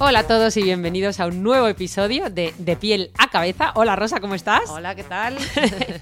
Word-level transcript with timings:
Hola 0.00 0.20
a 0.20 0.26
todos 0.26 0.56
y 0.56 0.62
bienvenidos 0.62 1.20
a 1.20 1.26
un 1.26 1.44
nuevo 1.44 1.68
episodio 1.68 2.28
de 2.28 2.52
De 2.58 2.74
piel 2.74 3.12
a 3.16 3.30
cabeza. 3.30 3.70
Hola 3.76 3.94
Rosa, 3.94 4.18
¿cómo 4.18 4.34
estás? 4.34 4.68
Hola, 4.68 4.96
¿qué 4.96 5.04
tal? 5.04 5.38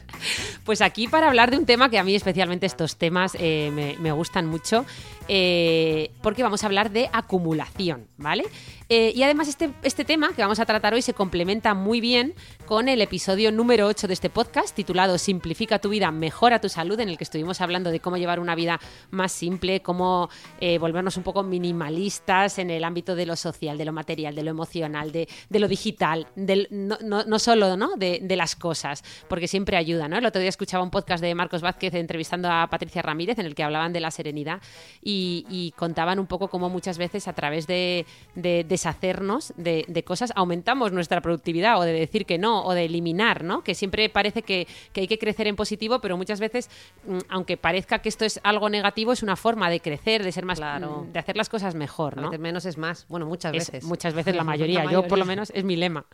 pues 0.65 0.81
aquí 0.81 1.09
para 1.09 1.29
hablar 1.29 1.51
de 1.51 1.59
un 1.59 1.67
tema 1.67 1.91
que 1.91 1.99
a 1.99 2.05
mí 2.05 2.15
especialmente 2.15 2.65
estos 2.65 2.97
temas 2.97 3.37
eh, 3.39 3.71
me, 3.75 3.99
me, 3.99 4.11
gustan 4.11 4.47
mucho, 4.47 4.87
eh, 5.29 6.11
porque 6.23 6.43
vamos 6.43 6.63
a 6.63 6.67
hablar 6.67 6.91
de 6.91 7.09
acumulación, 7.13 8.07
¿vale? 8.17 8.45
Eh, 8.89 9.13
y 9.15 9.23
además 9.23 9.49
este, 9.49 9.71
este 9.83 10.05
tema 10.05 10.35
que 10.35 10.43
vamos 10.43 10.61
a 10.61 10.67
tratar 10.67 10.93
hoy 10.93 11.01
se 11.01 11.15
complementa 11.15 11.73
muy 11.73 12.01
bien 12.01 12.35
con 12.67 12.89
el 12.89 13.01
episodio 13.01 13.51
número 13.51 13.87
8 13.87 14.07
de 14.07 14.13
este 14.13 14.29
podcast 14.29 14.75
titulado 14.75 15.17
Simplifica 15.17 15.79
tu 15.79 15.89
vida, 15.89 16.11
mejora 16.11 16.61
tu 16.61 16.69
salud, 16.69 17.01
en 17.01 17.09
el 17.09 17.17
que 17.17 17.25
estuvimos 17.25 17.63
hablando 17.63 17.91
de 17.91 18.01
cómo 18.01 18.19
llevar 18.19 18.39
una 18.39 18.55
vida 18.55 18.81
más 19.11 19.33
simple, 19.33 19.81
cómo 19.81 20.29
eh, 20.61 20.79
volvernos 20.79 21.17
un 21.17 21.23
poco 21.23 21.43
minimalistas 21.43 22.59
en 22.59 22.71
el 22.71 22.85
ámbito 22.85 23.15
de 23.15 23.25
lo 23.25 23.37
social, 23.37 23.79
de 23.79 23.85
lo 23.85 23.93
material, 23.93 24.35
de 24.35 24.43
lo 24.43 24.51
emocional, 24.51 25.11
de, 25.11 25.29
de 25.49 25.59
lo 25.59 25.69
digital, 25.69 26.27
del, 26.37 26.69
no, 26.71 26.99
no, 27.03 27.25
no, 27.25 27.39
solo 27.39 27.77
¿no? 27.77 27.97
De, 27.97 28.21
de, 28.23 28.37
las 28.37 28.57
cosas, 28.57 29.03
porque 29.29 29.49
siempre 29.49 29.77
ayuda. 29.77 30.09
¿no? 30.09 30.19
El 30.19 30.27
otro 30.27 30.41
día 30.41 30.49
escuchaba 30.49 30.85
un 30.85 30.91
podcast 30.91 31.23
de 31.23 31.35
Marcos 31.35 31.63
Vázquez 31.63 31.95
entrevistando 31.95 32.51
a 32.51 32.67
Patricia 32.69 33.01
Ramírez 33.03 33.39
en 33.39 33.47
el 33.47 33.55
que 33.55 33.63
hablaban 33.63 33.93
de 33.93 34.01
la 34.01 34.11
serenidad 34.11 34.61
y, 35.03 35.12
y 35.49 35.73
contaban 35.77 36.19
un 36.19 36.27
poco 36.27 36.49
cómo 36.49 36.69
muchas 36.69 36.99
veces 36.99 37.29
a 37.29 37.33
través 37.33 37.67
de, 37.67 38.07
de 38.35 38.65
deshacernos 38.69 39.53
de, 39.57 39.85
de, 39.89 40.05
cosas, 40.05 40.33
aumentamos 40.35 40.93
nuestra 40.93 41.21
productividad 41.21 41.79
o 41.79 41.83
de 41.83 41.93
decir 41.93 42.27
que 42.27 42.39
no 42.39 42.65
o 42.65 42.75
de 42.75 42.85
eliminar, 42.85 43.45
¿no? 43.45 43.63
Que 43.63 43.75
siempre 43.75 44.09
parece 44.09 44.43
que, 44.43 44.67
que, 44.93 45.03
hay 45.03 45.09
que 45.09 45.19
crecer 45.19 45.47
en 45.47 45.57
positivo, 45.57 46.01
pero 46.01 46.17
muchas 46.17 46.41
veces, 46.41 46.71
mm, 47.07 47.19
aunque 47.29 47.57
parezca 47.57 48.01
que 48.01 48.09
esto 48.09 48.25
es 48.25 48.41
algo 48.43 48.69
negativo, 48.69 49.13
es 49.13 49.23
una 49.23 49.37
forma 49.37 49.71
de 49.71 49.81
crecer, 49.81 50.25
de 50.25 50.33
ser 50.33 50.45
más, 50.45 50.59
claro. 50.59 51.07
de 51.13 51.19
hacer 51.19 51.37
las 51.37 51.49
cosas 51.49 51.75
mejor, 51.75 52.17
¿no? 52.17 52.31
menos 52.43 52.65
es 52.65 52.77
más. 52.77 53.07
Bueno, 53.09 53.27
muchas 53.27 53.55
es, 53.55 53.71
veces. 53.71 53.85
muchas 53.85 54.15
veces 54.15 54.35
la 54.35 54.45
mayoría. 54.45 54.79
la 54.81 54.85
mayoría. 54.85 55.03
Yo, 55.03 55.09
por 55.09 55.19
lo 55.19 55.25
menos, 55.25 55.51
es 55.55 55.65
mi 55.65 55.77
lema. 55.77 56.05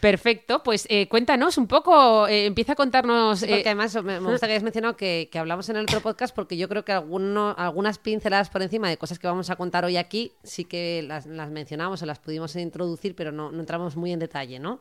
Perfecto, 0.00 0.62
pues 0.62 0.86
eh, 0.90 1.08
cuéntanos 1.08 1.56
un 1.58 1.66
poco, 1.66 2.26
eh, 2.26 2.46
empieza 2.46 2.72
a 2.72 2.74
contarnos... 2.74 3.40
Sí, 3.40 3.46
porque 3.46 3.60
eh, 3.60 3.66
además 3.66 3.94
me, 4.02 4.20
me, 4.20 4.30
gusta 4.30 4.46
que 4.46 4.52
hayas 4.52 4.62
mencionado 4.62 4.96
que, 4.96 5.28
que, 5.30 5.38
hablamos 5.38 5.68
en 5.68 5.76
el 5.76 5.84
otro 5.84 6.00
podcast 6.00 6.34
porque 6.34 6.56
yo 6.56 6.68
creo 6.68 6.84
que 6.84 6.92
alguno, 6.92 7.54
algunas 7.56 7.98
pinceladas 8.14 8.48
por 8.48 8.62
encima 8.62 8.88
de 8.88 8.96
cosas 8.96 9.18
que 9.18 9.26
vamos 9.26 9.50
a 9.50 9.56
contar 9.56 9.84
hoy 9.84 9.96
aquí 9.96 10.32
sí 10.44 10.64
que 10.64 11.02
las, 11.02 11.26
las 11.26 11.50
mencionamos 11.50 12.00
o 12.00 12.06
las 12.06 12.20
pudimos 12.20 12.54
introducir, 12.54 13.16
pero 13.16 13.32
no, 13.32 13.50
no 13.50 13.58
entramos 13.58 13.96
muy 13.96 14.12
en 14.12 14.20
detalle, 14.20 14.60
¿no? 14.60 14.80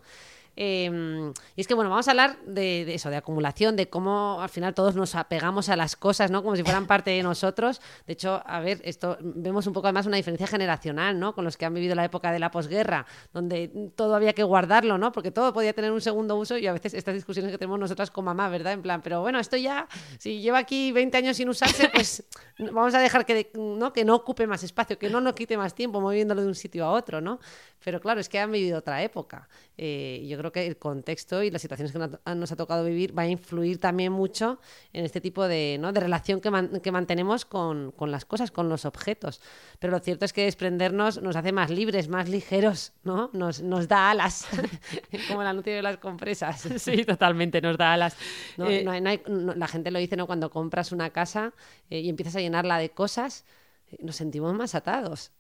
Eh, 0.56 1.32
y 1.56 1.62
es 1.62 1.68
que, 1.68 1.74
bueno, 1.74 1.90
vamos 1.90 2.08
a 2.08 2.12
hablar 2.12 2.38
de, 2.46 2.86
de, 2.86 2.94
eso, 2.96 3.10
de 3.10 3.18
acumulación, 3.18 3.76
de 3.76 3.90
cómo 3.90 4.42
al 4.42 4.50
final 4.50 4.74
todos 4.74 4.96
nos 4.96 5.16
apegamos 5.16 5.70
a 5.70 5.76
las 5.76 5.96
cosas, 5.96 6.32
¿no? 6.32 6.44
Como 6.44 6.56
si 6.56 6.64
fueran 6.64 6.88
parte 6.88 7.12
de 7.12 7.24
nosotros. 7.24 7.82
De 8.06 8.14
hecho, 8.14 8.42
a 8.46 8.60
ver, 8.60 8.82
esto 8.84 9.18
vemos 9.22 9.68
un 9.68 9.74
poco 9.74 9.88
además 9.88 10.06
una 10.06 10.18
diferencia 10.18 10.48
generacional, 10.48 11.20
¿no? 11.20 11.34
Con 11.34 11.44
los 11.46 11.58
que 11.58 11.66
han 11.66 11.74
vivido 11.74 11.96
la 11.96 12.06
época 12.06 12.32
de 12.32 12.40
la 12.40 12.52
posguerra, 12.52 13.06
donde 13.34 13.92
todo 13.96 14.16
había 14.16 14.34
que 14.34 14.44
guardarlo, 14.44 14.98
¿no? 14.98 15.12
Porque 15.12 15.32
todo 15.32 15.54
podía 15.54 15.74
tener 15.74 15.92
un 15.92 16.02
segundo 16.02 16.36
uso 16.36 16.58
y 16.58 16.68
a 16.68 16.74
veces 16.74 16.94
estas 16.94 17.16
discusiones 17.16 17.52
que 17.52 17.58
tenemos 17.58 17.80
nosotras 17.80 18.12
con 18.12 18.26
mamá, 18.26 18.50
¿verdad? 18.50 18.74
En 18.74 18.82
plan, 18.82 19.02
pero 19.02 19.22
bueno, 19.22 19.40
esto 19.40 19.58
ya, 19.58 19.88
si 20.18 20.42
lleva 20.42 20.60
aquí 20.60 20.92
20 20.92 21.18
años 21.18 21.38
sin 21.38 21.50
usarse, 21.50 21.90
pues 21.90 22.24
vamos 22.60 22.94
a 22.94 23.00
dejar 23.00 23.26
que, 23.26 23.52
¿no? 23.56 23.94
que 23.94 24.06
no 24.06 24.16
ocupe 24.16 24.48
más 24.48 24.64
espacio, 24.64 24.98
que 24.98 25.10
no 25.10 25.22
nos 25.22 25.34
quite 25.34 25.58
más 25.58 25.74
tiempo 25.74 26.02
moviéndolo 26.02 26.42
de 26.42 26.48
un 26.48 26.56
sitio 26.56 26.86
a 26.86 26.92
otro, 26.92 27.22
¿no? 27.22 27.40
Pero 27.84 28.00
claro, 28.00 28.22
es 28.22 28.30
que 28.30 28.40
han 28.40 28.52
vivido 28.52 28.80
otra 28.80 29.04
época. 29.04 29.48
Eh, 29.78 30.24
yo 30.28 30.38
creo 30.38 30.52
que 30.52 30.68
el 30.68 30.78
contexto 30.78 31.42
y 31.42 31.50
las 31.50 31.62
situaciones 31.62 31.92
que 31.92 32.36
nos 32.36 32.52
ha 32.52 32.56
tocado 32.56 32.86
vivir 32.86 33.18
va 33.18 33.24
a 33.24 33.28
influir 33.28 33.80
también 33.80 34.12
mucho 34.12 34.60
en 34.94 35.04
este 35.04 35.20
tipo 35.20 35.48
de, 35.48 35.78
¿no? 35.80 35.92
de 35.92 36.00
relación 36.00 36.42
que, 36.42 36.52
man 36.52 36.80
que 36.82 36.92
mantenemos 36.92 37.46
con, 37.46 37.92
con, 37.92 38.12
las 38.12 38.26
cosas, 38.26 38.52
con 38.52 38.70
los 38.70 38.86
objetos. 38.86 39.42
Pero 39.80 39.92
lo 39.92 40.00
cierto 40.00 40.26
es 40.26 40.34
que 40.34 40.44
desprendernos 40.44 41.22
nos 41.22 41.36
hace 41.36 41.52
más 41.52 41.72
libres, 41.72 42.08
más 42.08 42.30
ligeros, 42.30 42.94
¿no? 43.04 43.32
Nos, 43.34 43.62
nos 43.62 43.88
da 43.88 44.12
alas, 44.12 44.46
como 45.28 45.42
el 45.42 45.48
anuncio 45.48 45.74
de 45.74 45.82
las 45.82 45.98
compresas. 45.98 46.68
Sí, 46.84 47.06
totalmente, 47.06 47.62
nos 47.62 47.78
da 47.78 47.94
alas. 47.94 48.18
No, 48.58 48.68
eh, 48.70 48.84
no 48.84 48.92
hay, 48.92 49.02
hay, 49.06 49.22
la 49.28 49.68
gente 49.68 49.90
lo 49.90 50.00
dice, 50.00 50.18
¿no? 50.18 50.28
Cuando 50.28 50.50
compras 50.50 50.92
una 50.92 51.12
casa 51.12 51.54
eh, 51.90 52.00
y 52.00 52.10
empiezas 52.10 52.36
a 52.36 52.42
llenarla 52.42 52.78
de 52.78 52.90
cosas, 52.90 53.46
eh, 53.92 53.98
nos 54.02 54.18
sentimos 54.18 54.54
más 54.54 54.76
atados. 54.76 55.32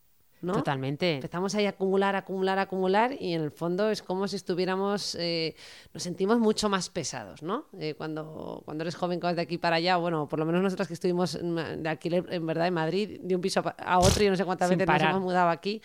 ¿No? 0.43 0.53
Totalmente. 0.53 1.15
Empezamos 1.15 1.55
ahí 1.55 1.65
a 1.65 1.69
acumular, 1.69 2.15
acumular, 2.15 2.59
acumular 2.59 3.15
y 3.19 3.33
en 3.33 3.41
el 3.41 3.51
fondo 3.51 3.89
es 3.89 4.03
como 4.03 4.27
si 4.27 4.35
estuviéramos, 4.35 5.15
eh, 5.15 5.55
nos 5.93 6.03
sentimos 6.03 6.37
mucho 6.39 6.69
más 6.69 6.89
pesados, 6.89 7.41
¿no? 7.41 7.65
Eh, 7.79 7.95
cuando, 7.95 8.61
cuando 8.65 8.83
eres 8.83 8.95
joven, 8.95 9.19
cuando 9.19 9.37
de 9.37 9.41
aquí 9.41 9.57
para 9.57 9.77
allá, 9.77 9.97
bueno, 9.97 10.27
por 10.27 10.39
lo 10.39 10.45
menos 10.45 10.61
nosotras 10.61 10.87
que 10.87 10.93
estuvimos 10.93 11.39
de 11.41 11.89
alquiler, 11.89 12.25
en 12.29 12.45
verdad, 12.45 12.67
en 12.67 12.73
Madrid, 12.73 13.19
de 13.21 13.35
un 13.35 13.41
piso 13.41 13.63
a 13.77 13.99
otro 13.99 14.23
y 14.23 14.29
no 14.29 14.35
sé 14.35 14.45
cuántas 14.45 14.67
Sin 14.67 14.77
veces 14.77 14.85
parar. 14.87 15.09
nos 15.09 15.11
hemos 15.11 15.23
mudado 15.23 15.49
aquí. 15.49 15.81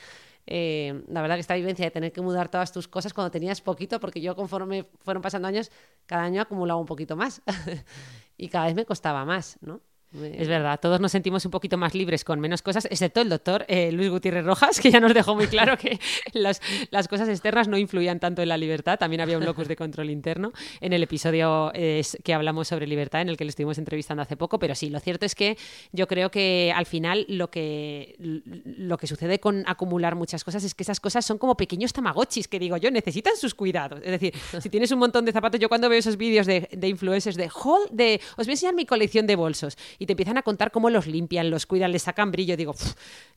Eh, 0.50 1.04
la 1.08 1.20
verdad 1.20 1.36
que 1.36 1.42
esta 1.42 1.54
vivencia 1.54 1.84
de 1.84 1.90
tener 1.90 2.10
que 2.10 2.22
mudar 2.22 2.48
todas 2.48 2.72
tus 2.72 2.88
cosas 2.88 3.12
cuando 3.12 3.30
tenías 3.30 3.60
poquito, 3.60 4.00
porque 4.00 4.20
yo 4.20 4.34
conforme 4.34 4.86
fueron 5.00 5.22
pasando 5.22 5.46
años, 5.46 5.70
cada 6.06 6.22
año 6.22 6.40
acumulaba 6.40 6.80
un 6.80 6.86
poquito 6.86 7.16
más 7.16 7.42
y 8.36 8.48
cada 8.48 8.66
vez 8.66 8.74
me 8.74 8.86
costaba 8.86 9.24
más, 9.24 9.58
¿no? 9.60 9.82
Es 10.10 10.48
verdad, 10.48 10.80
todos 10.80 11.00
nos 11.00 11.12
sentimos 11.12 11.44
un 11.44 11.50
poquito 11.50 11.76
más 11.76 11.94
libres 11.94 12.24
con 12.24 12.40
menos 12.40 12.62
cosas, 12.62 12.86
excepto 12.86 13.20
el 13.20 13.28
doctor 13.28 13.66
eh, 13.68 13.92
Luis 13.92 14.08
Gutiérrez 14.08 14.42
Rojas, 14.42 14.80
que 14.80 14.90
ya 14.90 15.00
nos 15.00 15.12
dejó 15.12 15.34
muy 15.34 15.48
claro 15.48 15.76
que 15.76 16.00
las, 16.32 16.62
las, 16.90 17.08
cosas 17.08 17.28
externas 17.28 17.68
no 17.68 17.76
influían 17.76 18.18
tanto 18.18 18.40
en 18.40 18.48
la 18.48 18.56
libertad. 18.56 18.98
También 18.98 19.20
había 19.20 19.36
un 19.36 19.44
locus 19.44 19.68
de 19.68 19.76
control 19.76 20.08
interno 20.08 20.52
en 20.80 20.94
el 20.94 21.02
episodio 21.02 21.70
eh, 21.74 22.02
que 22.24 22.32
hablamos 22.32 22.68
sobre 22.68 22.86
libertad, 22.86 23.20
en 23.20 23.28
el 23.28 23.36
que 23.36 23.44
le 23.44 23.50
estuvimos 23.50 23.76
entrevistando 23.76 24.22
hace 24.22 24.38
poco. 24.38 24.58
Pero 24.58 24.74
sí, 24.74 24.88
lo 24.88 24.98
cierto 24.98 25.26
es 25.26 25.34
que 25.34 25.58
yo 25.92 26.06
creo 26.06 26.30
que 26.30 26.72
al 26.74 26.86
final 26.86 27.26
lo 27.28 27.50
que, 27.50 28.16
lo 28.18 28.96
que 28.96 29.06
sucede 29.06 29.40
con 29.40 29.62
acumular 29.66 30.14
muchas 30.14 30.42
cosas 30.42 30.64
es 30.64 30.74
que 30.74 30.84
esas 30.84 31.00
cosas 31.00 31.26
son 31.26 31.36
como 31.36 31.54
pequeños 31.54 31.92
tamagotchis, 31.92 32.48
que 32.48 32.58
digo 32.58 32.78
yo, 32.78 32.90
necesitan 32.90 33.36
sus 33.36 33.54
cuidados. 33.54 34.00
Es 34.02 34.10
decir, 34.12 34.32
si 34.62 34.70
tienes 34.70 34.90
un 34.90 35.00
montón 35.00 35.26
de 35.26 35.32
zapatos, 35.32 35.60
yo 35.60 35.68
cuando 35.68 35.90
veo 35.90 35.98
esos 35.98 36.16
vídeos 36.16 36.46
de, 36.46 36.66
de 36.72 36.88
influencers 36.88 37.36
de, 37.36 37.50
de, 37.92 38.20
os 38.38 38.46
voy 38.46 38.52
a 38.52 38.54
enseñar 38.54 38.74
mi 38.74 38.86
colección 38.86 39.26
de 39.26 39.36
bolsos 39.36 39.76
y 39.98 40.06
te 40.06 40.12
empiezan 40.12 40.38
a 40.38 40.42
contar 40.42 40.70
cómo 40.70 40.90
los 40.90 41.06
limpian, 41.06 41.50
los 41.50 41.66
cuidan, 41.66 41.92
les 41.92 42.02
sacan 42.02 42.30
brillo. 42.30 42.56
Digo, 42.56 42.74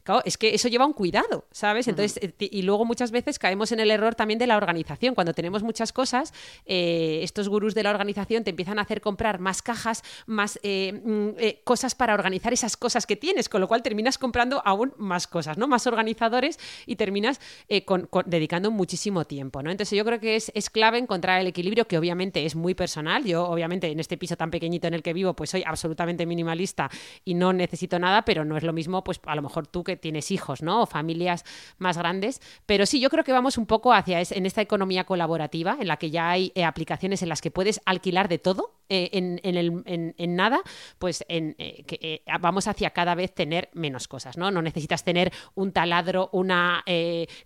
claro, 0.04 0.22
es 0.26 0.38
que 0.38 0.54
eso 0.54 0.68
lleva 0.68 0.86
un 0.86 0.94
cuidado, 0.94 1.46
¿sabes? 1.52 1.88
Entonces, 1.88 2.20
uh 2.22 2.28
-huh. 2.28 2.50
y 2.52 2.62
luego 2.62 2.86
muchas 2.86 3.12
veces 3.12 3.40
caemos 3.40 3.72
en 3.72 3.80
el 3.80 3.92
error 3.92 4.16
también 4.16 4.40
de 4.40 4.48
la 4.48 4.58
organización. 4.58 5.16
Cuando 5.16 5.34
tenemos 5.34 5.64
muchas 5.64 5.92
cosas, 5.92 6.34
eh, 6.66 7.20
estos 7.24 7.50
gurús 7.50 7.74
de 7.74 7.84
la 7.84 7.90
organización 7.90 8.44
te 8.44 8.50
empiezan 8.52 8.80
a 8.80 8.84
hacer 8.84 9.02
comprar 9.02 9.40
más 9.40 9.62
cajas, 9.62 10.04
más 10.26 10.60
eh, 10.64 11.02
eh, 11.38 11.62
cosas 11.64 11.96
para 11.96 12.14
organizar 12.14 12.54
esas 12.54 12.78
cosas 12.78 13.06
que 13.06 13.16
tienes, 13.16 13.50
con 13.50 13.62
lo 13.62 13.68
cual 13.68 13.82
terminas 13.82 14.18
comprando 14.18 14.62
aún 14.66 14.94
más 14.98 15.28
cosas, 15.28 15.58
¿no? 15.58 15.68
Más 15.68 15.88
organizadores 15.88 16.60
y 16.86 16.96
terminas 16.96 17.40
eh, 17.68 17.84
con, 17.86 18.08
con, 18.08 18.30
dedicando 18.30 18.72
muchísimo 18.72 19.26
tiempo, 19.26 19.62
¿no? 19.64 19.72
Entonces 19.72 19.98
yo 19.98 20.06
creo 20.06 20.20
que 20.20 20.36
es, 20.36 20.52
es 20.56 20.70
clave 20.70 20.98
encontrar 20.98 21.42
el 21.42 21.48
equilibrio, 21.48 21.88
que 21.88 21.98
obviamente 21.98 22.46
es 22.46 22.56
muy 22.56 22.74
personal. 22.76 23.24
Yo, 23.26 23.46
obviamente, 23.46 23.92
en 23.92 24.00
este 24.00 24.18
piso 24.18 24.36
tan 24.36 24.52
pequeñito 24.52 24.88
en 24.88 24.94
el 24.94 25.02
que 25.02 25.14
vivo, 25.14 25.34
pues 25.34 25.50
soy 25.50 25.64
absolutamente 25.66 26.26
minimalista 26.52 26.90
y 27.26 27.34
no 27.34 27.54
necesito 27.54 28.00
nada, 28.00 28.24
pero 28.24 28.46
no 28.46 28.58
es 28.58 28.64
lo 28.64 28.74
mismo, 28.74 29.04
pues 29.04 29.20
a 29.26 29.36
lo 29.36 29.42
mejor 29.42 29.68
tú 29.68 29.84
que 29.84 29.98
tienes 29.98 30.32
hijos, 30.32 30.62
¿no? 30.62 30.84
O 30.84 30.86
familias 30.86 31.44
más 31.78 31.98
grandes. 31.98 32.42
Pero 32.66 32.86
sí, 32.86 33.00
yo 33.00 33.10
creo 33.10 33.24
que 33.24 33.32
vamos 33.32 33.58
un 33.58 33.66
poco 33.66 33.94
hacia 33.94 34.20
es, 34.20 34.32
en 34.32 34.46
esta 34.46 34.62
economía 34.62 35.06
colaborativa, 35.06 35.78
en 35.80 35.88
la 35.88 35.98
que 35.98 36.12
ya 36.12 36.30
hay 36.30 36.52
eh, 36.56 36.64
aplicaciones 36.64 37.22
en 37.22 37.30
las 37.30 37.42
que 37.42 37.52
puedes 37.52 37.82
alquilar 37.86 38.28
de 38.28 38.38
todo 38.38 38.81
eh, 38.94 39.10
en, 39.14 39.40
el, 39.44 39.84
en, 39.86 40.36
nada, 40.36 40.62
pues 41.00 41.24
en, 41.30 41.56
eh, 41.60 41.86
que, 41.88 41.98
eh, 42.02 42.22
vamos 42.42 42.68
hacia 42.68 42.90
cada 42.90 43.16
vez 43.16 43.34
tener 43.34 43.70
menos 43.72 44.10
cosas, 44.10 44.36
¿no? 44.36 44.52
No 44.52 44.62
necesitas 44.62 45.06
tener 45.06 45.32
un 45.56 45.72
taladro, 45.72 46.30
una 46.34 46.84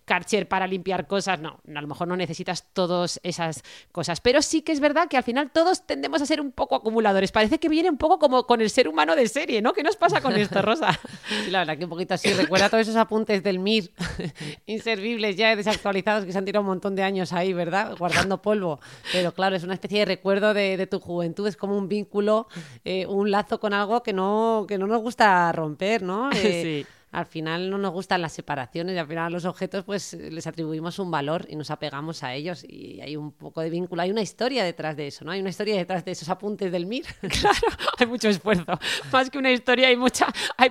karcher 0.04 0.48
para 0.48 0.66
limpiar 0.66 1.06
cosas, 1.06 1.38
no, 1.38 1.60
a 1.72 1.80
lo 1.80 1.86
mejor 1.86 2.08
no 2.08 2.16
necesitas 2.16 2.72
todas 2.72 3.20
esas 3.22 3.62
cosas, 3.92 4.20
pero 4.20 4.42
sí 4.42 4.62
que 4.62 4.72
es 4.72 4.80
verdad 4.80 5.06
que 5.06 5.16
al 5.16 5.22
final 5.22 5.52
todos 5.52 5.86
tendemos 5.86 6.20
a 6.20 6.26
ser 6.26 6.40
un 6.40 6.50
poco 6.50 6.74
acumuladores, 6.74 7.30
parece 7.30 7.60
que 7.60 7.68
viene 7.68 7.90
un 7.90 7.96
poco 7.96 8.18
como 8.18 8.44
con 8.44 8.60
el 8.60 8.68
ser 8.68 8.88
humano 8.88 9.14
de 9.14 9.28
serie, 9.28 9.62
¿no? 9.62 9.72
¿Qué 9.72 9.84
nos 9.84 9.94
pasa 9.94 10.20
con 10.20 10.34
esto, 10.34 10.60
Rosa? 10.62 10.98
la 11.50 11.60
verdad 11.60 11.78
que 11.78 11.84
un 11.84 11.90
poquito 11.90 12.14
así, 12.14 12.32
recuerda 12.32 12.68
todos 12.68 12.82
esos 12.82 12.96
apuntes 12.96 13.44
del 13.44 13.60
MIR, 13.60 13.92
inservibles 14.66 15.36
ya 15.36 15.54
desactualizados 15.54 16.24
que 16.24 16.32
se 16.32 16.38
han 16.38 16.44
tirado 16.44 16.62
un 16.62 16.68
montón 16.68 16.96
de 16.96 17.04
años 17.04 17.32
ahí, 17.32 17.52
¿verdad? 17.52 17.96
Guardando 17.96 18.42
polvo, 18.42 18.80
pero 19.12 19.30
claro, 19.32 19.54
es 19.54 19.62
una 19.62 19.74
especie 19.74 20.00
de 20.00 20.04
recuerdo 20.06 20.54
de, 20.54 20.86
tu 20.86 21.00
juventud, 21.00 21.35
es 21.44 21.56
como 21.56 21.76
un 21.76 21.88
vínculo, 21.88 22.46
eh, 22.84 23.04
un 23.06 23.30
lazo 23.30 23.58
con 23.60 23.74
algo 23.74 24.02
que 24.02 24.12
no, 24.12 24.64
que 24.68 24.78
no 24.78 24.86
nos 24.86 25.02
gusta 25.02 25.50
romper, 25.52 26.02
¿no? 26.02 26.30
Eh, 26.36 26.84
sí 26.84 26.95
al 27.16 27.24
final 27.24 27.70
no 27.70 27.78
nos 27.78 27.92
gustan 27.92 28.20
las 28.20 28.34
separaciones 28.34 28.94
y 28.94 28.98
al 28.98 29.06
final 29.06 29.24
a 29.24 29.30
los 29.30 29.46
objetos 29.46 29.84
pues 29.84 30.12
les 30.12 30.46
atribuimos 30.46 30.98
un 30.98 31.10
valor 31.10 31.46
y 31.48 31.56
nos 31.56 31.70
apegamos 31.70 32.22
a 32.22 32.34
ellos 32.34 32.62
y 32.62 33.00
hay 33.00 33.16
un 33.16 33.32
poco 33.32 33.62
de 33.62 33.70
vínculo, 33.70 34.02
hay 34.02 34.10
una 34.10 34.20
historia 34.20 34.62
detrás 34.64 34.98
de 34.98 35.06
eso, 35.06 35.24
¿no? 35.24 35.30
Hay 35.30 35.40
una 35.40 35.48
historia 35.48 35.76
detrás 35.76 36.04
de 36.04 36.10
esos 36.10 36.28
apuntes 36.28 36.70
del 36.70 36.84
MIR. 36.84 37.06
Claro, 37.36 37.68
hay 37.98 38.06
mucho 38.06 38.28
esfuerzo. 38.28 38.78
Más 39.12 39.30
que 39.30 39.38
una 39.38 39.50
historia 39.50 39.88
hay 39.88 39.96
mucha 39.96 40.26
hay 40.58 40.70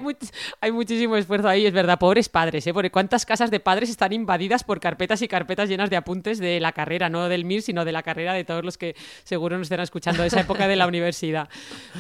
hay 0.62 0.72
muchísimo 0.72 1.18
esfuerzo 1.18 1.48
ahí, 1.48 1.66
es 1.66 1.74
verdad, 1.74 1.98
pobres 1.98 2.30
padres, 2.30 2.68
¿eh? 2.68 2.74
Porque 2.74 2.92
cuántas 2.92 3.26
casas 3.26 3.50
de 3.50 3.60
padres 3.60 3.90
están 3.90 4.14
invadidas 4.14 4.64
por 4.64 4.80
carpetas 4.80 5.24
y 5.24 5.28
carpetas 5.28 5.68
llenas 5.68 5.90
de 5.90 5.96
apuntes 5.96 6.38
de 6.38 6.60
la 6.60 6.74
carrera, 6.74 7.10
no 7.10 7.28
del 7.28 7.46
MIR, 7.46 7.64
sino 7.64 7.86
de 7.86 7.92
la 7.92 8.04
carrera 8.04 8.34
de 8.34 8.44
todos 8.44 8.64
los 8.64 8.78
que 8.78 8.96
seguro 9.24 9.58
nos 9.58 9.66
estén 9.66 9.80
escuchando 9.80 10.22
de 10.22 10.28
esa 10.28 10.42
época 10.42 10.68
de 10.68 10.76
la 10.76 10.86
universidad. 10.86 11.50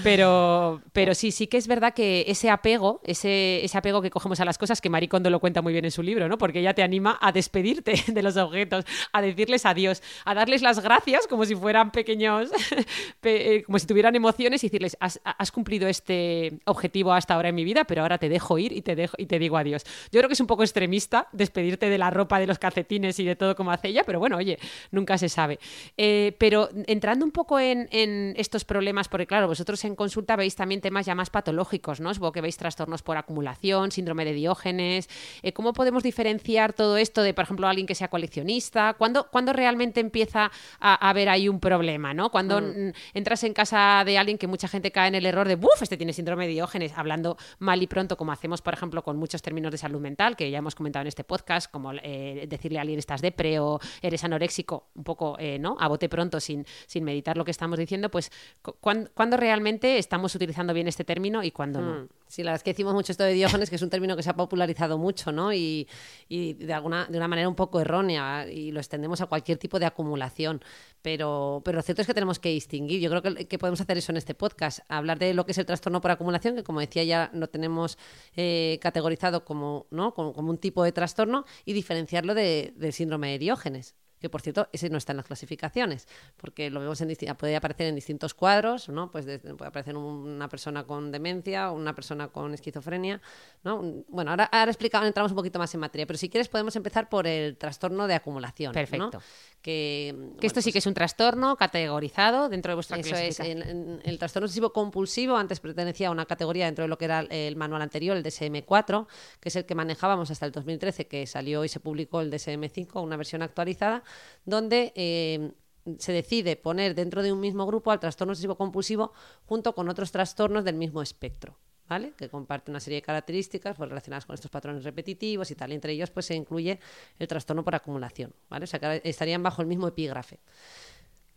Pero 0.03 0.81
pero 0.93 1.15
sí, 1.15 1.31
sí 1.31 1.47
que 1.47 1.57
es 1.57 1.67
verdad 1.67 1.95
que 1.95 2.25
ese 2.27 2.51
apego, 2.51 3.01
ese 3.03 3.65
ese 3.65 3.77
apego 3.77 4.03
que 4.03 4.11
cogemos 4.11 4.34
a 4.39 4.45
las 4.45 4.57
cosas 4.57 4.81
que 4.81 4.89
Maricondo 4.89 5.29
lo 5.29 5.39
cuenta 5.39 5.61
muy 5.61 5.73
bien 5.73 5.85
en 5.85 5.91
su 5.91 6.03
libro, 6.03 6.27
¿no? 6.27 6.37
Porque 6.37 6.59
ella 6.59 6.73
te 6.73 6.83
anima 6.83 7.17
a 7.21 7.31
despedirte 7.31 7.93
de 8.07 8.23
los 8.23 8.37
objetos, 8.37 8.85
a 9.11 9.21
decirles 9.21 9.65
adiós, 9.65 10.01
a 10.25 10.33
darles 10.33 10.61
las 10.61 10.79
gracias 10.79 11.27
como 11.27 11.45
si 11.45 11.55
fueran 11.55 11.91
pequeños, 11.91 12.49
eh, 13.23 13.63
como 13.65 13.79
si 13.79 13.87
tuvieran 13.87 14.15
emociones 14.15 14.63
y 14.63 14.67
decirles, 14.67 14.97
has, 14.99 15.19
cumplido 15.51 15.87
este 15.87 16.59
objetivo 16.65 17.13
hasta 17.13 17.33
ahora 17.33 17.49
en 17.49 17.55
mi 17.55 17.63
vida, 17.63 17.85
pero 17.85 18.01
ahora 18.01 18.17
te 18.17 18.29
dejo 18.29 18.57
ir 18.57 18.71
y 18.71 18.81
te, 18.81 18.95
dejo, 18.95 19.15
y 19.17 19.25
te 19.25 19.39
digo 19.39 19.57
adiós. 19.57 19.83
Yo 20.11 20.19
creo 20.19 20.27
que 20.27 20.33
es 20.33 20.39
un 20.39 20.47
poco 20.47 20.63
extremista 20.63 21.27
despedirte 21.31 21.89
de 21.89 21.97
la 21.97 22.09
ropa, 22.09 22.39
de 22.39 22.47
los 22.47 22.59
calcetines 22.59 23.19
y 23.19 23.25
de 23.25 23.35
todo 23.35 23.55
como 23.55 23.71
hace 23.71 23.89
ella, 23.89 24.03
pero 24.05 24.19
bueno, 24.19 24.37
oye, 24.37 24.57
nunca 24.91 25.17
se 25.17 25.29
sabe. 25.29 25.59
Eh, 25.97 26.35
pero 26.37 26.69
entrando 26.87 27.25
un 27.25 27.31
poco 27.31 27.59
en, 27.59 27.87
en, 27.91 28.33
estos 28.37 28.65
problemas, 28.65 29.07
porque 29.07 29.27
claro, 29.27 29.47
vosotros 29.47 29.83
en 29.85 29.95
consulta 29.95 30.35
veis 30.35 30.55
también 30.55 30.81
temas 30.81 31.05
ya 31.05 31.15
más 31.15 31.29
patológicos, 31.29 31.99
¿no? 31.99 32.13
Supongo 32.13 32.33
que 32.33 32.41
veis 32.41 32.57
trastornos 32.57 33.01
por 33.01 33.17
acumulación, 33.17 33.91
síndrome 33.91 34.14
de 34.23 34.33
Diógenes. 34.33 35.09
Eh, 35.43 35.51
¿Cómo 35.51 35.73
podemos 35.73 36.03
diferenciar 36.03 36.73
todo 36.73 36.97
esto 36.97 37.23
de, 37.23 37.33
por 37.33 37.43
ejemplo, 37.43 37.67
alguien 37.67 37.87
que 37.87 37.95
sea 37.95 38.07
coleccionista? 38.07 38.93
¿Cuándo, 38.93 39.27
realmente 39.51 39.99
empieza 39.99 40.51
a, 40.79 41.09
haber 41.09 41.29
ahí 41.29 41.49
un 41.49 41.59
problema? 41.59 42.13
¿no? 42.13 42.29
Cuando 42.29 42.61
mm. 42.61 42.93
entras 43.13 43.43
en 43.43 43.53
casa 43.53 44.03
de 44.05 44.17
alguien 44.17 44.37
que 44.37 44.47
mucha 44.47 44.67
gente 44.67 44.91
cae 44.91 45.09
en 45.09 45.15
el 45.15 45.25
error 45.25 45.47
de, 45.47 45.55
¡buf! 45.55 45.81
Este 45.81 45.97
tiene 45.97 46.13
síndrome 46.13 46.47
de 46.47 46.53
Diógenes, 46.53 46.93
hablando 46.95 47.37
mal 47.59 47.81
y 47.81 47.87
pronto, 47.87 48.15
como 48.15 48.31
hacemos, 48.31 48.61
por 48.61 48.73
ejemplo, 48.73 49.03
con 49.03 49.17
muchos 49.17 49.41
términos 49.41 49.71
de 49.71 49.77
salud 49.77 49.99
mental, 49.99 50.35
que 50.35 50.49
ya 50.49 50.59
hemos 50.59 50.75
comentado 50.75 51.01
en 51.01 51.07
este 51.07 51.23
podcast, 51.23 51.69
como 51.69 51.91
eh, 51.93 52.45
decirle 52.47 52.77
a 52.77 52.81
alguien 52.81 52.99
estás 52.99 53.21
depre 53.21 53.59
o 53.59 53.79
eres 54.01 54.23
anoréxico, 54.23 54.87
un 54.95 55.03
poco, 55.03 55.35
eh, 55.39 55.57
¿no? 55.59 55.75
A 55.79 55.87
bote 55.87 56.09
pronto, 56.09 56.39
sin, 56.39 56.65
sin 56.85 57.03
meditar 57.03 57.37
lo 57.37 57.45
que 57.45 57.51
estamos 57.51 57.79
diciendo, 57.79 58.09
pues, 58.09 58.31
¿cuándo, 58.79 59.37
realmente 59.37 59.97
estamos 59.97 60.35
utilizando 60.35 60.73
bien 60.73 60.87
este 60.87 61.03
término 61.03 61.43
y 61.43 61.51
cuándo 61.51 61.81
no? 61.81 62.07
Sí, 62.27 62.41
la 62.43 62.51
verdad 62.51 62.59
es 62.59 62.63
que 62.63 62.71
decimos 62.71 62.93
mucho 62.93 63.11
esto 63.11 63.23
de 63.23 63.33
Diógenes, 63.33 63.69
que 63.69 63.75
es 63.75 63.81
un 63.81 63.89
término 63.89 64.15
que 64.15 64.23
se 64.23 64.29
ha 64.29 64.35
popularizado 64.35 64.97
mucho, 64.97 65.31
¿no? 65.31 65.53
Y, 65.53 65.87
de, 66.29 66.73
alguna, 66.73 67.05
de 67.05 67.17
una 67.17 67.27
manera 67.27 67.47
un 67.47 67.55
poco 67.55 67.79
errónea, 67.79 68.47
y 68.47 68.71
lo 68.71 68.79
extendemos 68.79 69.21
a 69.21 69.27
cualquier 69.27 69.57
tipo 69.57 69.79
de 69.79 69.85
acumulación. 69.85 70.61
Pero, 71.01 71.61
pero 71.63 71.77
lo 71.77 71.81
cierto 71.83 72.01
es 72.01 72.07
que 72.07 72.13
tenemos 72.13 72.39
que 72.39 72.49
distinguir. 72.49 72.99
Yo 72.99 73.09
creo 73.09 73.21
que, 73.47 73.57
podemos 73.59 73.79
hacer 73.79 73.97
eso 73.97 74.11
en 74.11 74.17
este 74.17 74.33
podcast, 74.33 74.79
hablar 74.89 75.19
de 75.19 75.33
lo 75.33 75.45
que 75.45 75.51
es 75.51 75.57
el 75.59 75.65
trastorno 75.65 76.01
por 76.01 76.11
acumulación, 76.11 76.55
que 76.55 76.63
como 76.63 76.79
decía 76.79 77.03
ya 77.03 77.29
lo 77.33 77.47
tenemos 77.47 77.97
eh, 78.35 78.79
categorizado 78.81 79.45
como, 79.45 79.87
¿no? 79.91 80.13
como, 80.13 80.31
un 80.31 80.57
tipo 80.57 80.83
de 80.83 80.91
trastorno, 80.91 81.45
y 81.63 81.73
diferenciarlo 81.73 82.33
del 82.33 82.93
síndrome 82.93 83.31
de 83.31 83.39
Diógenes 83.39 83.95
que 84.19 84.29
por 84.29 84.41
cierto, 84.41 84.69
ese 84.71 84.89
no 84.89 84.97
está 84.97 85.13
en 85.13 85.17
las 85.17 85.25
clasificaciones, 85.25 86.07
porque 86.37 86.69
lo 86.69 86.79
vemos 86.79 87.01
en 87.01 87.09
puede 87.37 87.55
aparecer 87.55 87.87
en 87.87 87.95
distintos 87.95 88.33
cuadros, 88.33 88.89
¿no? 88.89 89.11
Pues 89.11 89.25
puede 89.25 89.67
aparecer 89.67 89.95
una 89.97 90.49
persona 90.49 90.83
con 90.83 91.11
demencia, 91.11 91.71
una 91.71 91.93
persona 91.93 92.27
con 92.27 92.53
esquizofrenia, 92.53 93.21
¿no? 93.63 93.81
Bueno, 94.07 94.31
ahora, 94.31 94.45
ahora 94.45 94.71
explicamos, 94.71 95.07
entramos 95.07 95.31
un 95.31 95.37
poquito 95.37 95.59
más 95.59 95.73
en 95.73 95.79
materia, 95.79 96.05
pero 96.05 96.17
si 96.17 96.29
quieres 96.29 96.49
podemos 96.49 96.75
empezar 96.75 97.09
por 97.09 97.27
el 97.27 97.57
trastorno 97.57 98.07
de 98.07 98.15
acumulación. 98.15 98.73
Perfecto. 98.73 99.21
Que, 99.65 100.13
esto 100.43 100.61
sí 100.61 100.71
que 100.71 100.77
es 100.77 100.85
un 100.85 100.93
trastorno 100.93 101.55
categorizado 101.55 102.49
dentro 102.49 102.69
de 102.69 102.75
vuestra 102.75 102.97
Eso 102.97 103.15
es, 103.15 103.39
el, 103.39 104.19
trastorno 104.19 104.45
obsesivo 104.45 104.71
compulsivo 104.71 105.37
antes 105.37 105.59
pertenecía 105.59 106.09
a 106.09 106.11
una 106.11 106.27
categoría 106.27 106.65
dentro 106.65 106.83
de 106.83 106.87
lo 106.87 106.99
que 106.99 107.05
era 107.05 107.21
el 107.21 107.55
manual 107.55 107.81
anterior, 107.81 108.15
el 108.15 108.23
DSM-4, 108.23 109.07
que 109.39 109.49
es 109.49 109.55
el 109.55 109.65
que 109.65 109.73
manejábamos 109.73 110.29
hasta 110.29 110.45
el 110.45 110.51
2013, 110.51 111.07
que 111.07 111.25
salió 111.25 111.65
y 111.65 111.69
se 111.69 111.79
publicó 111.79 112.21
el 112.21 112.31
DSM-5, 112.31 113.01
una 113.01 113.17
versión 113.17 113.41
actualizada, 113.41 114.03
donde 114.45 114.93
eh, 114.95 115.51
se 115.97 116.11
decide 116.11 116.57
poner 116.57 116.93
dentro 116.93 117.23
de 117.23 117.31
un 117.31 117.39
mismo 117.39 117.65
grupo 117.65 117.89
al 117.89 117.99
trastorno 117.99 118.33
obsesivo 118.33 118.57
compulsivo 118.57 119.13
junto 119.47 119.73
con 119.73 119.89
otros 119.89 120.11
trastornos 120.11 120.63
del 120.63 120.75
mismo 120.75 121.01
espectro. 121.01 121.57
¿Vale? 121.87 122.13
que 122.17 122.29
comparte 122.29 122.71
una 122.71 122.79
serie 122.79 122.97
de 122.97 123.01
características 123.03 123.77
pues, 123.77 123.87
relacionadas 123.87 124.25
con 124.25 124.33
estos 124.33 124.49
patrones 124.49 124.83
repetitivos 124.83 125.51
y 125.51 125.55
tal. 125.55 125.71
entre 125.71 125.93
ellos 125.93 126.09
pues, 126.09 126.25
se 126.25 126.33
incluye 126.33 126.79
el 127.19 127.27
trastorno 127.27 127.63
por 127.63 127.75
acumulación. 127.75 128.33
¿vale? 128.49 128.63
O 128.63 128.67
sea, 128.67 128.79
que 128.79 129.01
estarían 129.03 129.43
bajo 129.43 129.61
el 129.61 129.67
mismo 129.67 129.87
epígrafe. 129.87 130.39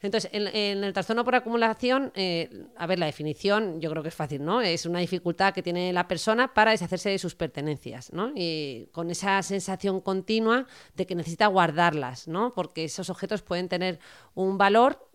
Entonces, 0.01 0.31
en, 0.33 0.85
el 0.85 0.93
trastorno 0.93 1.25
por 1.25 1.35
acumulación, 1.35 2.13
eh, 2.15 2.67
a 2.77 2.87
ver, 2.87 3.01
la 3.01 3.07
definición 3.07 3.81
yo 3.81 3.91
creo 3.91 4.03
que 4.03 4.11
es 4.11 4.15
fácil, 4.15 4.45
¿no? 4.45 4.61
Es 4.61 4.87
una 4.87 5.01
dificultad 5.01 5.53
que 5.53 5.63
tiene 5.63 5.93
la 5.93 6.07
persona 6.07 6.55
para 6.55 6.71
deshacerse 6.71 7.11
de 7.11 7.19
sus 7.19 7.35
pertenencias, 7.35 8.13
¿no? 8.13 8.31
Y 8.37 8.89
con 8.93 9.11
esa 9.11 9.43
sensación 9.43 10.01
continua 10.01 10.67
de 10.95 11.07
que 11.07 11.17
necesita 11.17 11.49
guardarlas, 11.49 12.29
¿no? 12.29 12.55
Porque 12.55 12.85
esos 12.85 13.11
objetos 13.11 13.43
pueden 13.43 13.69
tener 13.69 13.99
un 14.35 14.57
valor 14.57 15.09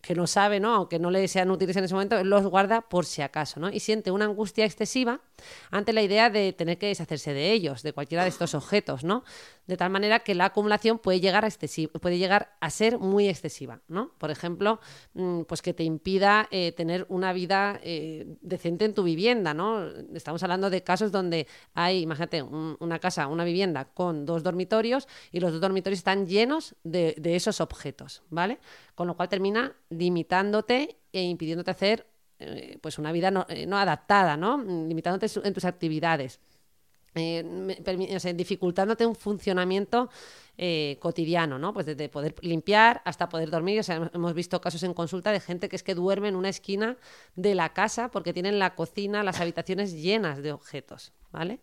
que 0.00 0.14
no 0.14 0.26
sabe, 0.26 0.60
¿no? 0.60 0.74
aunque 0.74 0.98
no 0.98 1.10
le 1.10 1.28
sean 1.28 1.50
útiles 1.50 1.76
en 1.76 1.84
ese 1.84 1.94
momento, 1.94 2.22
los 2.24 2.46
guarda 2.46 2.80
por 2.80 3.04
si 3.04 3.22
acaso, 3.22 3.60
¿no? 3.60 3.68
Y 3.70 3.80
siente 3.80 4.10
una 4.10 4.24
angustia 4.24 4.64
excesiva 4.64 5.20
ante 5.70 5.92
la 5.92 6.02
idea 6.02 6.30
de 6.30 6.52
tener 6.52 6.78
que 6.78 6.86
deshacerse 6.86 7.34
de 7.34 7.52
ellos, 7.52 7.82
de 7.82 7.92
cualquiera 7.92 8.22
de 8.22 8.30
estos 8.30 8.54
objetos, 8.54 9.04
¿no? 9.04 9.24
De 9.66 9.76
tal 9.76 9.90
manera 9.90 10.20
que 10.20 10.34
la 10.34 10.46
acumulación 10.46 10.98
puede 10.98 11.20
llegar 11.20 11.44
a, 11.44 11.48
puede 12.00 12.18
llegar 12.18 12.56
a 12.60 12.70
ser 12.70 12.98
muy 12.98 13.28
excesiva, 13.28 13.80
¿no? 13.88 14.12
Por 14.18 14.30
ejemplo, 14.30 14.80
mm, 15.14 15.42
pues 15.42 15.62
que 15.62 15.74
te 15.74 15.84
impida 15.84 16.48
eh, 16.50 16.72
tener 16.72 17.06
una 17.08 17.32
vida 17.32 17.78
eh, 17.82 18.36
decente 18.40 18.86
en 18.86 18.94
tu 18.94 19.02
vivienda, 19.02 19.54
¿no? 19.54 19.86
Estamos 20.14 20.42
hablando 20.42 20.70
de 20.70 20.82
casos 20.82 21.12
donde 21.12 21.46
hay, 21.74 22.00
imagínate, 22.00 22.42
una 22.42 22.98
casa, 22.98 23.26
una 23.26 23.44
vivienda 23.44 23.84
con 23.84 24.24
dos 24.24 24.42
dormitorios 24.42 25.06
y 25.30 25.40
los 25.40 25.52
dos 25.52 25.60
dormitorios 25.60 25.98
están 25.98 26.26
llenos 26.26 26.74
de, 26.84 27.14
de 27.18 27.36
esos 27.36 27.60
objetos, 27.60 28.22
¿vale? 28.30 28.58
Con 28.94 29.06
lo 29.06 29.16
cual 29.16 29.28
termina 29.28 29.74
limitándote 29.90 30.98
e 31.12 31.22
impidiéndote 31.22 31.70
hacer 31.70 32.06
eh, 32.38 32.78
pues 32.80 32.98
una 32.98 33.12
vida 33.12 33.30
no, 33.30 33.44
eh, 33.50 33.68
adaptada, 33.70 34.36
¿no? 34.36 34.56
limitándote 34.58 35.26
en 35.44 35.52
tus 35.52 35.64
actividades. 35.66 36.40
Eh, 37.14 37.44
dificultándote 38.34 39.04
un 39.04 39.16
funcionamiento 39.16 40.08
cotidiano, 41.00 41.58
¿no? 41.58 41.72
Pues 41.72 41.86
desde 41.86 42.10
poder 42.10 42.34
limpiar 42.42 43.00
hasta 43.06 43.30
poder 43.30 43.50
dormir. 43.50 43.80
hemos 44.12 44.34
visto 44.34 44.60
casos 44.60 44.82
en 44.82 44.92
consulta 44.92 45.32
de 45.32 45.40
gente 45.40 45.70
que 45.70 45.76
es 45.76 45.82
que 45.82 45.94
duerme 45.94 46.28
en 46.28 46.36
una 46.36 46.50
esquina 46.50 46.98
de 47.34 47.54
la 47.54 47.72
casa 47.72 48.10
porque 48.10 48.34
tienen 48.34 48.58
la 48.58 48.74
cocina, 48.74 49.22
las 49.22 49.40
habitaciones 49.40 49.94
llenas 49.94 50.42
de 50.42 50.52
objetos, 50.52 51.12
¿vale? 51.32 51.60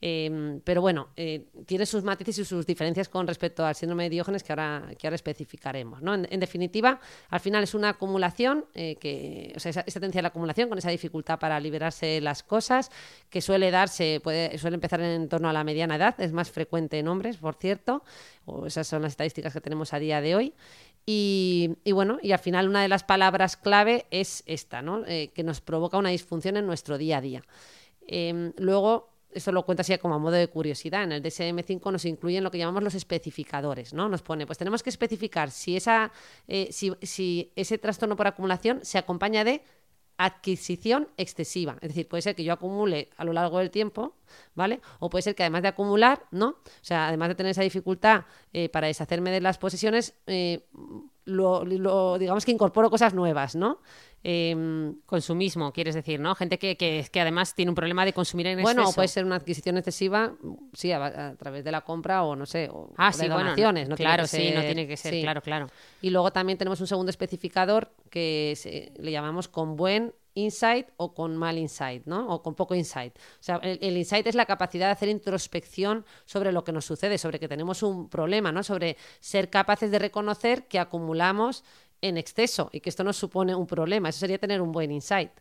Em, 0.00 0.60
pero 0.60 0.80
bueno, 0.80 1.08
eh, 1.16 1.46
tiene 1.66 1.84
sus 1.84 2.04
matices 2.04 2.38
y 2.38 2.44
sus 2.44 2.64
diferencias 2.66 3.08
con 3.08 3.26
respecto 3.26 3.66
al 3.66 3.74
síndrome 3.74 4.04
de 4.04 4.10
Diógenes 4.10 4.44
que 4.44 4.52
ahora, 4.52 4.90
que 4.96 5.06
ahora 5.06 5.16
especificaremos. 5.16 6.02
¿no? 6.02 6.14
En, 6.14 6.40
definitiva, 6.40 7.00
al 7.28 7.40
final 7.40 7.64
es 7.64 7.74
una 7.74 7.90
acumulación, 7.90 8.66
eh, 8.74 8.96
que, 8.96 9.52
o 9.56 9.60
sea, 9.60 9.70
esa, 9.70 9.82
tendencia 9.84 10.20
a 10.20 10.22
la 10.22 10.28
acumulación 10.28 10.68
con 10.68 10.78
esa 10.78 10.90
dificultad 10.90 11.38
para 11.38 11.58
liberarse 11.58 12.20
las 12.20 12.42
cosas, 12.44 12.90
que 13.28 13.40
suele 13.40 13.70
darse, 13.70 14.20
puede, 14.22 14.56
suele 14.58 14.76
empezar 14.76 15.00
en 15.00 15.28
torno 15.28 15.48
a 15.48 15.52
la 15.52 15.64
mediana 15.64 15.96
edad, 15.96 16.20
es 16.20 16.32
más 16.32 16.50
frecuente 16.50 16.98
en 16.98 17.08
hombres, 17.08 17.36
por 17.38 17.56
cierto, 17.56 18.04
o 18.44 18.66
esas 18.66 18.86
son 18.86 19.02
las 19.02 19.12
estadísticas 19.12 19.52
que 19.52 19.60
tenemos 19.60 19.92
a 19.92 19.98
día 19.98 20.20
de 20.20 20.36
hoy. 20.36 20.54
Y, 21.10 21.74
bueno, 21.90 22.18
y 22.22 22.32
al 22.32 22.38
final 22.38 22.68
una 22.68 22.82
de 22.82 22.88
las 22.88 23.02
palabras 23.02 23.56
clave 23.56 24.04
es 24.10 24.42
esta, 24.44 24.82
¿no? 24.82 25.06
Eh, 25.06 25.30
que 25.34 25.42
nos 25.42 25.62
provoca 25.62 25.96
una 25.96 26.10
disfunción 26.10 26.58
en 26.58 26.66
nuestro 26.66 26.98
día 26.98 27.16
a 27.16 27.20
día. 27.22 27.42
Em, 28.06 28.52
luego, 28.58 29.08
esto 29.32 29.52
lo 29.52 29.64
cuenta 29.64 29.82
así 29.82 29.96
como 29.98 30.14
a 30.14 30.18
modo 30.18 30.34
de 30.34 30.48
curiosidad, 30.48 31.04
en 31.04 31.12
el 31.12 31.22
DSM-5 31.22 31.92
nos 31.92 32.04
incluyen 32.04 32.44
lo 32.44 32.50
que 32.50 32.58
llamamos 32.58 32.82
los 32.82 32.94
especificadores, 32.94 33.92
¿no? 33.92 34.08
Nos 34.08 34.22
pone, 34.22 34.46
pues 34.46 34.58
tenemos 34.58 34.82
que 34.82 34.90
especificar 34.90 35.50
si, 35.50 35.76
esa, 35.76 36.12
eh, 36.46 36.68
si, 36.70 36.92
si 37.02 37.52
ese 37.56 37.78
trastorno 37.78 38.16
por 38.16 38.26
acumulación 38.26 38.80
se 38.82 38.98
acompaña 38.98 39.44
de 39.44 39.62
adquisición 40.18 41.08
excesiva. 41.16 41.78
Es 41.80 41.88
decir, 41.88 42.08
puede 42.08 42.22
ser 42.22 42.34
que 42.34 42.42
yo 42.42 42.52
acumule 42.52 43.08
a 43.16 43.24
lo 43.24 43.32
largo 43.32 43.58
del 43.60 43.70
tiempo, 43.70 44.16
¿vale? 44.54 44.80
O 44.98 45.08
puede 45.08 45.22
ser 45.22 45.36
que 45.36 45.44
además 45.44 45.62
de 45.62 45.68
acumular, 45.68 46.24
¿no? 46.32 46.48
O 46.48 46.82
sea, 46.82 47.06
además 47.06 47.28
de 47.28 47.34
tener 47.36 47.50
esa 47.50 47.62
dificultad 47.62 48.24
eh, 48.52 48.68
para 48.68 48.88
deshacerme 48.88 49.30
de 49.30 49.40
las 49.40 49.58
posesiones, 49.58 50.14
eh, 50.26 50.66
lo, 51.28 52.18
digamos 52.18 52.44
que 52.44 52.52
incorporo 52.52 52.90
cosas 52.90 53.14
nuevas, 53.14 53.54
¿no? 53.54 53.80
Eh, 54.24 54.92
consumismo, 55.06 55.72
quieres 55.72 55.94
decir, 55.94 56.18
¿no? 56.18 56.34
Gente 56.34 56.58
que, 56.58 56.76
que, 56.76 57.06
que, 57.10 57.20
además 57.20 57.54
tiene 57.54 57.70
un 57.70 57.76
problema 57.76 58.04
de 58.04 58.12
consumir 58.12 58.48
en 58.48 58.54
bueno, 58.60 58.68
exceso. 58.68 58.82
Bueno, 58.82 58.94
puede 58.94 59.08
ser 59.08 59.24
una 59.24 59.36
adquisición 59.36 59.76
excesiva, 59.76 60.32
sí, 60.72 60.90
a, 60.90 61.04
a, 61.04 61.36
través 61.36 61.62
de 61.62 61.70
la 61.70 61.82
compra 61.82 62.24
o 62.24 62.34
no 62.34 62.44
sé, 62.44 62.68
o, 62.68 62.90
ah, 62.96 63.10
o 63.10 63.12
sí, 63.12 63.22
de 63.22 63.28
donaciones. 63.28 63.84
Bueno, 63.84 63.90
no 63.90 63.96
claro, 63.96 64.26
tiene 64.26 64.46
que 64.46 64.50
sí, 64.50 64.56
no 64.56 64.62
tiene 64.62 64.86
que 64.88 64.96
ser, 64.96 65.14
sí. 65.14 65.22
claro, 65.22 65.40
claro. 65.40 65.68
Y 66.02 66.10
luego 66.10 66.32
también 66.32 66.58
tenemos 66.58 66.80
un 66.80 66.88
segundo 66.88 67.10
especificador 67.10 67.92
que 68.10 68.54
se, 68.56 68.92
le 69.00 69.12
llamamos 69.12 69.46
con 69.46 69.76
buen 69.76 70.12
insight 70.38 70.88
o 70.96 71.14
con 71.14 71.36
mal 71.36 71.58
insight, 71.58 72.06
¿no? 72.06 72.28
O 72.28 72.42
con 72.42 72.54
poco 72.54 72.74
insight. 72.74 73.16
O 73.16 73.42
sea, 73.42 73.56
el, 73.62 73.96
insight 73.96 74.26
es 74.26 74.34
la 74.34 74.46
capacidad 74.46 74.86
de 74.86 74.92
hacer 74.92 75.08
introspección 75.08 76.04
sobre 76.24 76.52
lo 76.52 76.64
que 76.64 76.72
nos 76.72 76.84
sucede, 76.84 77.18
sobre 77.18 77.38
que 77.38 77.48
tenemos 77.48 77.82
un 77.82 78.08
problema, 78.08 78.52
¿no? 78.52 78.62
Sobre 78.62 78.96
ser 79.20 79.50
capaces 79.50 79.90
de 79.90 79.98
reconocer 79.98 80.66
que 80.66 80.78
acumulamos 80.78 81.64
en 82.00 82.16
exceso 82.16 82.70
y 82.72 82.80
que 82.80 82.90
esto 82.90 83.04
nos 83.04 83.16
supone 83.16 83.54
un 83.54 83.66
problema. 83.66 84.08
Eso 84.08 84.20
sería 84.20 84.38
tener 84.38 84.60
un 84.60 84.72
buen 84.72 84.90
insight. 84.90 85.32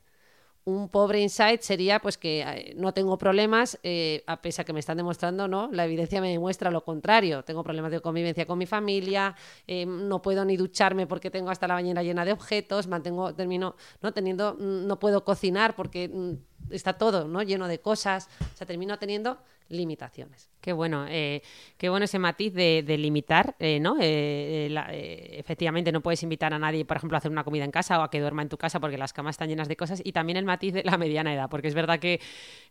Un 0.67 0.89
pobre 0.89 1.21
insight 1.21 1.61
sería 1.61 2.01
pues 2.01 2.17
que 2.17 2.41
eh, 2.41 2.73
no 2.75 2.93
tengo 2.93 3.17
problemas, 3.17 3.79
eh, 3.83 4.25
a 4.27 4.41
pesar 4.41 4.65
que 4.65 4.73
me 4.73 4.81
están 4.81 4.97
demostrando, 4.97 5.47
¿no? 5.47 5.69
La 5.71 5.85
evidencia 5.85 6.19
me 6.19 6.29
demuestra 6.29 6.71
lo 6.71 6.83
contrario. 6.83 7.41
Tengo 7.43 7.63
problemas 7.63 7.89
de 7.89 8.01
convivencia 8.01 8.45
con 8.45 8.57
mi 8.57 8.65
familia, 8.65 9.33
eh, 9.65 9.85
no 9.85 10.21
puedo 10.21 10.43
ni 10.43 10.57
ducharme 10.57 11.07
porque 11.07 11.31
tengo 11.31 11.51
hasta 11.51 11.69
la 11.69 11.75
bañera 11.75 12.03
llena 12.03 12.25
de 12.25 12.33
objetos, 12.33 12.87
mantengo, 12.87 13.33
termino, 13.33 13.77
¿no? 14.01 14.11
Teniendo, 14.11 14.55
no 14.59 14.99
puedo 14.99 15.23
cocinar 15.23 15.73
porque 15.73 16.09
mm, 16.09 16.33
está 16.73 16.97
todo, 16.97 17.29
¿no? 17.29 17.43
Lleno 17.43 17.69
de 17.69 17.79
cosas. 17.79 18.27
O 18.53 18.57
sea, 18.57 18.67
termino 18.67 18.99
teniendo 18.99 19.37
limitaciones. 19.69 20.49
Qué 20.61 20.73
bueno, 20.73 21.05
eh, 21.07 21.43
qué 21.77 21.87
bueno 21.87 22.05
ese 22.05 22.19
matiz 22.19 22.53
de, 22.53 22.83
de 22.85 22.97
limitar, 22.97 23.55
eh, 23.59 23.79
¿no? 23.79 23.95
Eh, 24.01 24.67
la, 24.69 24.89
efectivamente, 24.91 25.91
no 25.91 26.01
puedes 26.01 26.23
invitar 26.23 26.53
a 26.53 26.59
nadie, 26.59 26.83
por 26.83 26.97
ejemplo, 26.97 27.15
a 27.15 27.19
hacer 27.19 27.31
una 27.31 27.43
comida 27.43 27.63
en 27.63 27.71
casa 27.71 27.99
o 27.99 28.01
a 28.01 28.09
que 28.09 28.19
duerma 28.19 28.41
en 28.41 28.49
tu 28.49 28.57
casa 28.57 28.79
porque 28.79 28.97
las 28.97 29.13
camas 29.13 29.35
están 29.35 29.49
llenas 29.49 29.67
de 29.67 29.77
cosas. 29.77 30.01
Y 30.03 30.11
también 30.11 30.37
el 30.37 30.45
matiz 30.45 30.73
de 30.73 30.83
la 30.83 30.97
mediana 30.97 31.33
edad, 31.33 31.49
porque 31.49 31.67
es 31.67 31.73
verdad 31.73 31.99
que 31.99 32.19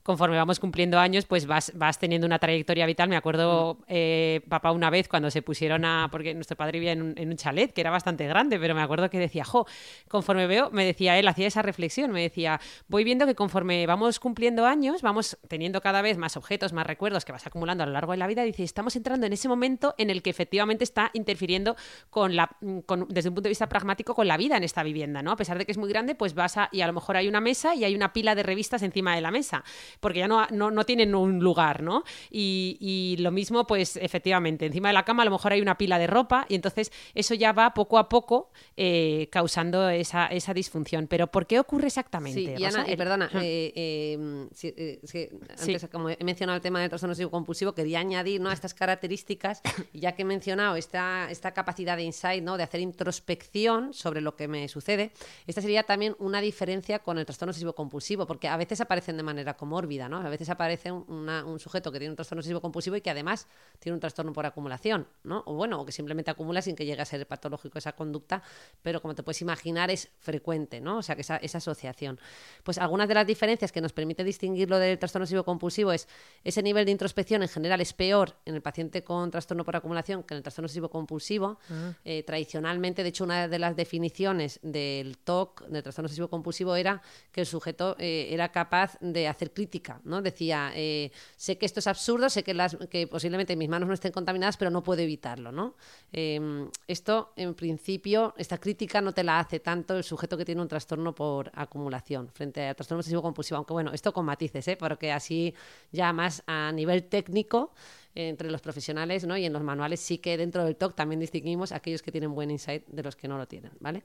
conforme 0.02 0.36
vamos 0.36 0.60
cumpliendo 0.60 0.98
años, 0.98 1.24
pues 1.24 1.46
vas, 1.46 1.72
vas 1.74 1.98
teniendo 1.98 2.26
una 2.26 2.38
trayectoria 2.38 2.84
vital. 2.86 3.08
Me 3.08 3.16
acuerdo, 3.16 3.78
mm. 3.88 4.48
papá, 4.48 4.72
una 4.72 4.90
vez 4.90 5.08
cuando 5.08 5.30
se 5.30 5.42
pusieron 5.42 5.84
a. 5.84 6.08
Porque 6.10 6.34
nuestro 6.34 6.56
padre 6.56 6.78
vivía 6.78 6.92
en 6.92 7.02
un, 7.02 7.14
en 7.16 7.30
un, 7.30 7.36
chalet 7.36 7.72
que 7.72 7.80
era 7.80 7.90
bastante 7.90 8.26
grande, 8.26 8.58
pero 8.58 8.74
me 8.74 8.82
acuerdo 8.82 9.08
que 9.08 9.18
decía, 9.18 9.44
jo, 9.44 9.66
conforme 10.08 10.46
veo, 10.46 10.70
me 10.70 10.84
decía 10.84 11.18
él, 11.18 11.28
hacía 11.28 11.46
esa 11.46 11.62
reflexión, 11.62 12.10
me 12.10 12.22
decía, 12.22 12.60
voy 12.88 13.04
viendo 13.04 13.26
que 13.26 13.34
conforme 13.34 13.86
vamos 13.86 14.20
cumpliendo 14.20 14.66
años, 14.66 15.02
vamos 15.02 15.38
teniendo 15.48 15.80
cada 15.80 16.02
vez 16.02 16.18
más 16.18 16.36
objetos, 16.36 16.72
más 16.72 16.85
recuerdos 16.86 17.24
que 17.24 17.32
vas 17.32 17.46
acumulando 17.46 17.84
a 17.84 17.86
lo 17.86 17.92
largo 17.92 18.12
de 18.12 18.18
la 18.18 18.26
vida, 18.26 18.42
dice, 18.42 18.62
estamos 18.62 18.96
entrando 18.96 19.26
en 19.26 19.32
ese 19.32 19.48
momento 19.48 19.94
en 19.98 20.10
el 20.10 20.22
que 20.22 20.30
efectivamente 20.30 20.84
está 20.84 21.10
interfiriendo 21.12 21.76
con 22.10 22.36
la, 22.36 22.50
con, 22.86 23.06
desde 23.08 23.28
un 23.28 23.34
punto 23.34 23.46
de 23.46 23.50
vista 23.50 23.68
pragmático 23.68 24.14
con 24.14 24.26
la 24.28 24.36
vida 24.36 24.56
en 24.56 24.64
esta 24.64 24.82
vivienda, 24.82 25.22
¿no? 25.22 25.32
A 25.32 25.36
pesar 25.36 25.58
de 25.58 25.66
que 25.66 25.72
es 25.72 25.78
muy 25.78 25.88
grande, 25.88 26.14
pues 26.14 26.34
vas 26.34 26.56
a, 26.56 26.68
y 26.72 26.80
a 26.80 26.86
lo 26.86 26.92
mejor 26.92 27.16
hay 27.16 27.28
una 27.28 27.40
mesa 27.40 27.74
y 27.74 27.84
hay 27.84 27.94
una 27.94 28.12
pila 28.12 28.34
de 28.34 28.42
revistas 28.42 28.82
encima 28.82 29.14
de 29.14 29.20
la 29.20 29.30
mesa, 29.30 29.64
porque 30.00 30.20
ya 30.20 30.28
no, 30.28 30.46
no, 30.50 30.70
no 30.70 30.84
tienen 30.84 31.14
un 31.14 31.40
lugar, 31.40 31.82
¿no? 31.82 32.04
Y, 32.30 32.76
y, 32.80 33.16
lo 33.22 33.30
mismo, 33.30 33.66
pues 33.66 33.96
efectivamente, 33.96 34.66
encima 34.66 34.88
de 34.88 34.94
la 34.94 35.04
cama 35.04 35.22
a 35.22 35.24
lo 35.26 35.30
mejor 35.30 35.52
hay 35.52 35.60
una 35.60 35.78
pila 35.78 35.98
de 35.98 36.06
ropa 36.06 36.46
y 36.48 36.54
entonces 36.54 36.92
eso 37.14 37.34
ya 37.34 37.52
va 37.52 37.74
poco 37.74 37.98
a 37.98 38.08
poco 38.08 38.50
eh, 38.76 39.28
causando 39.30 39.88
esa, 39.88 40.26
esa 40.26 40.54
disfunción. 40.54 41.06
Pero 41.08 41.28
¿por 41.28 41.46
qué 41.46 41.58
ocurre 41.58 41.86
exactamente? 41.86 42.56
Sí, 42.56 42.62
y 42.62 42.64
Ana, 42.64 42.84
perdona, 42.96 43.30
eh, 43.34 43.72
eh, 43.74 44.48
si, 44.52 44.68
antes 44.68 45.82
sí. 45.82 45.88
como 45.88 46.10
he 46.10 46.24
mencionado 46.24 46.56
el 46.56 46.62
tema 46.62 46.75
del 46.80 46.88
trastorno 46.88 47.30
compulsivo, 47.30 47.74
quería 47.74 48.00
añadir 48.00 48.40
¿no? 48.40 48.50
a 48.50 48.52
estas 48.52 48.74
características, 48.74 49.62
ya 49.92 50.12
que 50.12 50.22
he 50.22 50.24
mencionado 50.24 50.76
esta, 50.76 51.30
esta 51.30 51.52
capacidad 51.52 51.96
de 51.96 52.04
insight, 52.04 52.42
¿no? 52.42 52.56
de 52.56 52.62
hacer 52.62 52.80
introspección 52.80 53.92
sobre 53.92 54.20
lo 54.20 54.36
que 54.36 54.48
me 54.48 54.68
sucede, 54.68 55.12
esta 55.46 55.60
sería 55.60 55.82
también 55.82 56.16
una 56.18 56.40
diferencia 56.40 56.98
con 57.00 57.18
el 57.18 57.24
trastorno 57.24 57.50
obsesivo 57.50 57.74
compulsivo, 57.74 58.26
porque 58.26 58.48
a 58.48 58.56
veces 58.56 58.80
aparecen 58.80 59.16
de 59.16 59.22
manera 59.22 59.56
comórbida, 59.56 60.08
¿no? 60.08 60.18
a 60.18 60.28
veces 60.28 60.48
aparece 60.48 60.92
una, 60.92 61.44
un 61.44 61.58
sujeto 61.58 61.92
que 61.92 61.98
tiene 61.98 62.10
un 62.10 62.16
trastorno 62.16 62.40
obsesivo 62.40 62.60
compulsivo 62.60 62.96
y 62.96 63.00
que 63.00 63.10
además 63.10 63.46
tiene 63.78 63.94
un 63.94 64.00
trastorno 64.00 64.32
por 64.32 64.46
acumulación, 64.46 65.06
¿no? 65.24 65.42
o 65.46 65.54
bueno, 65.54 65.80
o 65.80 65.86
que 65.86 65.92
simplemente 65.92 66.30
acumula 66.30 66.62
sin 66.62 66.76
que 66.76 66.84
llegue 66.84 67.02
a 67.02 67.04
ser 67.04 67.26
patológico 67.26 67.78
esa 67.78 67.92
conducta, 67.92 68.42
pero 68.82 69.00
como 69.00 69.14
te 69.14 69.22
puedes 69.22 69.40
imaginar 69.42 69.90
es 69.90 70.10
frecuente, 70.18 70.80
¿no? 70.80 70.98
o 70.98 71.02
sea 71.02 71.14
que 71.14 71.22
esa, 71.22 71.36
esa 71.36 71.58
asociación. 71.58 72.18
Pues 72.62 72.78
algunas 72.78 73.08
de 73.08 73.14
las 73.14 73.26
diferencias 73.26 73.72
que 73.72 73.80
nos 73.80 73.92
permite 73.92 74.24
distinguirlo 74.24 74.78
del 74.78 74.98
trastorno 74.98 75.24
obsesivo 75.24 75.44
compulsivo 75.44 75.92
es 75.92 76.08
ese 76.44 76.62
nivel 76.66 76.84
de 76.84 76.92
introspección 76.92 77.42
en 77.42 77.48
general 77.48 77.80
es 77.80 77.92
peor 77.92 78.36
en 78.44 78.54
el 78.54 78.60
paciente 78.60 79.02
con 79.02 79.30
trastorno 79.30 79.64
por 79.64 79.76
acumulación 79.76 80.22
que 80.22 80.34
en 80.34 80.38
el 80.38 80.42
trastorno 80.42 80.66
obsesivo 80.66 80.90
compulsivo. 80.90 81.58
Uh-huh. 81.70 81.94
Eh, 82.04 82.22
tradicionalmente, 82.24 83.02
de 83.02 83.08
hecho, 83.08 83.24
una 83.24 83.48
de 83.48 83.58
las 83.58 83.74
definiciones 83.74 84.60
del 84.62 85.16
TOC, 85.18 85.66
del 85.68 85.82
trastorno 85.82 86.06
obsesivo 86.06 86.28
compulsivo, 86.28 86.76
era 86.76 87.00
que 87.32 87.40
el 87.40 87.46
sujeto 87.46 87.96
eh, 87.98 88.28
era 88.30 88.50
capaz 88.52 88.98
de 89.00 89.28
hacer 89.28 89.52
crítica, 89.52 90.00
¿no? 90.04 90.20
Decía, 90.20 90.72
eh, 90.74 91.10
sé 91.36 91.56
que 91.56 91.66
esto 91.66 91.80
es 91.80 91.86
absurdo, 91.86 92.28
sé 92.28 92.42
que, 92.42 92.52
las, 92.52 92.76
que 92.90 93.06
posiblemente 93.06 93.56
mis 93.56 93.68
manos 93.68 93.88
no 93.88 93.94
estén 93.94 94.12
contaminadas, 94.12 94.56
pero 94.56 94.70
no 94.70 94.82
puedo 94.82 95.00
evitarlo, 95.00 95.52
¿no? 95.52 95.76
Em, 96.12 96.68
esto, 96.86 97.32
en 97.36 97.54
principio, 97.54 98.34
esta 98.36 98.58
crítica 98.58 99.00
no 99.00 99.12
te 99.12 99.24
la 99.24 99.38
hace 99.38 99.60
tanto 99.60 99.96
el 99.96 100.04
sujeto 100.04 100.36
que 100.36 100.44
tiene 100.44 100.60
un 100.60 100.68
trastorno 100.68 101.14
por 101.14 101.50
acumulación 101.54 102.28
frente 102.28 102.66
al 102.66 102.74
trastorno 102.74 103.00
obsesivo 103.00 103.22
compulsivo, 103.22 103.56
aunque 103.58 103.72
bueno, 103.72 103.92
esto 103.92 104.12
con 104.12 104.24
matices. 104.24 104.66
Porque 104.78 105.12
así 105.12 105.54
ya 105.92 106.12
más 106.12 106.42
a 106.46 106.55
nivel 106.72 107.04
técnico 107.04 107.72
entre 108.16 108.50
los 108.50 108.60
profesionales 108.60 109.26
¿no? 109.26 109.36
y 109.36 109.44
en 109.44 109.52
los 109.52 109.62
manuales 109.62 110.00
sí 110.00 110.18
que 110.18 110.36
dentro 110.36 110.64
del 110.64 110.76
TOC 110.76 110.94
también 110.94 111.20
distinguimos 111.20 111.70
aquellos 111.70 112.02
que 112.02 112.10
tienen 112.10 112.34
buen 112.34 112.50
insight 112.50 112.86
de 112.86 113.02
los 113.02 113.14
que 113.14 113.28
no 113.28 113.38
lo 113.38 113.46
tienen. 113.46 113.72
¿vale? 113.80 114.02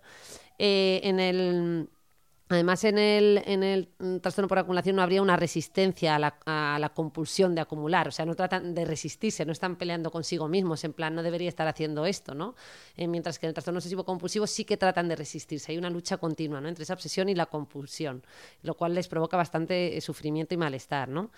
Eh, 0.59 0.99
en 1.03 1.19
el... 1.19 1.89
Además, 2.49 2.83
en 2.83 2.97
el, 2.97 3.41
en 3.45 3.63
el 3.63 3.87
trastorno 4.21 4.49
por 4.49 4.59
acumulación 4.59 4.97
no 4.97 5.01
habría 5.01 5.21
una 5.21 5.37
resistencia 5.37 6.17
a 6.17 6.19
la, 6.19 6.37
a 6.45 6.79
la, 6.81 6.89
compulsión 6.89 7.55
de 7.55 7.61
acumular. 7.61 8.09
O 8.09 8.11
sea, 8.11 8.25
no 8.25 8.35
tratan 8.35 8.75
de 8.75 8.83
resistirse, 8.83 9.45
no 9.45 9.53
están 9.53 9.77
peleando 9.77 10.11
consigo 10.11 10.49
mismos, 10.49 10.83
en 10.83 10.91
plan, 10.91 11.15
no 11.15 11.23
debería 11.23 11.47
estar 11.47 11.65
haciendo 11.69 12.05
esto, 12.05 12.35
¿no? 12.35 12.55
Eh, 12.97 13.07
mientras 13.07 13.39
que 13.39 13.45
en 13.45 13.51
el 13.51 13.53
trastorno 13.53 13.77
obsesivo 13.77 14.03
compulsivo 14.03 14.47
sí 14.47 14.65
que 14.65 14.75
tratan 14.75 15.07
de 15.07 15.15
resistirse. 15.15 15.71
Hay 15.71 15.77
una 15.77 15.89
lucha 15.89 16.17
continua, 16.17 16.59
¿no? 16.59 16.67
Entre 16.67 16.83
esa 16.83 16.93
obsesión 16.93 17.29
y 17.29 17.35
la 17.35 17.45
compulsión, 17.45 18.21
lo 18.63 18.75
cual 18.75 18.95
les 18.95 19.07
provoca 19.07 19.37
bastante 19.37 19.95
eh, 19.95 20.01
sufrimiento 20.01 20.53
y 20.53 20.57
malestar, 20.57 21.07
¿no? 21.07 21.31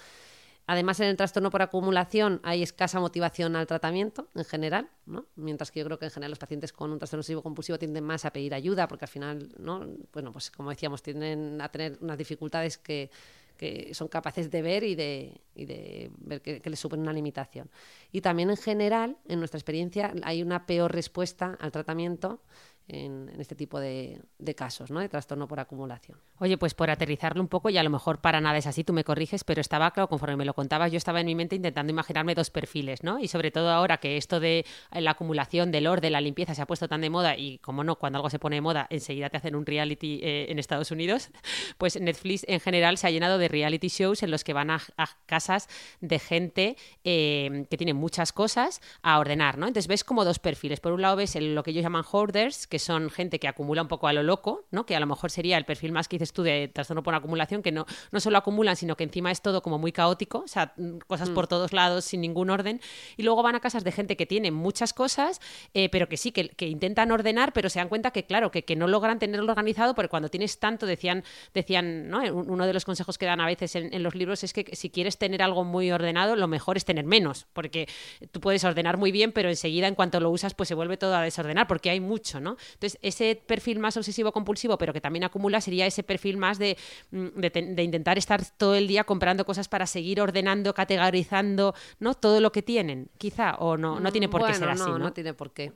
Además, 0.65 1.00
en 1.01 1.08
el 1.08 1.17
trastorno 1.17 1.50
por 1.50 1.62
acumulación 1.62 2.39
hay 2.43 2.63
escasa 2.63 3.00
motivación 3.00 3.55
al 3.55 3.67
tratamiento 3.67 4.29
en 4.34 4.46
general, 4.46 4.89
¿no? 5.05 5.25
mientras 5.36 5.72
que 5.72 5.79
yo 5.79 5.86
creo 5.86 6.00
que 6.00 6.05
en 6.05 6.12
general 6.12 6.32
los 6.32 6.39
pacientes 6.39 6.72
con 6.72 6.91
un 6.91 7.00
trastorno 7.00 7.20
obsesivo 7.20 7.43
compulsivo 7.43 7.77
tienden 7.77 8.05
más 8.05 8.24
a 8.24 8.32
pedir 8.32 8.53
ayuda 8.53 8.88
porque 8.88 9.05
al 9.05 9.10
final, 9.10 9.50
¿no? 9.58 9.86
bueno, 10.13 10.32
pues 10.32 10.51
como 10.51 10.70
decíamos, 10.70 11.03
tienden 11.03 11.60
a 11.62 11.70
tener 11.70 11.98
unas 12.00 12.17
dificultades 12.17 12.77
que, 12.77 13.12
que 13.58 13.93
son 13.93 14.08
capaces 14.08 14.50
de 14.50 14.62
ver 14.62 14.84
y 14.86 14.96
de, 14.96 15.41
y 15.53 15.65
de 15.65 16.12
ver 16.17 16.41
que, 16.41 16.62
que 16.62 16.70
les 16.70 16.79
supone 16.79 17.01
una 17.01 17.13
limitación. 17.13 17.70
Y 18.12 18.22
también 18.22 18.50
en 18.50 18.58
general, 18.58 19.17
en 19.27 19.39
nuestra 19.39 19.58
experiencia, 19.58 20.13
hay 20.24 20.41
una 20.41 20.65
peor 20.65 20.93
respuesta 20.93 21.58
al 21.60 21.72
tratamiento 21.72 22.41
en, 22.88 23.30
este 23.40 23.56
tipo 23.56 23.80
de, 23.80 24.22
casos, 24.56 24.92
¿no? 24.92 25.00
De 25.00 25.10
trastorno 25.10 25.48
por 25.48 25.60
acumulación. 25.60 26.18
Oye, 26.40 26.58
pues 26.58 26.74
por 26.74 26.90
aterrizarlo 26.90 27.42
un 27.42 27.48
poco, 27.48 27.70
y 27.70 27.78
a 27.78 27.84
lo 27.84 27.90
mejor 27.90 28.20
para 28.20 28.42
nada 28.42 28.58
es 28.58 28.68
así, 28.68 28.84
tú 28.84 28.94
me 28.94 29.04
corriges, 29.04 29.44
pero 29.44 29.62
estaba 29.62 29.92
claro, 29.92 30.10
conforme 30.10 30.36
me 30.36 30.46
lo 30.46 30.54
contabas, 30.54 30.92
yo 30.92 30.98
estaba 30.98 31.22
en 31.22 31.25
mi 31.25 31.36
mente 31.36 31.56
intentando 31.56 31.92
imaginarme 31.92 32.36
dos 32.36 32.50
perfiles, 32.50 33.04
¿no? 33.04 33.20
Y 33.20 33.28
sobre 33.28 33.52
todo 33.52 33.70
ahora 33.70 33.98
que 33.98 34.18
esto 34.18 34.40
de 34.40 34.66
la 34.92 35.12
acumulación, 35.12 35.72
del 35.72 35.88
orden, 35.88 36.12
la 36.12 36.22
limpieza 36.22 36.54
se 36.56 36.62
ha 36.62 36.68
puesto 36.68 36.88
tan 36.88 37.02
de 37.02 37.10
moda, 37.10 37.38
y 37.38 37.60
como 37.60 37.84
no, 37.84 37.96
cuando 37.96 38.18
algo 38.18 38.30
se 38.30 38.40
pone 38.40 38.58
de 38.58 38.62
moda, 38.62 38.88
enseguida 38.90 39.30
te 39.30 39.38
hacen 39.38 39.56
un 39.56 39.66
reality 39.66 40.20
eh, 40.22 40.48
en 40.50 40.60
Estados 40.60 40.92
Unidos, 40.92 41.30
pues 41.78 42.00
Netflix 42.00 42.46
en 42.48 42.60
general 42.60 42.98
se 42.98 43.08
ha 43.08 43.12
llenado 43.12 43.38
de 43.38 43.48
reality 43.48 43.88
shows 43.88 44.24
en 44.24 44.32
los 44.32 44.44
que 44.44 44.54
van 44.54 44.72
a, 44.72 44.82
casas 45.25 45.70
de 46.02 46.20
gente 46.20 46.78
eh, 47.04 47.66
que 47.70 47.78
tiene 47.78 47.94
muchas 47.94 48.32
cosas 48.34 48.82
a 49.02 49.20
ordenar, 49.20 49.58
¿no? 49.58 49.68
Entonces 49.68 49.88
ves 49.88 50.04
como 50.04 50.25
dos 50.25 50.40
perfiles. 50.40 50.80
Por 50.80 50.92
un 50.94 51.02
lado 51.02 51.16
ves 51.16 51.36
lo 51.36 51.63
que 51.63 51.72
ellos 51.72 51.84
llaman 51.84 52.04
hoarders, 52.10 52.68
que 52.74 52.80
son 52.80 53.12
gente 53.12 53.38
que 53.38 53.48
acumula 53.48 53.84
un 53.84 53.88
poco 53.88 54.08
a 54.08 54.13
lo 54.13 54.24
loco, 54.24 54.65
¿no? 54.72 54.84
Que 54.84 54.96
a 54.96 55.00
lo 55.00 55.06
mejor 55.06 55.30
sería 55.30 55.60
el 55.60 55.63
perfil 55.63 55.92
más 55.92 56.08
que 56.08 56.15
dices 56.15 56.34
tú 56.34 56.42
de 56.42 56.72
trastorno 56.74 57.03
por 57.03 57.13
acumulación, 57.13 57.62
que 57.62 57.72
no, 57.72 57.86
no 58.12 58.20
solo 58.20 58.36
acumulan, 58.36 58.75
sino 58.75 58.98
que 58.98 59.03
encima 59.03 59.30
es 59.30 59.44
todo 59.44 59.62
como 59.62 59.77
muy 59.77 59.92
caótico, 59.92 60.39
o 60.39 60.48
sea, 60.48 60.74
mm, 60.75 60.98
cosas 61.06 61.30
por 61.30 61.46
todos 61.46 61.72
lados 61.72 62.03
sin 62.03 62.22
ningún 62.22 62.50
orden. 62.50 62.82
Y 63.15 63.22
luego 63.22 63.44
van 63.44 63.53
a 63.53 63.60
casas 63.60 63.84
de 63.84 63.92
gente 63.92 64.18
que 64.18 64.25
tiene 64.25 64.50
muchas 64.50 64.92
cosas, 64.92 65.39
eh, 65.75 65.88
pero 65.89 66.10
que 66.10 66.18
sí, 66.18 66.32
que, 66.32 66.50
que, 66.50 66.65
intentan 66.65 67.12
ordenar, 67.12 67.53
pero 67.53 67.70
se 67.70 67.77
dan 67.77 67.89
cuenta 67.89 68.10
que, 68.10 68.25
claro, 68.25 68.50
que, 68.50 68.65
que 68.65 68.75
no 68.75 68.88
logran 68.88 69.20
tenerlo 69.20 69.51
organizado, 69.51 69.94
porque 69.94 70.10
cuando 70.10 70.30
tienes 70.30 70.58
tanto, 70.58 70.88
decían, 70.88 71.24
decían 71.53 72.10
¿no? 72.10 72.24
Uno 72.24 72.65
de 72.65 72.74
los 72.74 72.86
consejos 72.86 73.20
que 73.20 73.27
dan 73.27 73.39
a 73.39 73.46
veces 73.46 73.75
en, 73.75 73.94
en 73.94 74.01
los 74.01 74.15
libros 74.15 74.44
es 74.44 74.51
que 74.51 74.75
si 74.75 74.89
quieres 74.89 75.20
tener 75.20 75.44
algo 75.44 75.63
muy 75.63 75.92
ordenado, 75.92 76.36
lo 76.36 76.48
mejor 76.48 76.77
es 76.77 76.86
tener 76.86 77.06
menos, 77.06 77.46
porque 77.53 77.88
tú 78.32 78.39
puedes 78.39 78.63
ordenar 78.63 78.98
muy 78.98 79.12
bien, 79.12 79.32
pero 79.32 79.50
enseguida 79.50 79.88
en 79.88 79.94
cuanto 79.94 80.20
lo 80.20 80.32
usas, 80.32 80.56
pues 80.56 80.70
se 80.70 80.74
vuelve 80.74 80.98
todo 80.98 81.15
a 81.15 81.22
desordenar, 81.22 81.68
porque 81.68 81.92
hay 81.92 82.00
mucho, 82.00 82.39
¿no? 82.39 82.58
Entonces, 82.74 83.00
ese 83.01 83.41
perfil 83.46 83.79
más 83.79 83.98
obsesivo-compulsivo, 83.98 84.77
pero 84.77 84.93
que 84.93 85.01
también 85.01 85.24
acumula, 85.24 85.62
sería 85.62 85.86
ese 85.86 86.03
perfil 86.03 86.38
más 86.38 86.60
de, 86.60 86.77
mm, 87.12 87.27
de, 87.39 87.50
de, 87.50 87.84
intentar 87.84 88.17
estar 88.17 88.43
todo 88.58 88.75
el 88.75 88.88
día 88.88 89.03
comprando 89.03 89.46
cosas 89.46 89.67
para 89.67 89.86
seguir 89.86 90.22
ordenando, 90.22 90.74
categorizando, 90.74 91.74
¿no? 92.00 92.13
Todo 92.13 92.39
lo 92.41 92.51
que 92.51 92.62
tienen, 92.62 93.10
quizá, 93.17 93.55
o 93.55 93.77
no, 93.77 94.00
no 94.00 94.12
tiene 94.12 94.29
por 94.29 94.41
bueno, 94.41 94.53
qué 94.53 94.60
ser 94.60 94.70
así, 94.70 94.82
no, 94.82 94.98
¿no? 94.98 95.05
no 95.05 95.13
tiene 95.13 95.34
por 95.34 95.51
qué. 95.51 95.72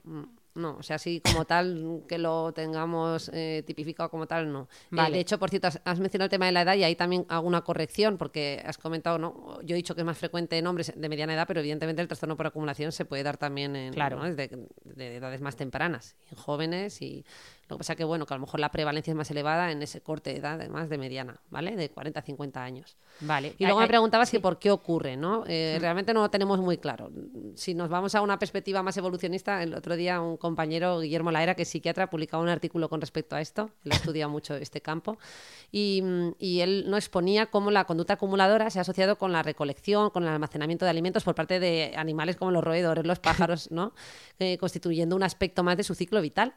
No, 0.58 0.76
o 0.80 0.84
sea, 0.84 0.96
así 0.96 1.22
como 1.22 1.46
tal, 1.46 2.02
que 2.08 2.18
lo 2.18 2.52
tengamos 2.52 3.30
eh, 3.34 3.64
tipificado 3.66 4.10
como 4.10 4.26
tal, 4.28 4.52
no. 4.52 4.62
Eh, 4.64 4.88
Vale. 4.92 5.16
de 5.16 5.22
hecho, 5.22 5.38
por 5.38 5.50
cierto, 5.50 5.68
has, 5.68 5.80
has 5.86 6.00
mencionado 6.00 6.26
el 6.26 6.32
tema 6.32 6.48
de 6.48 6.52
la 6.52 6.62
edad 6.64 6.76
y 6.76 6.84
ahí 6.84 6.96
también 6.96 7.26
hago 7.30 7.48
una 7.48 7.62
corrección, 7.62 8.18
porque 8.18 8.62
has 8.66 8.78
comentado, 8.78 9.20
¿no? 9.20 9.60
Yo 9.64 9.76
he 9.76 9.78
dicho 9.78 9.94
que 9.94 10.02
es 10.02 10.06
más 10.06 10.18
frecuente 10.18 10.58
en 10.58 10.66
hombres 10.68 10.92
de 10.96 11.10
mediana 11.10 11.34
edad, 11.36 11.46
pero 11.48 11.60
evidentemente 11.60 12.02
el 12.02 12.08
trastorno 12.08 12.36
por 12.36 12.48
acumulación 12.48 12.92
se 12.92 13.06
puede 13.06 13.24
dar 13.24 13.38
también 13.38 13.76
en 13.76 13.94
Claro. 13.94 14.18
¿no? 14.18 14.24
Desde- 14.26 14.68
de, 14.84 15.16
edades 15.18 15.42
más 15.42 15.56
tempranas, 15.56 16.16
en 16.32 16.38
jóvenes 16.38 17.02
y 17.02 17.24
lo 17.68 17.76
que 17.76 17.80
pasa 17.80 17.96
que, 17.96 18.04
bueno, 18.04 18.26
que 18.26 18.34
a 18.34 18.38
lo 18.38 18.42
mejor 18.42 18.60
la 18.60 18.70
prevalencia 18.72 19.12
es 19.12 19.18
más 19.18 19.30
elevada 19.30 19.72
en 19.72 19.82
ese 19.82 20.02
corte 20.02 20.32
de 20.32 20.38
edad, 20.38 20.54
además 20.54 20.90
de 20.90 20.98
mediana, 20.98 21.42
¿vale? 21.50 21.76
De 21.76 21.90
40 21.90 22.20
a 22.20 22.24
50 22.24 22.64
años. 22.64 22.96
Vale. 23.20 23.56
Y 23.58 23.66
luego 23.66 23.82
me 23.82 23.88
preguntabas 23.88 24.32
que 24.32 24.40
por 24.40 24.58
qué 24.58 24.72
ocurre, 24.72 25.18
¿no? 25.18 25.44
Eh, 25.48 25.78
Realmente 25.82 26.14
no 26.14 26.22
lo 26.22 26.30
tenemos 26.30 26.60
muy 26.60 26.78
claro. 26.78 27.12
Si 27.56 27.74
nos 27.74 27.90
vamos 27.90 28.16
a 28.16 28.22
una 28.22 28.40
perspectiva 28.40 28.82
más 28.84 28.96
evolucionista, 28.98 29.62
el 29.64 29.74
otro 29.74 29.96
día 29.96 30.22
un 30.22 30.38
compañero, 30.38 31.00
Guillermo 31.00 31.32
Laera, 31.32 31.56
que 31.56 31.64
es 31.64 31.70
psiquiatra, 31.70 32.10
publicaba 32.10 32.42
un 32.42 32.50
artículo 32.50 32.88
con 32.88 33.02
respecto 33.02 33.36
a 33.36 33.42
esto. 33.42 33.70
Él 33.84 33.92
estudia 34.16 34.28
mucho 34.28 34.56
este 34.56 34.82
campo. 34.82 35.18
Y, 35.72 36.04
y 36.40 36.62
él 36.62 36.86
no 36.88 36.96
exponía 36.96 37.48
cómo 37.48 37.72
la 37.72 37.86
conducta 37.86 38.14
acumuladora 38.14 38.70
se 38.70 38.80
ha 38.80 38.84
asociado 38.84 39.18
con 39.18 39.34
la 39.34 39.44
recolección, 39.44 40.10
con 40.10 40.24
el 40.24 40.30
almacenamiento 40.30 40.86
de 40.86 40.92
alimentos 40.92 41.24
por 41.24 41.36
parte 41.36 41.60
de 41.60 41.94
animales 41.98 42.38
como 42.38 42.52
los 42.52 42.64
roedores, 42.64 43.06
los 43.06 43.20
pájaros, 43.20 43.72
¿no? 43.72 43.94
Eh, 44.40 44.58
constituyendo 44.60 45.16
un 45.16 45.24
aspecto 45.24 45.64
más 45.64 45.78
de 45.78 45.84
su 45.84 45.96
ciclo 45.96 46.22
vital. 46.22 46.54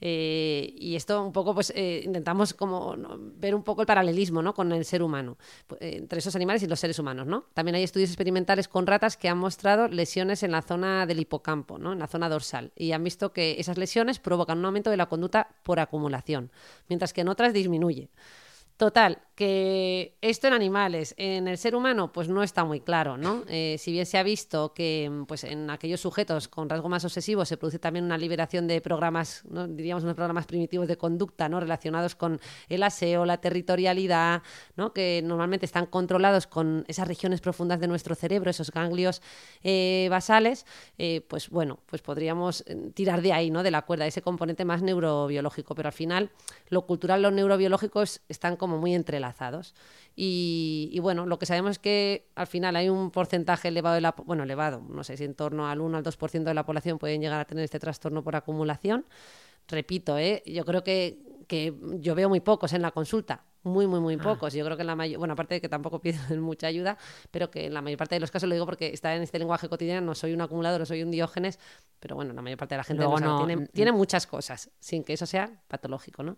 Eh, 0.00 0.74
y 0.76 0.96
esto 0.96 1.24
un 1.24 1.32
poco, 1.32 1.54
pues 1.54 1.72
eh, 1.74 2.02
intentamos 2.04 2.52
como 2.52 2.94
ver 3.36 3.54
un 3.54 3.62
poco 3.62 3.80
el 3.80 3.86
paralelismo 3.86 4.42
¿no? 4.42 4.52
con 4.52 4.70
el 4.72 4.84
ser 4.84 5.02
humano, 5.02 5.38
pu- 5.68 5.78
eh, 5.80 5.96
entre 5.96 6.18
esos 6.18 6.36
animales 6.36 6.62
y 6.62 6.66
los 6.66 6.80
seres 6.80 6.98
humanos. 6.98 7.26
¿no? 7.26 7.44
También 7.54 7.76
hay 7.76 7.84
estudios 7.84 8.10
experimentales 8.10 8.68
con 8.68 8.86
ratas 8.86 9.16
que 9.16 9.28
han 9.28 9.38
mostrado 9.38 9.88
lesiones 9.88 10.42
en 10.42 10.52
la 10.52 10.62
zona 10.62 11.06
del 11.06 11.20
hipocampo, 11.20 11.78
¿no? 11.78 11.92
en 11.92 11.98
la 12.00 12.06
zona 12.06 12.28
dorsal, 12.28 12.72
y 12.76 12.92
han 12.92 13.02
visto 13.04 13.32
que 13.32 13.56
esas 13.58 13.78
lesiones 13.78 14.18
provocan 14.18 14.58
un 14.58 14.66
aumento 14.66 14.90
de 14.90 14.96
la 14.96 15.06
conducta 15.06 15.48
por 15.62 15.80
acumulación, 15.80 16.50
mientras 16.88 17.12
que 17.12 17.22
en 17.22 17.28
otras 17.28 17.52
disminuye. 17.52 18.10
Total, 18.76 19.18
que 19.36 20.16
esto 20.20 20.48
en 20.48 20.52
animales, 20.52 21.14
en 21.16 21.46
el 21.46 21.58
ser 21.58 21.76
humano, 21.76 22.12
pues 22.12 22.28
no 22.28 22.42
está 22.42 22.64
muy 22.64 22.80
claro, 22.80 23.16
¿no? 23.16 23.44
Eh, 23.48 23.76
si 23.78 23.92
bien 23.92 24.04
se 24.04 24.18
ha 24.18 24.24
visto 24.24 24.74
que 24.74 25.10
pues, 25.28 25.44
en 25.44 25.70
aquellos 25.70 26.00
sujetos 26.00 26.48
con 26.48 26.68
rasgo 26.68 26.88
más 26.88 27.04
obsesivo 27.04 27.44
se 27.44 27.56
produce 27.56 27.78
también 27.78 28.04
una 28.04 28.18
liberación 28.18 28.66
de 28.66 28.80
programas, 28.80 29.44
¿no? 29.48 29.68
diríamos 29.68 30.02
unos 30.02 30.16
programas 30.16 30.46
primitivos 30.46 30.88
de 30.88 30.96
conducta, 30.96 31.48
¿no? 31.48 31.60
Relacionados 31.60 32.16
con 32.16 32.40
el 32.68 32.82
aseo, 32.82 33.24
la 33.24 33.38
territorialidad, 33.40 34.42
¿no? 34.76 34.92
Que 34.92 35.20
normalmente 35.24 35.66
están 35.66 35.86
controlados 35.86 36.48
con 36.48 36.84
esas 36.88 37.06
regiones 37.06 37.40
profundas 37.40 37.78
de 37.78 37.86
nuestro 37.86 38.16
cerebro, 38.16 38.50
esos 38.50 38.72
ganglios 38.72 39.22
eh, 39.62 40.08
basales, 40.10 40.66
eh, 40.98 41.20
pues 41.28 41.48
bueno, 41.48 41.78
pues 41.86 42.02
podríamos 42.02 42.64
tirar 42.94 43.22
de 43.22 43.32
ahí, 43.32 43.50
¿no? 43.52 43.62
De 43.62 43.70
la 43.70 43.82
cuerda, 43.82 44.04
ese 44.06 44.20
componente 44.22 44.64
más 44.64 44.82
neurobiológico, 44.82 45.76
pero 45.76 45.88
al 45.88 45.92
final 45.92 46.30
lo 46.70 46.86
cultural, 46.86 47.22
lo 47.22 47.30
neurobiológico 47.30 48.02
es- 48.02 48.20
están 48.28 48.56
como 48.64 48.78
muy 48.78 48.94
entrelazados. 48.94 49.74
Y, 50.16 50.90
y 50.92 50.98
bueno, 51.00 51.26
lo 51.26 51.38
que 51.38 51.46
sabemos 51.46 51.72
es 51.72 51.78
que 51.78 52.28
al 52.34 52.46
final 52.46 52.76
hay 52.76 52.88
un 52.88 53.10
porcentaje 53.10 53.68
elevado 53.68 53.94
de 53.94 54.00
la, 54.00 54.12
bueno, 54.24 54.42
elevado, 54.44 54.80
no 54.88 55.02
sé 55.04 55.16
si 55.16 55.24
en 55.24 55.34
torno 55.34 55.68
al 55.68 55.80
1 55.80 55.96
al 55.98 56.02
2% 56.04 56.44
de 56.50 56.54
la 56.54 56.64
población 56.64 56.98
pueden 56.98 57.20
llegar 57.20 57.40
a 57.40 57.44
tener 57.44 57.64
este 57.64 57.78
trastorno 57.80 58.22
por 58.22 58.36
acumulación. 58.36 59.06
Repito, 59.68 60.18
¿eh? 60.18 60.42
yo 60.46 60.64
creo 60.64 60.84
que, 60.84 61.18
que 61.48 61.74
yo 61.98 62.14
veo 62.14 62.28
muy 62.28 62.40
pocos 62.40 62.72
en 62.74 62.82
la 62.82 62.90
consulta, 62.90 63.44
muy, 63.62 63.86
muy, 63.86 63.98
muy 63.98 64.16
pocos. 64.18 64.52
Yo 64.52 64.62
creo 64.64 64.76
que 64.76 64.82
en 64.82 64.88
la 64.88 64.94
mayor, 64.94 65.18
bueno, 65.18 65.32
aparte 65.32 65.54
de 65.54 65.60
que 65.62 65.68
tampoco 65.70 66.00
piden 66.00 66.38
mucha 66.40 66.66
ayuda, 66.66 66.98
pero 67.30 67.50
que 67.50 67.66
en 67.66 67.74
la 67.74 67.80
mayor 67.80 67.98
parte 67.98 68.14
de 68.14 68.20
los 68.20 68.30
casos 68.30 68.46
lo 68.48 68.54
digo 68.54 68.66
porque 68.66 68.88
está 68.92 69.16
en 69.16 69.22
este 69.22 69.38
lenguaje 69.38 69.68
cotidiano, 69.68 70.02
no 70.06 70.14
soy 70.14 70.34
un 70.34 70.42
acumulador, 70.42 70.80
no 70.80 70.86
soy 70.86 71.02
un 71.02 71.10
diógenes, 71.10 71.58
pero 71.98 72.14
bueno, 72.14 72.34
la 72.34 72.42
mayor 72.42 72.58
parte 72.58 72.74
de 72.74 72.78
la 72.78 72.84
gente 72.84 73.02
sabe, 73.02 73.20
no- 73.26 73.38
tiene, 73.46 73.66
tiene 73.68 73.92
muchas 73.92 74.26
cosas, 74.26 74.70
sin 74.80 75.02
que 75.02 75.14
eso 75.14 75.24
sea 75.26 75.50
patológico, 75.66 76.22
¿no? 76.22 76.36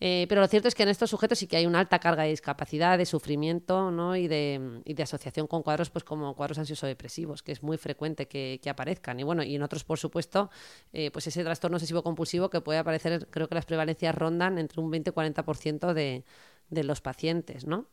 Eh, 0.00 0.26
pero 0.28 0.40
lo 0.40 0.48
cierto 0.48 0.68
es 0.68 0.74
que 0.74 0.82
en 0.82 0.88
estos 0.88 1.10
sujetos 1.10 1.38
sí 1.38 1.46
que 1.46 1.56
hay 1.56 1.66
una 1.66 1.80
alta 1.80 1.98
carga 1.98 2.24
de 2.24 2.30
discapacidad, 2.30 2.98
de 2.98 3.06
sufrimiento 3.06 3.90
¿no? 3.90 4.16
y, 4.16 4.26
de, 4.28 4.80
y 4.84 4.94
de 4.94 5.02
asociación 5.02 5.46
con 5.46 5.62
cuadros 5.62 5.90
pues 5.90 6.04
como 6.04 6.34
cuadros 6.34 6.58
ansioso-depresivos, 6.58 7.42
que 7.42 7.52
es 7.52 7.62
muy 7.62 7.76
frecuente 7.78 8.26
que, 8.26 8.60
que 8.62 8.70
aparezcan. 8.70 9.20
Y 9.20 9.22
bueno, 9.22 9.42
y 9.42 9.54
en 9.54 9.62
otros, 9.62 9.84
por 9.84 9.98
supuesto, 9.98 10.50
eh, 10.92 11.10
pues 11.10 11.26
ese 11.26 11.44
trastorno 11.44 11.76
obsesivo-compulsivo 11.76 12.50
que 12.50 12.60
puede 12.60 12.78
aparecer, 12.78 13.28
creo 13.30 13.48
que 13.48 13.54
las 13.54 13.66
prevalencias 13.66 14.14
rondan 14.14 14.58
entre 14.58 14.80
un 14.80 14.90
20 14.90 15.10
y 15.10 15.12
40% 15.12 15.92
de, 15.92 16.24
de 16.70 16.84
los 16.84 17.00
pacientes, 17.00 17.66
¿no? 17.66 17.86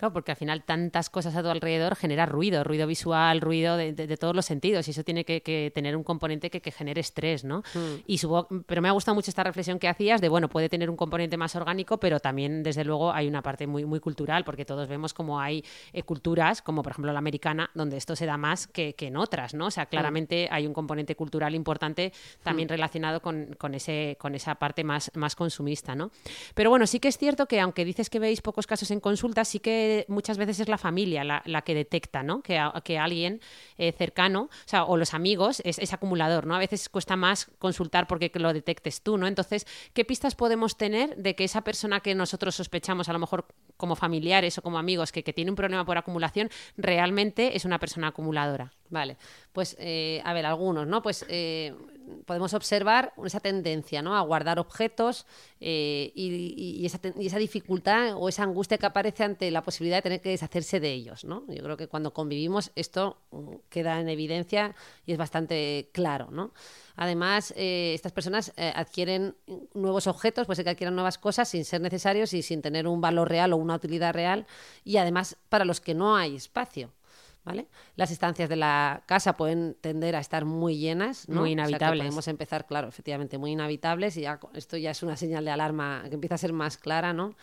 Claro, 0.00 0.14
porque 0.14 0.30
al 0.32 0.36
final 0.38 0.64
tantas 0.64 1.10
cosas 1.10 1.36
a 1.36 1.42
tu 1.42 1.48
alrededor 1.50 1.94
genera 1.94 2.24
ruido, 2.24 2.64
ruido 2.64 2.86
visual, 2.86 3.42
ruido 3.42 3.76
de, 3.76 3.92
de- 3.92 4.06
de 4.06 4.16
todos 4.16 4.34
los 4.34 4.46
sentidos, 4.46 4.88
y 4.88 4.92
eso 4.92 5.04
tiene 5.04 5.26
que, 5.26 5.42
que 5.42 5.70
tener 5.74 5.94
un 5.94 6.02
componente 6.04 6.48
que, 6.48 6.62
que 6.62 6.70
genere 6.70 7.02
estrés, 7.02 7.44
¿no? 7.44 7.58
Mm. 7.74 7.78
Y 8.06 8.16
supongo- 8.16 8.48
pero 8.66 8.80
me 8.80 8.88
ha 8.88 8.92
gustado 8.92 9.14
mucho 9.14 9.30
esta 9.30 9.44
reflexión 9.44 9.78
que 9.78 9.88
hacías 9.88 10.22
de, 10.22 10.30
bueno, 10.30 10.48
puede 10.48 10.70
tener 10.70 10.88
un 10.88 10.96
componente 10.96 11.36
más 11.36 11.54
orgánico, 11.54 12.00
pero 12.00 12.18
también, 12.18 12.62
desde 12.62 12.82
luego, 12.82 13.12
hay 13.12 13.28
una 13.28 13.42
parte 13.42 13.66
muy, 13.66 13.84
muy 13.84 14.00
cultural, 14.00 14.42
porque 14.44 14.64
todos 14.64 14.88
vemos 14.88 15.12
como 15.12 15.38
hay 15.38 15.62
eh, 15.92 16.02
culturas, 16.02 16.62
como 16.62 16.82
por 16.82 16.92
ejemplo 16.92 17.12
la 17.12 17.18
americana, 17.18 17.70
donde 17.74 17.98
esto 17.98 18.16
se 18.16 18.24
da 18.24 18.38
más 18.38 18.66
que, 18.68 18.94
que 18.94 19.08
en 19.08 19.18
otras, 19.18 19.52
¿no? 19.52 19.66
O 19.66 19.70
sea, 19.70 19.84
claramente 19.84 20.48
hay 20.50 20.66
un 20.66 20.72
componente 20.72 21.14
cultural 21.14 21.54
importante 21.54 22.14
también 22.42 22.70
relacionado 22.70 23.20
con, 23.20 23.54
con 23.58 23.74
ese, 23.74 24.16
con 24.18 24.34
esa 24.34 24.54
parte 24.54 24.82
más, 24.82 25.10
más 25.14 25.36
consumista, 25.36 25.94
¿no? 25.94 26.10
Pero 26.54 26.70
bueno, 26.70 26.86
sí 26.86 27.00
que 27.00 27.08
es 27.08 27.18
cierto 27.18 27.44
que 27.46 27.60
aunque 27.60 27.84
dices 27.84 28.08
que 28.08 28.18
veis 28.18 28.40
pocos 28.40 28.66
casos 28.66 28.90
en 28.92 29.00
consulta, 29.00 29.44
sí 29.44 29.58
que 29.58 29.89
muchas 30.08 30.38
veces 30.38 30.60
es 30.60 30.68
la 30.68 30.78
familia 30.78 31.24
la, 31.24 31.62
que 31.62 31.74
detecta, 31.74 32.22
¿no? 32.22 32.42
Que, 32.42 32.58
a- 32.58 32.72
que 32.84 32.98
alguien 32.98 33.40
eh, 33.78 33.92
cercano, 33.92 34.48
o 34.86 34.96
los 34.96 35.14
amigos, 35.14 35.60
es, 35.64 35.78
es 35.78 35.92
acumulador, 35.92 36.46
¿no? 36.46 36.54
A 36.54 36.58
veces 36.58 36.88
cuesta 36.88 37.16
más 37.16 37.50
consultar 37.58 38.06
porque 38.06 38.30
que 38.30 38.38
lo 38.38 38.52
detectes 38.52 39.02
tú, 39.02 39.16
¿no? 39.18 39.26
Entonces, 39.26 39.66
¿qué 39.94 40.04
pistas 40.04 40.34
podemos 40.34 40.76
tener 40.76 41.16
de 41.16 41.34
que 41.34 41.44
esa 41.44 41.62
persona 41.62 42.00
que 42.00 42.14
nosotros 42.14 42.54
sospechamos, 42.54 43.08
a 43.08 43.12
lo 43.12 43.18
mejor 43.18 43.46
como 43.80 43.96
familiares 43.96 44.56
o 44.58 44.62
como 44.62 44.78
amigos, 44.78 45.10
que, 45.10 45.24
que 45.24 45.32
tiene 45.32 45.50
un 45.50 45.56
problema 45.56 45.84
por 45.84 45.98
acumulación, 45.98 46.50
realmente 46.76 47.56
es 47.56 47.64
una 47.64 47.80
persona 47.80 48.08
acumuladora? 48.08 48.72
Vale, 48.90 49.16
pues 49.52 49.76
eh, 49.78 50.20
a 50.24 50.32
ver, 50.32 50.44
algunos, 50.46 50.84
¿no? 50.84 51.00
Pues 51.00 51.24
eh, 51.28 51.72
podemos 52.26 52.54
observar 52.54 53.12
esa 53.24 53.38
tendencia, 53.38 54.02
¿no? 54.02 54.16
A 54.16 54.20
guardar 54.22 54.58
objetos 54.58 55.26
eh, 55.60 56.10
y, 56.12 56.84
esa, 56.84 56.98
y 57.16 57.26
esa 57.28 57.38
dificultad 57.38 58.16
o 58.16 58.28
esa 58.28 58.42
angustia 58.42 58.78
que 58.78 58.86
aparece 58.86 59.22
ante 59.22 59.48
la 59.52 59.62
posibilidad 59.62 59.98
de 59.98 60.02
tener 60.02 60.20
que 60.20 60.30
deshacerse 60.30 60.80
de 60.80 60.92
ellos, 60.92 61.24
¿no? 61.24 61.44
Yo 61.46 61.62
creo 61.62 61.76
que 61.76 61.86
cuando 61.86 62.12
convivimos 62.12 62.72
esto 62.74 63.16
mm, 63.30 63.54
queda 63.68 64.00
en 64.00 64.08
evidencia 64.08 64.74
y 65.06 65.12
es 65.12 65.18
bastante 65.18 65.90
claro, 65.92 66.32
¿no? 66.32 66.52
Además, 67.00 67.54
eh, 67.56 67.92
estas 67.94 68.12
personas 68.12 68.52
eh, 68.58 68.74
adquieren 68.76 69.34
nuevos 69.72 70.06
objetos, 70.06 70.46
pues 70.46 70.62
que 70.62 70.68
adquieran 70.68 70.94
nuevas 70.94 71.16
cosas 71.16 71.48
sin 71.48 71.64
ser 71.64 71.80
necesarios 71.80 72.34
y 72.34 72.42
sin 72.42 72.60
tener 72.60 72.86
un 72.86 73.00
valor 73.00 73.26
real 73.30 73.54
o 73.54 73.56
una 73.56 73.76
utilidad 73.76 74.12
real 74.12 74.46
y 74.84 74.98
además 74.98 75.38
para 75.48 75.64
los 75.64 75.80
que 75.80 75.94
no 75.94 76.14
hay 76.14 76.36
espacio. 76.36 76.90
¿Vale? 77.42 77.68
Las 77.96 78.10
estancias 78.10 78.50
de 78.50 78.56
la 78.56 79.02
casa 79.06 79.38
pueden 79.38 79.74
tender 79.80 80.14
a 80.14 80.20
estar 80.20 80.44
muy 80.44 80.76
llenas, 80.76 81.26
¿no? 81.26 81.40
Muy 81.40 81.52
O 81.52 81.54
sea, 81.54 81.64
que 81.64 81.70
inhabitables. 81.70 82.00
podemos 82.02 82.28
empezar, 82.28 82.66
claro, 82.66 82.88
efectivamente, 82.88 83.38
muy 83.38 83.52
inhabitables 83.52 84.18
y 84.18 84.20
ya 84.20 84.38
esto 84.52 84.76
ya 84.76 84.90
es 84.90 85.02
una 85.02 85.16
señal 85.16 85.46
de 85.46 85.50
alarma 85.50 86.02
que 86.06 86.16
empieza 86.16 86.34
a 86.34 86.38
ser 86.38 86.52
más 86.52 86.76
clara, 86.76 87.14
¿no? 87.14 87.34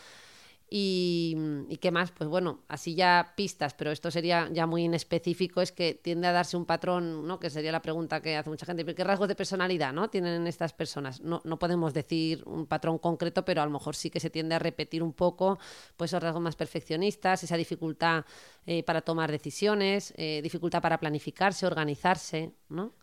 Y, 0.70 1.38
y 1.70 1.78
qué 1.78 1.92
más, 1.92 2.12
pues 2.12 2.30
bueno, 2.30 2.60
así 2.68 2.94
ya 2.94 3.34
pistas, 3.38 3.74
pero 3.74 3.90
esto 3.92 4.12
sería 4.12 4.50
ya 4.52 4.68
muy 4.68 4.84
inespecífico, 4.84 5.62
es 5.62 5.72
que 5.72 5.94
tiende 5.94 6.28
a 6.28 6.34
darse 6.34 6.58
un 6.58 6.66
patrón, 6.66 7.26
¿no? 7.26 7.40
Que 7.40 7.50
sería 7.50 7.72
la 7.72 7.82
pregunta 7.82 8.22
que 8.22 8.36
hace 8.36 8.50
mucha 8.50 8.66
gente, 8.66 8.84
¿pero 8.84 8.96
qué 8.96 9.06
rasgos 9.06 9.30
de 9.30 9.36
personalidad, 9.36 9.94
¿no? 9.94 10.10
Tienen 10.10 10.46
estas 10.46 10.74
personas. 10.74 11.22
No, 11.22 11.42
no 11.46 11.58
podemos 11.58 11.94
decir 11.94 12.44
un 12.46 12.66
patrón 12.66 12.98
concreto, 12.98 13.46
pero 13.46 13.62
a 13.62 13.66
lo 13.66 13.72
mejor 13.72 13.96
sí 13.96 14.10
que 14.10 14.20
se 14.20 14.30
tiende 14.30 14.56
a 14.56 14.60
repetir 14.60 15.04
un 15.04 15.14
poco, 15.14 15.58
pues 15.96 16.12
esos 16.12 16.22
rasgos 16.22 16.42
más 16.42 16.58
perfeccionistas, 16.58 17.44
esa 17.44 17.56
dificultad 17.56 18.26
eh, 18.66 18.84
para 18.84 19.00
tomar 19.02 19.32
decisiones, 19.32 20.14
eh, 20.18 20.42
dificultad 20.44 20.82
para 20.82 21.00
planificarse, 21.00 21.66
organizarse, 21.66 22.52
¿no? 22.68 22.94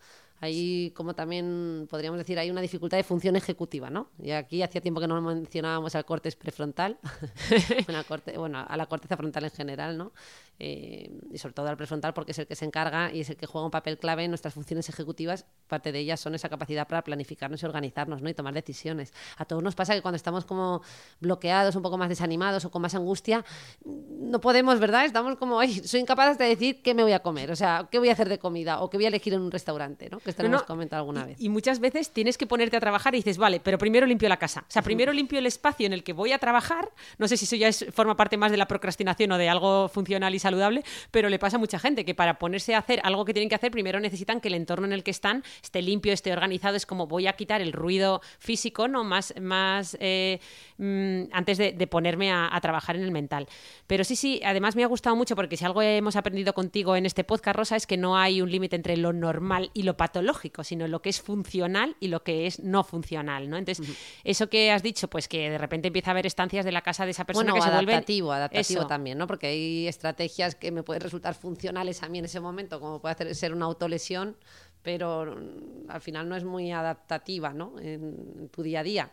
Hay, 0.44 0.92
como 0.94 1.14
también 1.14 1.86
podríamos 1.90 2.18
decir, 2.18 2.38
hay 2.38 2.50
una 2.50 2.60
dificultad 2.60 2.98
de 2.98 3.02
función 3.02 3.34
ejecutiva, 3.34 3.88
¿no? 3.88 4.10
Y 4.22 4.32
aquí 4.32 4.62
hacía 4.62 4.80
tiempo 4.80 5.00
que 5.00 5.08
no 5.08 5.20
mencionábamos 5.22 5.94
al 5.94 6.04
córtex 6.04 6.36
prefrontal, 6.36 6.98
bueno, 8.36 8.64
a 8.66 8.76
la 8.76 8.86
corteza 8.86 9.16
frontal 9.16 9.44
en 9.44 9.50
general, 9.50 9.96
¿no? 9.96 10.12
Eh, 10.60 11.10
y 11.32 11.38
sobre 11.38 11.52
todo 11.52 11.66
al 11.68 11.76
prefrontal 11.76 12.14
porque 12.14 12.30
es 12.30 12.38
el 12.38 12.46
que 12.46 12.54
se 12.54 12.64
encarga 12.64 13.12
y 13.12 13.20
es 13.20 13.30
el 13.30 13.36
que 13.36 13.46
juega 13.46 13.64
un 13.64 13.72
papel 13.72 13.98
clave 13.98 14.24
en 14.24 14.30
nuestras 14.30 14.54
funciones 14.54 14.88
ejecutivas. 14.88 15.46
Parte 15.66 15.90
de 15.90 15.98
ellas 15.98 16.20
son 16.20 16.34
esa 16.34 16.48
capacidad 16.48 16.86
para 16.86 17.02
planificarnos 17.02 17.62
y 17.62 17.66
organizarnos 17.66 18.22
¿no? 18.22 18.28
y 18.28 18.34
tomar 18.34 18.54
decisiones. 18.54 19.12
A 19.36 19.44
todos 19.44 19.62
nos 19.62 19.74
pasa 19.74 19.94
que 19.94 20.02
cuando 20.02 20.16
estamos 20.16 20.44
como 20.44 20.82
bloqueados, 21.20 21.74
un 21.74 21.82
poco 21.82 21.98
más 21.98 22.08
desanimados 22.08 22.64
o 22.64 22.70
con 22.70 22.82
más 22.82 22.94
angustia, 22.94 23.44
no 23.84 24.40
podemos, 24.40 24.78
¿verdad? 24.78 25.04
Estamos 25.04 25.36
como, 25.36 25.58
Ay, 25.58 25.74
soy 25.84 26.00
incapaz 26.00 26.38
de 26.38 26.44
decir 26.44 26.82
qué 26.82 26.94
me 26.94 27.02
voy 27.02 27.12
a 27.12 27.20
comer, 27.20 27.50
o 27.50 27.56
sea, 27.56 27.88
qué 27.90 27.98
voy 27.98 28.08
a 28.08 28.12
hacer 28.12 28.28
de 28.28 28.38
comida 28.38 28.80
o 28.80 28.90
qué 28.90 28.96
voy 28.96 29.06
a 29.06 29.08
elegir 29.08 29.34
en 29.34 29.40
un 29.40 29.50
restaurante, 29.50 30.08
¿no? 30.08 30.18
Que 30.18 30.30
esto 30.30 30.42
lo 30.42 30.48
hemos 30.48 30.62
comentado 30.62 31.00
alguna 31.00 31.26
vez. 31.26 31.40
Y 31.40 31.48
muchas 31.48 31.80
veces 31.80 32.12
tienes 32.12 32.38
que 32.38 32.46
ponerte 32.46 32.76
a 32.76 32.80
trabajar 32.80 33.14
y 33.14 33.18
dices, 33.18 33.38
vale, 33.38 33.60
pero 33.60 33.78
primero 33.78 34.06
limpio 34.06 34.28
la 34.28 34.38
casa. 34.38 34.64
O 34.68 34.70
sea, 34.70 34.82
primero 34.82 35.12
limpio 35.12 35.38
el 35.38 35.46
espacio 35.46 35.86
en 35.86 35.92
el 35.92 36.04
que 36.04 36.12
voy 36.12 36.32
a 36.32 36.38
trabajar. 36.38 36.90
No 37.18 37.26
sé 37.28 37.36
si 37.36 37.44
eso 37.44 37.56
ya 37.56 37.68
es, 37.68 37.86
forma 37.92 38.16
parte 38.16 38.36
más 38.36 38.50
de 38.50 38.56
la 38.56 38.66
procrastinación 38.66 39.32
o 39.32 39.38
de 39.38 39.48
algo 39.48 39.88
funcional 39.88 40.34
y 40.34 40.38
saludable, 40.44 40.84
pero 41.10 41.28
le 41.28 41.38
pasa 41.38 41.56
a 41.56 41.58
mucha 41.58 41.78
gente 41.78 42.04
que 42.04 42.14
para 42.14 42.38
ponerse 42.38 42.74
a 42.74 42.78
hacer 42.78 43.00
algo 43.02 43.24
que 43.24 43.32
tienen 43.34 43.48
que 43.48 43.56
hacer, 43.56 43.70
primero 43.70 43.98
necesitan 44.00 44.40
que 44.40 44.48
el 44.48 44.54
entorno 44.54 44.86
en 44.86 44.92
el 44.92 45.02
que 45.02 45.10
están 45.10 45.42
esté 45.62 45.82
limpio, 45.82 46.12
esté 46.12 46.32
organizado. 46.32 46.76
Es 46.76 46.86
como 46.86 47.06
voy 47.06 47.26
a 47.26 47.32
quitar 47.34 47.60
el 47.60 47.72
ruido 47.72 48.20
físico, 48.38 48.88
¿no? 48.88 49.04
Más, 49.04 49.34
más 49.40 49.96
eh, 50.00 50.40
mm, 50.78 51.32
antes 51.32 51.58
de, 51.58 51.86
ponerme 51.86 52.32
a, 52.32 52.58
trabajar 52.62 52.96
en 52.96 53.02
el 53.02 53.10
mental. 53.10 53.46
Pero 53.86 54.04
sí, 54.04 54.16
sí, 54.16 54.40
además 54.44 54.74
me 54.74 54.84
ha 54.84 54.86
gustado 54.86 55.16
mucho 55.16 55.36
porque 55.36 55.56
si 55.56 55.64
algo 55.64 55.82
hemos 55.82 56.16
aprendido 56.16 56.54
contigo 56.54 56.96
en 56.96 57.04
este 57.04 57.24
podcast, 57.24 57.56
Rosa, 57.56 57.76
es 57.76 57.86
que 57.86 57.96
no 57.96 58.16
hay 58.16 58.40
un 58.40 58.50
límite 58.50 58.76
entre 58.76 58.96
lo 58.96 59.12
normal 59.12 59.70
y 59.74 59.82
lo 59.82 59.96
patológico, 59.96 60.64
sino 60.64 60.88
lo 60.88 61.02
que 61.02 61.10
es 61.10 61.20
funcional 61.20 61.96
y 62.00 62.08
lo 62.08 62.22
que 62.22 62.46
es 62.46 62.60
no 62.60 62.84
funcional, 62.84 63.50
¿no? 63.50 63.56
Entonces, 63.56 63.86
eso 64.24 64.48
que 64.48 64.70
has 64.70 64.82
dicho, 64.82 65.08
pues 65.08 65.28
que 65.28 65.50
de 65.50 65.58
repente 65.58 65.88
empieza 65.88 66.10
a 66.10 66.12
haber 66.12 66.26
estancias 66.26 66.64
de 66.64 66.72
la 66.72 66.82
casa 66.82 67.04
de 67.04 67.10
esa 67.10 67.24
persona 67.24 67.52
que 67.52 67.60
se 67.60 67.68
adaptativo, 67.68 68.32
adaptativo 68.32 68.86
también, 68.86 69.18
¿no? 69.18 69.26
Porque 69.26 69.48
hay 69.48 69.88
estrategias 69.88 70.33
que 70.58 70.70
me 70.70 70.82
pueden 70.82 71.02
resultar 71.02 71.34
funcionales 71.34 72.02
a 72.02 72.08
mí 72.08 72.18
en 72.18 72.24
ese 72.24 72.40
momento, 72.40 72.80
como 72.80 73.00
puede 73.00 73.14
hacer, 73.14 73.34
ser 73.34 73.52
una 73.52 73.66
autolesión, 73.66 74.36
pero 74.82 75.24
mm, 75.36 75.90
al 75.90 76.00
final 76.00 76.28
no 76.28 76.36
es 76.36 76.44
muy 76.44 76.72
adaptativa, 76.72 77.52
¿no? 77.52 77.78
En 77.78 78.48
tu 78.50 78.62
día 78.62 78.80
a 78.80 78.82
día. 78.82 79.12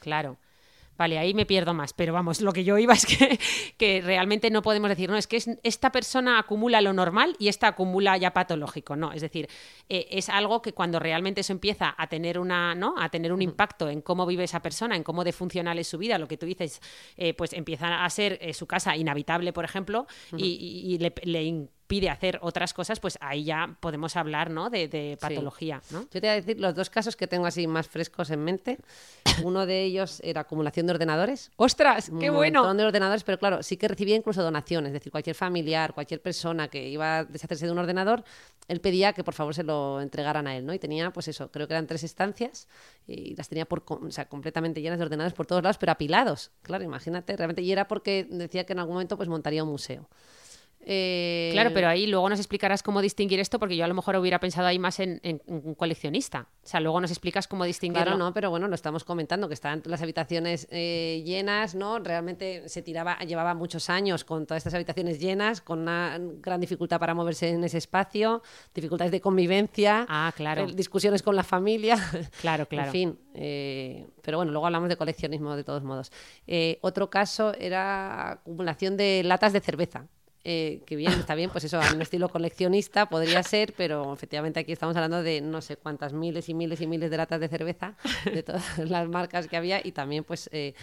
Claro. 0.00 0.38
Vale, 1.02 1.18
ahí 1.18 1.34
me 1.34 1.46
pierdo 1.46 1.74
más, 1.74 1.92
pero 1.94 2.12
vamos, 2.12 2.40
lo 2.40 2.52
que 2.52 2.62
yo 2.62 2.78
iba 2.78 2.94
es 2.94 3.06
que, 3.06 3.40
que 3.76 4.00
realmente 4.02 4.50
no 4.50 4.62
podemos 4.62 4.88
decir, 4.88 5.10
no, 5.10 5.16
es 5.16 5.26
que 5.26 5.42
esta 5.64 5.90
persona 5.90 6.38
acumula 6.38 6.80
lo 6.80 6.92
normal 6.92 7.34
y 7.40 7.48
esta 7.48 7.66
acumula 7.66 8.16
ya 8.18 8.32
patológico, 8.32 8.94
no, 8.94 9.12
es 9.12 9.20
decir, 9.20 9.48
eh, 9.88 10.06
es 10.12 10.28
algo 10.28 10.62
que 10.62 10.74
cuando 10.74 11.00
realmente 11.00 11.40
eso 11.40 11.52
empieza 11.52 11.92
a 11.98 12.06
tener 12.06 12.38
una, 12.38 12.76
¿no? 12.76 12.94
A 12.96 13.08
tener 13.08 13.32
un 13.32 13.42
impacto 13.42 13.88
en 13.88 14.00
cómo 14.00 14.26
vive 14.26 14.44
esa 14.44 14.62
persona, 14.62 14.94
en 14.94 15.02
cómo 15.02 15.24
de 15.24 15.32
funcional 15.32 15.76
es 15.80 15.88
su 15.88 15.98
vida, 15.98 16.18
lo 16.18 16.28
que 16.28 16.36
tú 16.36 16.46
dices, 16.46 16.80
eh, 17.16 17.34
pues 17.34 17.52
empieza 17.52 18.04
a 18.04 18.08
ser 18.08 18.38
eh, 18.40 18.54
su 18.54 18.68
casa 18.68 18.96
inhabitable, 18.96 19.52
por 19.52 19.64
ejemplo, 19.64 20.06
y, 20.36 20.98
le, 21.00 21.12
le 21.24 21.68
pide 21.92 22.08
hacer 22.08 22.38
otras 22.40 22.72
cosas, 22.72 23.00
pues 23.00 23.18
ahí 23.20 23.44
ya 23.44 23.76
podemos 23.78 24.16
hablar 24.16 24.48
¿no? 24.48 24.70
de, 24.70 25.18
patología. 25.20 25.82
¿no? 25.90 26.00
Yo 26.04 26.08
te 26.08 26.20
voy 26.20 26.28
a 26.30 26.34
decir 26.36 26.58
los 26.58 26.74
dos 26.74 26.88
casos 26.88 27.16
que 27.16 27.26
tengo 27.26 27.44
así 27.44 27.66
más 27.66 27.86
frescos 27.86 28.30
en 28.30 28.42
mente. 28.42 28.78
Uno 29.44 29.66
de 29.66 29.82
ellos 29.82 30.18
era 30.24 30.40
acumulación 30.40 30.86
de 30.86 30.94
ordenadores. 30.94 31.50
¡Ostras! 31.56 32.10
¡Qué 32.18 32.30
bueno! 32.30 32.72
de 32.72 32.82
ordenadores, 32.86 33.24
pero 33.24 33.38
claro, 33.38 33.62
sí 33.62 33.76
que 33.76 33.88
recibía 33.88 34.16
incluso 34.16 34.42
donaciones. 34.42 34.88
Es 34.88 34.94
decir, 34.94 35.12
cualquier 35.12 35.36
familiar, 35.36 35.92
cualquier 35.92 36.22
persona 36.22 36.68
que 36.68 36.88
iba 36.88 37.18
a 37.18 37.24
deshacerse 37.24 37.66
de 37.66 37.72
un 37.72 37.78
ordenador, 37.78 38.24
él 38.68 38.80
pedía 38.80 39.12
que 39.12 39.22
por 39.22 39.34
favor 39.34 39.54
se 39.54 39.62
lo 39.62 40.00
entregaran 40.00 40.46
a 40.46 40.56
él, 40.56 40.64
¿no? 40.64 40.72
Y 40.72 40.78
tenía, 40.78 41.10
pues 41.10 41.28
eso, 41.28 41.50
creo 41.50 41.68
que 41.68 41.74
eran 41.74 41.86
tres 41.86 42.04
estancias 42.04 42.68
y 43.06 43.36
las 43.36 43.50
tenía 43.50 43.66
por, 43.66 43.84
o 43.86 44.10
sea, 44.10 44.30
completamente 44.30 44.80
llenas 44.80 44.98
de 44.98 45.04
ordenadores 45.04 45.34
por 45.34 45.44
todos 45.44 45.62
lados, 45.62 45.76
pero 45.76 45.92
apilados. 45.92 46.52
Claro, 46.62 46.84
imagínate, 46.84 47.36
realmente. 47.36 47.60
Y 47.60 47.70
era 47.70 47.86
porque 47.86 48.26
decía 48.30 48.64
que 48.64 48.72
en 48.72 48.78
algún 48.78 48.94
momento 48.94 49.18
pues 49.18 49.28
montaría 49.28 49.62
un 49.62 49.68
museo. 49.68 50.08
Eh, 50.84 51.50
claro, 51.52 51.70
pero 51.72 51.88
ahí 51.88 52.06
luego 52.06 52.28
nos 52.28 52.38
explicarás 52.38 52.82
cómo 52.82 53.00
distinguir 53.00 53.38
esto, 53.38 53.58
porque 53.58 53.76
yo 53.76 53.84
a 53.84 53.88
lo 53.88 53.94
mejor 53.94 54.16
hubiera 54.16 54.40
pensado 54.40 54.66
ahí 54.66 54.78
más 54.78 54.98
en, 55.00 55.20
un 55.46 55.74
coleccionista. 55.74 56.48
O 56.62 56.66
sea, 56.66 56.80
luego 56.80 57.00
nos 57.00 57.10
explicas 57.10 57.46
cómo 57.46 57.64
distinguirlo. 57.64 58.04
Claro, 58.04 58.18
no, 58.18 58.34
pero 58.34 58.50
bueno, 58.50 58.68
lo 58.68 58.74
estamos 58.74 59.04
comentando, 59.04 59.48
que 59.48 59.54
estaban 59.54 59.82
las 59.86 60.02
habitaciones 60.02 60.66
eh, 60.70 61.22
llenas, 61.24 61.74
¿no? 61.74 61.98
Realmente 61.98 62.68
se 62.68 62.82
tiraba, 62.82 63.18
llevaba 63.20 63.54
muchos 63.54 63.90
años 63.90 64.24
con 64.24 64.46
todas 64.46 64.58
estas 64.60 64.74
habitaciones 64.74 65.20
llenas, 65.20 65.60
con 65.60 65.80
una 65.80 66.18
gran 66.18 66.60
dificultad 66.60 66.98
para 66.98 67.14
moverse 67.14 67.48
en 67.48 67.62
ese 67.64 67.78
espacio, 67.78 68.42
dificultades 68.74 69.12
de 69.12 69.20
convivencia, 69.20 70.06
ah, 70.08 70.32
claro. 70.36 70.64
Eh, 70.64 70.72
discusiones 70.74 71.22
con 71.22 71.36
la 71.36 71.44
familia. 71.44 71.96
Claro, 72.40 72.66
claro. 72.68 72.86
en 72.88 72.92
fin, 72.92 73.18
pero 74.22 74.38
bueno, 74.38 74.50
luego 74.52 74.66
hablamos 74.66 74.88
de 74.88 74.96
coleccionismo 74.96 75.54
de 75.54 75.64
todos 75.64 75.84
modos. 75.84 76.10
otro 76.80 77.08
caso 77.08 77.54
era 77.54 78.32
acumulación 78.32 78.96
de 78.96 79.22
latas 79.24 79.52
de 79.52 79.60
cerveza. 79.60 80.08
Eh, 80.44 80.82
que 80.86 80.96
bien, 80.96 81.12
está 81.12 81.36
bien, 81.36 81.50
pues 81.50 81.64
eso, 81.64 81.80
a 81.80 81.92
un 81.92 82.02
estilo 82.02 82.28
coleccionista 82.28 83.06
podría 83.06 83.42
ser, 83.44 83.74
pero 83.76 84.12
efectivamente 84.12 84.58
aquí 84.58 84.72
estamos 84.72 84.96
hablando 84.96 85.22
de 85.22 85.40
no 85.40 85.62
sé 85.62 85.76
cuántas 85.76 86.12
miles 86.12 86.48
y 86.48 86.54
miles 86.54 86.80
y 86.80 86.86
miles 86.88 87.10
de 87.10 87.16
latas 87.16 87.40
de 87.40 87.48
cerveza, 87.48 87.94
de 88.24 88.42
todas 88.42 88.78
las 88.90 89.08
marcas 89.08 89.46
que 89.46 89.56
había, 89.56 89.80
y 89.84 89.92
también 89.92 90.24
pues... 90.24 90.48
Eh, 90.52 90.74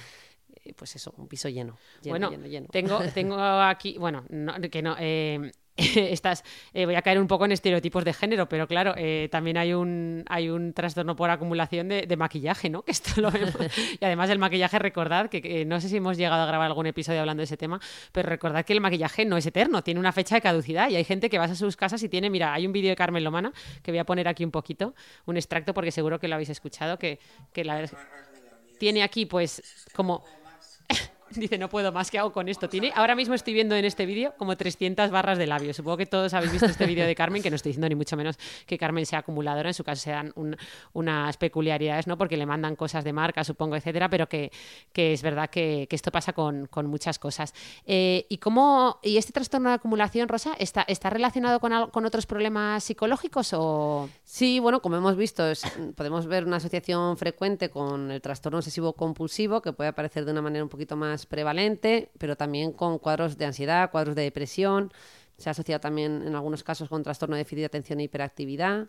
eh, 0.65 0.73
pues 0.75 0.95
eso, 0.95 1.13
un 1.17 1.27
piso 1.27 1.47
lleno. 1.47 1.77
bueno, 2.05 2.31
lleno, 2.31 2.47
lleno. 2.47 2.67
Tengo, 2.71 2.99
tengo 3.13 3.39
aquí, 3.39 3.97
bueno, 3.97 4.25
que 4.71 4.81
no, 4.81 4.95
estas, 5.95 6.43
eh, 6.73 6.85
voy 6.85 6.95
a 6.95 7.01
caer 7.01 7.19
un 7.19 7.27
poco 7.27 7.45
en 7.45 7.51
estereotipos 7.51 8.03
de 8.03 8.13
género, 8.13 8.49
pero 8.49 8.67
claro, 8.67 8.93
eh, 8.97 9.29
también 9.31 9.57
hay 9.57 9.73
un, 9.73 10.23
hay 10.27 10.49
un 10.49 10.73
trastorno 10.73 11.15
por 11.15 11.29
acumulación 11.29 11.87
de, 11.89 12.17
maquillaje, 12.17 12.69
¿no? 12.69 12.81
Que 12.89 12.91
esto 12.91 13.21
lo 13.21 13.31
vemos. 13.31 13.55
y 13.99 14.03
además 14.03 14.29
el 14.29 14.39
maquillaje, 14.39 14.79
recordad 14.79 15.29
que, 15.29 15.65
no 15.65 15.79
sé 15.79 15.89
si 15.89 15.97
hemos 15.97 16.17
llegado 16.17 16.41
a 16.41 16.45
grabar 16.45 16.67
algún 16.67 16.87
episodio 16.87 17.19
hablando 17.19 17.41
de 17.41 17.45
ese 17.45 17.57
tema, 17.57 17.79
pero 18.11 18.29
recordad 18.29 18.65
que 18.65 18.73
el 18.73 18.81
maquillaje 18.81 19.25
no 19.25 19.37
es 19.37 19.45
eterno, 19.45 19.83
tiene 19.83 19.99
una 19.99 20.11
fecha 20.11 20.35
de 20.35 20.41
caducidad 20.41 20.89
y 20.89 20.95
hay 20.95 21.03
gente 21.03 21.29
que 21.29 21.37
vas 21.37 21.51
a 21.51 21.55
sus 21.55 21.77
casas 21.77 22.01
y 22.03 22.09
tiene, 22.09 22.29
mira, 22.29 22.53
hay 22.53 22.65
un 22.65 22.73
vídeo 22.73 22.89
de 22.89 22.95
Carmen 22.95 23.23
Lomana 23.23 23.53
que 23.83 23.91
voy 23.91 23.99
a 23.99 24.05
poner 24.05 24.27
aquí 24.27 24.43
un 24.43 24.51
poquito, 24.51 24.95
un 25.25 25.37
extracto 25.37 25.73
porque 25.73 25.91
seguro 25.91 26.19
que 26.19 26.27
lo 26.27 26.35
habéis 26.35 26.49
escuchado, 26.49 26.97
que, 26.97 27.19
que 27.53 27.63
la 27.63 27.85
tiene 28.79 29.03
aquí 29.03 29.25
pues 29.27 29.85
como 29.93 30.23
Dice, 31.35 31.57
no 31.57 31.69
puedo 31.69 31.91
más, 31.91 32.09
¿qué 32.09 32.19
hago 32.19 32.31
con 32.31 32.49
esto? 32.49 32.69
Tiene, 32.69 32.91
ahora 32.95 33.15
mismo 33.15 33.35
estoy 33.35 33.53
viendo 33.53 33.75
en 33.75 33.85
este 33.85 34.05
vídeo 34.05 34.33
como 34.37 34.55
300 34.57 35.11
barras 35.11 35.37
de 35.37 35.47
labios. 35.47 35.75
Supongo 35.75 35.97
que 35.97 36.05
todos 36.05 36.33
habéis 36.33 36.51
visto 36.51 36.65
este 36.65 36.85
vídeo 36.85 37.05
de 37.05 37.15
Carmen, 37.15 37.41
que 37.43 37.49
no 37.49 37.55
estoy 37.55 37.71
diciendo 37.71 37.89
ni 37.89 37.95
mucho 37.95 38.17
menos 38.17 38.37
que 38.65 38.77
Carmen 38.77 39.05
sea 39.05 39.19
acumuladora, 39.19 39.69
en 39.69 39.73
su 39.73 39.83
caso 39.83 40.01
se 40.01 40.11
dan 40.11 40.33
unas 40.93 41.37
peculiaridades, 41.37 42.07
¿no? 42.07 42.17
Porque 42.17 42.37
le 42.37 42.45
mandan 42.45 42.75
cosas 42.75 43.03
de 43.03 43.13
marca, 43.13 43.43
supongo, 43.43 43.75
etcétera, 43.75 44.09
pero 44.09 44.27
que, 44.27 44.51
es 44.95 45.21
verdad 45.21 45.49
que, 45.49 45.87
esto 45.89 46.11
pasa 46.11 46.33
con, 46.33 46.69
muchas 46.85 47.19
cosas. 47.19 47.53
Eh, 47.85 48.25
¿Y 48.29 48.37
cómo, 48.37 48.99
y 49.03 49.17
este 49.17 49.33
trastorno 49.33 49.69
de 49.69 49.75
acumulación, 49.75 50.27
Rosa, 50.29 50.53
está, 50.57 50.83
está 50.83 51.09
relacionado 51.09 51.59
con, 51.59 51.89
con 51.91 52.05
otros 52.05 52.25
problemas 52.25 52.83
psicológicos 52.83 53.53
o...? 53.53 54.09
Sí, 54.23 54.59
bueno, 54.59 54.81
como 54.81 54.95
hemos 54.95 55.15
visto, 55.15 55.43
podemos 55.95 56.25
ver 56.25 56.45
una 56.45 56.57
asociación 56.57 57.17
frecuente 57.17 57.69
con 57.69 58.11
el 58.11 58.21
trastorno 58.21 58.59
obsesivo 58.59 58.93
compulsivo, 58.93 59.61
que 59.61 59.73
puede 59.73 59.89
aparecer 59.89 60.25
de 60.25 60.31
una 60.31 60.41
manera 60.41 60.63
un 60.63 60.69
poquito 60.69 60.95
más 60.95 61.18
prevalente, 61.25 62.11
pero 62.17 62.35
también 62.35 62.71
con 62.71 62.99
cuadros 62.99 63.37
de 63.37 63.45
ansiedad, 63.45 63.91
cuadros 63.91 64.15
de 64.15 64.23
depresión. 64.23 64.91
Se 65.37 65.49
ha 65.49 65.51
asociado 65.51 65.79
también 65.79 66.23
en 66.25 66.35
algunos 66.35 66.63
casos 66.63 66.89
con 66.89 67.03
trastorno 67.03 67.35
de 67.35 67.41
déficit 67.41 67.59
de 67.59 67.65
atención 67.65 67.99
e 67.99 68.03
hiperactividad. 68.03 68.87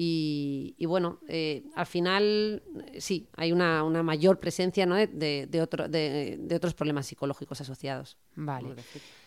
Y, 0.00 0.84
bueno, 0.86 1.18
eh, 1.28 1.64
al 1.74 1.86
final 1.86 2.62
sí, 2.98 3.28
hay 3.36 3.52
una, 3.52 3.82
mayor 4.02 4.38
presencia 4.38 4.86
¿no? 4.86 4.94
de, 4.94 5.06
de, 5.08 6.54
otros 6.54 6.74
problemas 6.74 7.06
psicológicos 7.06 7.60
asociados. 7.60 8.16
Vale. 8.36 8.74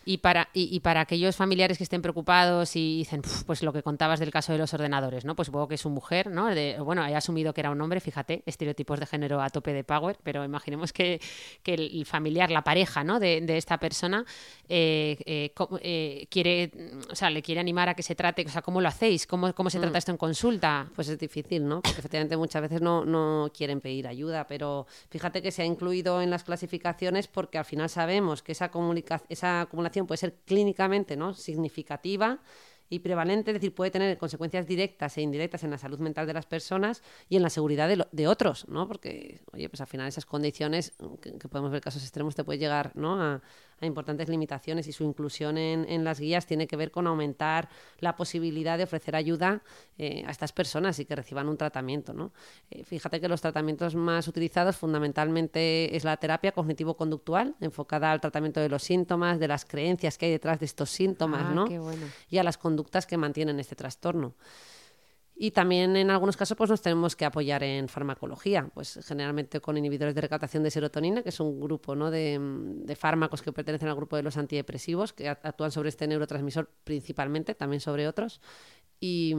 Y 0.04 0.18
para, 0.18 0.48
y, 0.52 0.80
para 0.80 1.00
aquellos 1.00 1.36
familiares 1.36 1.78
que 1.78 1.84
estén 1.84 2.02
preocupados 2.02 2.76
y 2.76 2.98
dicen, 2.98 3.22
pues 3.46 3.62
lo 3.62 3.72
que 3.72 3.82
contabas 3.82 4.20
del 4.20 4.30
caso 4.30 4.52
de 4.52 4.58
los 4.58 4.74
ordenadores, 4.74 5.24
¿no? 5.24 5.36
Pues 5.36 5.46
supongo 5.46 5.68
que 5.68 5.76
es 5.76 5.80
su 5.80 5.90
mujer, 5.90 6.30
¿no? 6.30 6.48
bueno, 6.84 7.06
he 7.06 7.14
asumido 7.14 7.54
que 7.54 7.60
era 7.60 7.70
un 7.70 7.80
hombre, 7.80 8.00
fíjate, 8.00 8.42
estereotipos 8.46 8.98
de 9.00 9.06
género 9.06 9.40
a 9.40 9.50
tope 9.50 9.72
de 9.72 9.84
power, 9.84 10.18
pero 10.22 10.44
imaginemos 10.44 10.92
que, 10.92 11.20
el 11.64 12.04
familiar, 12.06 12.50
la 12.50 12.62
pareja, 12.62 13.04
¿no? 13.04 13.20
De, 13.20 13.42
esta 13.56 13.78
persona 13.78 14.24
eh, 14.68 15.16
eh, 15.26 15.52
eh, 15.80 16.26
quiere, 16.30 16.70
o 17.10 17.14
sea, 17.14 17.30
le 17.30 17.42
quiere 17.42 17.60
animar 17.60 17.88
a 17.88 17.94
que 17.94 18.02
se 18.02 18.14
trate, 18.14 18.44
o 18.46 18.48
sea, 18.48 18.62
¿cómo 18.62 18.80
lo 18.80 18.88
hacéis? 18.88 19.26
¿Cómo, 19.26 19.54
cómo 19.54 19.70
se 19.70 19.78
trata 19.78 19.94
mm. 19.94 19.98
esto 19.98 20.10
en 20.10 20.16
consulta? 20.16 20.88
Pues 20.94 21.08
es 21.08 21.18
difícil, 21.18 21.66
¿no? 21.66 21.82
Porque 21.82 22.00
efectivamente 22.00 22.36
muchas 22.36 22.62
veces 22.62 22.80
no, 22.80 23.04
no 23.04 23.50
quieren 23.56 23.80
pedir 23.80 24.08
ayuda, 24.08 24.46
pero 24.46 24.86
fíjate 25.10 25.42
que 25.42 25.50
se 25.50 25.62
ha 25.62 25.64
incluido 25.64 26.22
en 26.22 26.30
las 26.30 26.44
clasificaciones 26.44 27.28
porque 27.28 27.58
al 27.58 27.64
final 27.64 27.88
sabemos 27.88 28.42
que 28.42 28.52
esa, 28.52 28.70
esa 29.28 29.60
acumulación 29.60 29.91
puede 30.06 30.18
ser 30.18 30.34
clínicamente 30.44 31.16
¿no? 31.16 31.34
significativa 31.34 32.40
y 32.92 32.98
prevalente, 32.98 33.52
es 33.52 33.54
decir, 33.54 33.74
puede 33.74 33.90
tener 33.90 34.18
consecuencias 34.18 34.66
directas 34.66 35.16
e 35.16 35.22
indirectas 35.22 35.64
en 35.64 35.70
la 35.70 35.78
salud 35.78 35.98
mental 35.98 36.26
de 36.26 36.34
las 36.34 36.44
personas 36.44 37.02
y 37.26 37.36
en 37.36 37.42
la 37.42 37.48
seguridad 37.48 37.88
de, 37.88 38.28
otros, 38.28 38.68
¿no? 38.68 38.86
Porque, 38.86 39.40
oye, 39.52 39.70
pues 39.70 39.80
al 39.80 39.86
final 39.86 40.08
esas 40.08 40.26
condiciones, 40.26 40.92
que, 41.22 41.48
podemos 41.48 41.70
ver 41.70 41.80
casos 41.80 42.02
extremos, 42.02 42.34
te 42.34 42.44
puede 42.44 42.58
llegar 42.58 42.92
¿no? 42.94 43.18
a, 43.22 43.40
importantes 43.86 44.28
limitaciones 44.28 44.86
y 44.86 44.92
su 44.92 45.04
inclusión 45.04 45.58
en, 45.58 46.04
las 46.04 46.20
guías 46.20 46.46
tiene 46.46 46.66
que 46.66 46.76
ver 46.76 46.90
con 46.90 47.06
aumentar 47.06 47.68
la 47.98 48.16
posibilidad 48.16 48.78
de 48.78 48.84
ofrecer 48.84 49.16
ayuda 49.16 49.62
eh, 49.98 50.24
a 50.26 50.30
estas 50.30 50.52
personas 50.52 50.98
y 50.98 51.04
que 51.04 51.14
reciban 51.14 51.48
un 51.48 51.56
tratamiento. 51.56 52.12
¿no? 52.12 52.32
Eh, 52.70 52.84
fíjate 52.84 53.20
que 53.20 53.28
los 53.28 53.40
tratamientos 53.40 53.94
más 53.94 54.28
utilizados 54.28 54.76
fundamentalmente 54.76 55.94
es 55.96 56.04
la 56.04 56.16
terapia 56.16 56.52
cognitivo-conductual, 56.52 57.54
enfocada 57.60 58.12
al 58.12 58.20
tratamiento 58.20 58.60
de 58.60 58.68
los 58.68 58.82
síntomas, 58.82 59.38
de 59.38 59.48
las 59.48 59.64
creencias 59.64 60.18
que 60.18 60.26
hay 60.26 60.32
detrás 60.32 60.60
de 60.60 60.66
estos 60.66 60.90
síntomas 60.90 61.44
ah, 61.46 61.54
¿no? 61.54 61.66
bueno. 61.66 62.06
y 62.28 62.38
a 62.38 62.42
las 62.42 62.58
conductas 62.58 63.06
que 63.06 63.16
mantienen 63.16 63.58
este 63.60 63.76
trastorno. 63.76 64.34
Y 65.42 65.50
también 65.50 65.96
en 65.96 66.08
algunos 66.08 66.36
casos 66.36 66.56
pues, 66.56 66.70
nos 66.70 66.82
tenemos 66.82 67.16
que 67.16 67.24
apoyar 67.24 67.64
en 67.64 67.88
farmacología, 67.88 68.70
pues 68.72 69.00
generalmente 69.04 69.60
con 69.60 69.76
inhibidores 69.76 70.14
de 70.14 70.20
recaptación 70.20 70.62
de 70.62 70.70
serotonina, 70.70 71.24
que 71.24 71.30
es 71.30 71.40
un 71.40 71.58
grupo 71.60 71.96
¿no? 71.96 72.12
de, 72.12 72.94
fármacos 72.96 73.42
que 73.42 73.52
pertenecen 73.52 73.88
al 73.88 73.96
grupo 73.96 74.14
de 74.14 74.22
los 74.22 74.36
antidepresivos, 74.36 75.12
que 75.12 75.28
actúan 75.28 75.72
sobre 75.72 75.88
este 75.88 76.06
neurotransmisor 76.06 76.70
principalmente, 76.84 77.56
también 77.56 77.80
sobre 77.80 78.06
otros. 78.06 78.40
Y, 79.00 79.34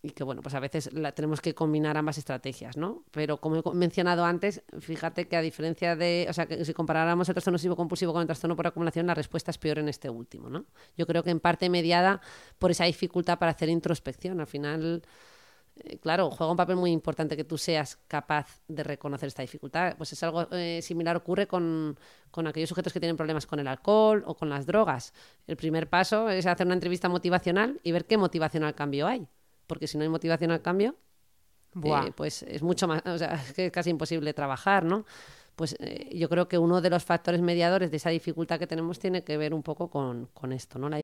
y 0.00 0.12
que 0.12 0.24
bueno, 0.24 0.40
pues 0.40 0.54
a 0.54 0.60
veces 0.60 0.90
la, 0.94 1.12
tenemos 1.12 1.42
que 1.42 1.54
combinar 1.54 1.98
ambas 1.98 2.16
estrategias, 2.16 2.78
¿no? 2.78 3.04
Pero 3.10 3.36
como 3.36 3.56
he 3.56 3.74
mencionado 3.74 4.24
antes, 4.24 4.62
fíjate 4.80 5.28
que 5.28 5.36
a 5.36 5.42
diferencia 5.42 5.94
de, 5.94 6.26
o 6.30 6.32
sea, 6.32 6.46
que 6.46 6.64
si 6.64 6.72
comparáramos 6.72 7.28
el 7.28 7.34
trastorno 7.34 7.56
obsesivo 7.56 7.76
compulsivo 7.76 8.14
con 8.14 8.22
el 8.22 8.26
trastorno 8.26 8.56
por 8.56 8.66
acumulación, 8.66 9.06
la 9.06 9.14
respuesta 9.14 9.50
es 9.50 9.58
peor 9.58 9.78
en 9.78 9.90
este 9.90 10.08
último, 10.08 10.48
¿no? 10.48 10.64
Yo 10.96 11.06
creo 11.06 11.22
que 11.22 11.28
en 11.28 11.40
parte 11.40 11.68
mediada 11.68 12.22
por 12.58 12.70
esa 12.70 12.84
dificultad 12.84 13.38
para 13.38 13.52
hacer 13.52 13.68
introspección. 13.68 14.40
Al 14.40 14.46
final, 14.46 15.02
claro, 16.00 16.30
juega 16.30 16.50
un 16.50 16.56
papel 16.56 16.76
muy 16.76 16.90
importante 16.92 17.36
que 17.36 17.44
tú 17.44 17.58
seas 17.58 17.96
capaz 18.08 18.62
de 18.68 18.82
reconocer 18.82 19.26
esta 19.26 19.42
dificultad. 19.42 19.96
Pues 19.96 20.12
es 20.12 20.22
algo 20.22 20.46
eh, 20.52 20.80
similar 20.82 21.16
ocurre 21.16 21.46
con, 21.46 21.98
con, 22.30 22.46
aquellos 22.46 22.68
sujetos 22.68 22.92
que 22.92 23.00
tienen 23.00 23.16
problemas 23.16 23.46
con 23.46 23.58
el 23.58 23.66
alcohol 23.66 24.22
o 24.26 24.36
con 24.36 24.48
las 24.48 24.66
drogas. 24.66 25.12
El 25.46 25.56
primer 25.56 25.88
paso 25.88 26.28
es 26.30 26.46
hacer 26.46 26.66
una 26.66 26.74
entrevista 26.74 27.08
motivacional 27.08 27.80
y 27.82 27.92
ver 27.92 28.06
qué 28.06 28.16
motivación 28.16 28.64
al 28.64 28.74
cambio 28.74 29.06
hay. 29.06 29.26
Porque 29.66 29.86
si 29.86 29.98
no 29.98 30.04
hay 30.04 30.10
motivación 30.10 30.50
al 30.50 30.62
cambio, 30.62 30.96
eh, 31.82 32.12
pues 32.14 32.42
es 32.44 32.62
mucho 32.62 32.86
más, 32.86 33.02
o 33.06 33.18
sea, 33.18 33.34
es 33.56 33.72
casi 33.72 33.90
imposible 33.90 34.32
trabajar, 34.34 34.84
¿no? 34.84 35.04
Pues 35.56 35.76
yo 36.12 36.28
creo 36.28 36.48
que 36.48 36.58
uno 36.58 36.80
de 36.80 36.90
los 36.90 37.04
factores 37.04 37.40
mediadores 37.40 37.88
de 37.92 37.98
esa 37.98 38.10
dificultad 38.10 38.58
que 38.58 38.66
tenemos 38.66 38.98
tiene 38.98 39.22
que 39.22 39.36
ver 39.36 39.54
un 39.54 39.62
poco 39.62 39.88
con, 39.88 40.26
con 40.34 40.52
esto, 40.52 40.80
¿no? 40.80 40.88
La 40.88 41.03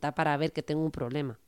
Para 0.00 0.36
ver 0.36 0.52
que 0.52 0.62
tengo 0.62 0.84
un 0.84 0.90
problema. 0.90 1.38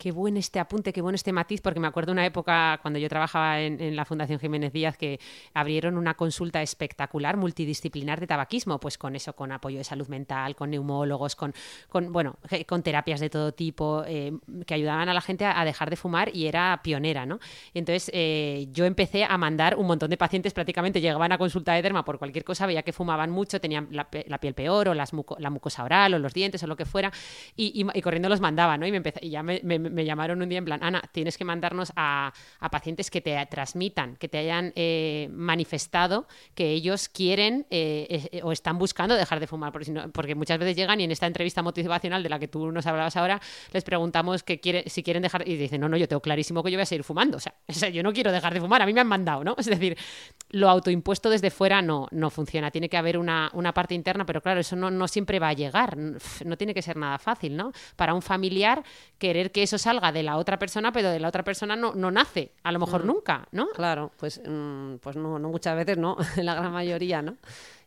Qué 0.00 0.12
buen 0.12 0.38
este 0.38 0.58
apunte, 0.58 0.94
qué 0.94 1.02
buen 1.02 1.14
este 1.14 1.30
matiz, 1.30 1.60
porque 1.60 1.78
me 1.78 1.86
acuerdo 1.86 2.10
una 2.10 2.24
época 2.24 2.78
cuando 2.80 2.98
yo 2.98 3.06
trabajaba 3.10 3.60
en, 3.60 3.94
la 3.94 4.06
Fundación 4.06 4.40
Jiménez 4.40 4.72
Díaz 4.72 4.96
que 4.96 5.20
abrieron 5.52 5.98
una 5.98 6.14
consulta 6.14 6.62
espectacular 6.62 7.36
multidisciplinar 7.36 8.18
de 8.18 8.26
tabaquismo, 8.26 8.80
pues 8.80 8.96
con 8.96 9.14
eso, 9.14 9.34
con 9.34 9.52
apoyo 9.52 9.76
de 9.76 9.84
salud 9.84 10.08
mental, 10.08 10.56
con 10.56 10.70
neumólogos, 10.70 11.36
con, 11.36 11.52
bueno, 12.08 12.38
con 12.66 12.82
terapias 12.82 13.20
de 13.20 13.28
todo 13.28 13.52
tipo, 13.52 14.02
eh, 14.06 14.32
que 14.64 14.72
ayudaban 14.72 15.10
a 15.10 15.12
la 15.12 15.20
gente 15.20 15.44
a, 15.44 15.62
dejar 15.66 15.90
de 15.90 15.96
fumar 15.96 16.34
y 16.34 16.46
era 16.46 16.80
pionera, 16.82 17.26
¿no? 17.26 17.38
Y 17.74 17.80
entonces 17.80 18.10
eh, 18.14 18.68
yo 18.72 18.86
empecé 18.86 19.24
a 19.24 19.36
mandar 19.36 19.76
un 19.76 19.86
montón 19.86 20.08
de 20.08 20.16
pacientes, 20.16 20.54
prácticamente 20.54 21.02
llegaban 21.02 21.30
a 21.32 21.36
consulta 21.36 21.74
de 21.74 21.82
derma 21.82 22.06
por 22.06 22.18
cualquier 22.18 22.44
cosa, 22.44 22.64
veía 22.64 22.82
que 22.82 22.94
fumaban 22.94 23.30
mucho, 23.30 23.60
tenían 23.60 23.88
la, 23.90 24.08
piel 24.08 24.54
peor 24.54 24.88
o 24.88 24.94
la 24.94 25.50
mucosa 25.50 25.84
oral 25.84 26.14
o 26.14 26.18
los 26.18 26.32
dientes 26.32 26.62
o 26.62 26.66
lo 26.66 26.74
que 26.74 26.86
fuera, 26.86 27.12
y, 27.54 27.84
corriendo 28.00 28.30
los 28.30 28.40
mandaba, 28.40 28.78
¿no? 28.78 28.86
Y, 28.86 28.92
me 28.92 28.96
empecé, 28.96 29.20
y 29.22 29.28
ya 29.28 29.42
me 29.42 29.60
llamaron 30.04 30.42
un 30.42 30.48
día 30.48 30.58
en 30.58 30.64
plan, 30.64 30.82
Ana, 30.82 31.02
tienes 31.12 31.36
que 31.36 31.44
mandarnos 31.44 31.92
a, 31.96 32.32
pacientes 32.70 33.10
que 33.10 33.20
te 33.20 33.44
transmitan, 33.46 34.16
que 34.16 34.28
te 34.28 34.38
hayan 34.38 34.72
eh, 34.76 35.28
manifestado 35.32 36.26
que 36.54 36.70
ellos 36.70 37.08
quieren 37.08 37.66
eh, 37.70 38.28
eh, 38.32 38.40
o 38.42 38.52
están 38.52 38.78
buscando 38.78 39.14
dejar 39.14 39.40
de 39.40 39.46
fumar, 39.46 39.72
porque, 39.72 39.92
porque, 40.12 40.34
muchas 40.34 40.58
veces 40.58 40.76
llegan 40.76 41.00
y 41.00 41.04
en 41.04 41.10
esta 41.10 41.26
entrevista 41.26 41.62
motivacional 41.62 42.22
de 42.22 42.28
la 42.28 42.38
que 42.38 42.48
tú 42.48 42.70
nos 42.70 42.86
hablabas 42.86 43.16
ahora, 43.16 43.40
les 43.72 43.84
preguntamos 43.84 44.42
que 44.42 44.60
quiere, 44.60 44.84
si 44.88 45.02
quieren 45.02 45.22
dejar 45.22 45.46
y 45.46 45.56
dicen, 45.56 45.80
no, 45.80 45.88
no, 45.88 45.96
yo 45.96 46.08
tengo 46.08 46.20
clarísimo 46.20 46.62
que 46.62 46.70
yo 46.70 46.76
voy 46.76 46.82
a 46.82 46.86
seguir 46.86 47.04
fumando, 47.04 47.38
o 47.68 47.72
sea, 47.72 47.88
yo 47.88 48.02
no 48.02 48.12
quiero 48.12 48.32
dejar 48.32 48.54
de 48.54 48.60
fumar, 48.60 48.82
a 48.82 48.86
mí 48.86 48.92
me 48.92 49.00
han 49.00 49.06
mandado, 49.06 49.44
¿no? 49.44 49.54
Es 49.58 49.66
decir, 49.66 49.96
lo 50.50 50.68
autoimpuesto 50.68 51.30
desde 51.30 51.50
fuera 51.50 51.82
no, 51.82 52.08
no 52.10 52.30
funciona, 52.30 52.70
tiene 52.70 52.88
que 52.88 52.96
haber 52.96 53.18
una, 53.18 53.50
una 53.54 53.72
parte 53.72 53.94
interna, 53.94 54.24
pero 54.26 54.40
claro, 54.40 54.60
eso 54.60 54.76
no, 54.76 54.90
no 54.90 55.08
siempre 55.08 55.38
va 55.38 55.48
a 55.48 55.52
llegar, 55.52 55.96
no 55.96 56.56
tiene 56.56 56.74
que 56.74 56.82
ser 56.82 56.96
nada 56.96 57.18
fácil, 57.18 57.56
¿no? 57.56 57.72
Para 57.96 58.14
un 58.14 58.22
familiar, 58.22 58.82
querer 59.18 59.50
que 59.50 59.62
eso 59.62 59.78
salga 59.80 60.12
de 60.12 60.22
la 60.22 60.36
otra 60.36 60.58
persona, 60.58 60.92
pero 60.92 61.10
de 61.10 61.18
la 61.18 61.28
otra 61.28 61.42
persona 61.42 61.74
no, 61.74 61.94
no 61.94 62.10
nace, 62.10 62.52
a 62.62 62.70
lo 62.70 62.78
mejor 62.78 63.04
mm. 63.04 63.06
nunca, 63.06 63.48
¿no? 63.50 63.68
Claro, 63.70 64.12
pues, 64.16 64.40
mm, 64.46 64.96
pues 64.96 65.16
no, 65.16 65.38
no 65.38 65.48
muchas 65.48 65.76
veces 65.76 65.98
no, 65.98 66.16
en 66.36 66.46
la 66.46 66.54
gran 66.54 66.72
mayoría, 66.72 67.22
¿no? 67.22 67.36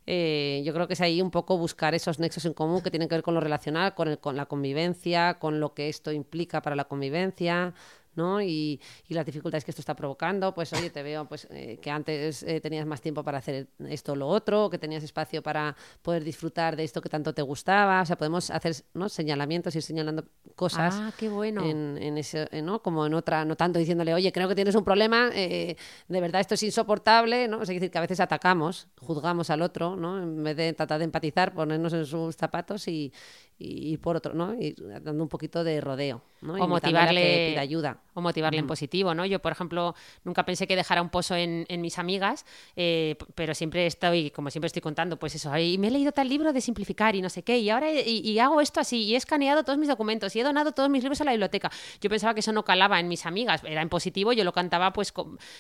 Eh, 0.06 0.62
yo 0.65 0.73
creo 0.73 0.88
que 0.88 0.93
es 0.93 1.01
ahí 1.01 1.21
un 1.21 1.32
poco 1.32 1.58
buscar 1.58 1.95
esos 1.95 2.19
nexos 2.19 2.43
en 2.43 2.53
común 2.53 2.82
que 2.82 2.91
tienen 2.91 3.08
que 3.08 3.15
ver 3.15 3.23
con 3.23 3.36
lo 3.36 3.39
relacional, 3.39 3.93
con, 3.95 4.10
el, 4.10 4.19
con 4.19 4.36
la 4.36 4.47
convivencia, 4.47 5.36
con 5.36 5.62
lo 5.62 5.73
que 5.73 5.88
esto 5.88 6.12
implica 6.12 6.62
para 6.62 6.75
la 6.75 6.86
convivencia, 6.86 7.73
¿no? 8.15 8.41
Y, 8.41 8.80
y, 9.08 9.13
las 9.13 9.26
dificultades 9.26 9.63
que 9.63 9.71
esto 9.71 9.82
está 9.82 9.95
provocando, 9.95 10.54
pues 10.54 10.73
oye, 10.73 10.89
te 10.89 11.04
veo 11.04 11.26
pues 11.26 11.47
eh, 11.52 11.78
que 11.82 11.91
antes 11.91 12.43
eh, 12.43 12.60
tenías 12.62 12.86
más 12.86 13.02
tiempo 13.02 13.23
para 13.23 13.39
hacer 13.39 13.67
esto 13.88 14.13
o 14.13 14.15
lo 14.15 14.28
otro, 14.28 14.69
que 14.69 14.78
tenías 14.78 15.04
espacio 15.04 15.41
para 15.41 15.76
poder 16.02 16.23
disfrutar 16.23 16.76
de 16.76 16.84
esto 16.84 17.02
que 17.02 17.10
tanto 17.10 17.34
te 17.34 17.41
gustaba, 17.41 18.02
o 18.02 18.06
sea, 18.06 18.17
podemos 18.17 18.49
hacer 18.49 18.76
¿no? 18.93 19.10
señalamientos, 19.10 19.76
ir 19.76 19.84
señalando 19.84 20.26
cosas 20.56 20.95
ah, 20.97 21.12
qué 21.17 21.30
bueno. 21.30 21.63
en, 21.63 21.97
en 22.02 22.17
ese, 22.17 22.47
eh, 22.52 22.62
¿no? 22.62 22.82
Como 22.82 23.06
en 23.06 23.13
otra, 23.13 23.45
no 23.45 23.56
tanto 23.56 23.80
diciéndole, 23.80 24.13
oye, 24.13 24.32
creo 24.32 24.47
que 24.47 24.56
tienes 24.56 24.76
un 24.76 24.84
problema, 24.84 25.30
de 25.30 25.78
verdad 26.08 26.41
esto 26.41 26.56
es 26.56 26.63
insoportable, 26.63 27.47
¿no? 27.47 27.62
es 27.62 27.67
decir, 27.67 27.89
que 27.89 27.97
a 27.97 28.02
veces 28.02 28.19
atacamos, 28.19 28.88
juzgamos 28.99 29.49
al 29.49 29.62
otro, 29.62 29.95
¿no? 29.95 30.21
En 30.21 30.43
vez 30.43 30.56
de 30.56 30.73
tratar 30.73 30.99
de 30.99 31.06
empatizar, 31.06 31.54
ponernos 31.54 31.93
en 31.93 32.06
sus 32.06 32.36
zapatos 32.36 32.88
y, 32.88 33.12
y, 33.58 33.97
por 33.97 34.17
otro, 34.17 34.34
¿no? 34.34 34.54
Y 34.54 34.76
dando 35.02 35.23
un 35.23 35.30
poquito 35.30 35.63
de 35.63 35.80
rodeo, 35.82 36.21
¿no? 36.41 36.54
O 36.56 36.67
motivarle, 36.67 37.58
ayuda. 37.58 37.99
O 38.13 38.21
motivarle 38.21 38.60
en 38.60 38.67
positivo, 38.67 39.13
¿no? 39.13 39.26
Yo, 39.26 39.39
por 39.39 39.52
ejemplo, 39.52 39.95
nunca 40.23 40.45
pensé 40.45 40.67
que 40.67 40.76
dejara 40.76 41.02
un 41.02 41.10
pozo 41.10 41.36
en, 41.36 41.65
mis 41.82 41.97
amigas, 41.97 42.45
eh, 42.76 43.15
pero 43.36 43.56
siempre 43.56 43.88
estoy, 43.88 44.30
como 44.32 44.49
siempre 44.52 44.67
estoy 44.67 44.82
contando, 44.82 45.17
pues 45.17 45.36
eso, 45.36 45.56
y 45.58 45.78
me 45.78 45.88
he 45.88 45.91
leído 45.91 46.12
tal 46.12 46.30
libro 46.30 46.54
de 46.54 46.62
simplificar 46.62 47.15
y 47.15 47.21
no 47.21 47.30
sé 47.30 47.43
qué, 47.43 47.58
y 47.58 47.69
ahora 47.69 47.91
y, 47.91 48.39
hago 48.39 48.62
esto 48.62 48.80
así, 48.80 49.04
y 49.04 49.15
he 49.15 49.17
escaneado 49.17 49.63
todos 49.63 49.80
mis 49.80 49.89
documentos, 49.89 50.36
y 50.36 50.39
he 50.39 50.43
donado 50.43 50.71
todos 50.71 50.89
mis 50.89 51.02
libros 51.04 51.19
a 51.21 51.23
la 51.23 51.32
biblioteca. 51.32 51.71
Yo 51.99 52.10
pensaba 52.10 52.34
que 52.34 52.41
eso 52.41 52.52
no 52.52 52.63
calaba 52.63 52.99
en 52.99 53.08
mis 53.08 53.26
amigas, 53.26 53.63
era 53.63 53.82
en 53.82 53.89
positivo, 53.89 54.34
yo 54.34 54.43
lo 54.43 54.54
cantaba 54.54 54.93
pues 54.93 55.12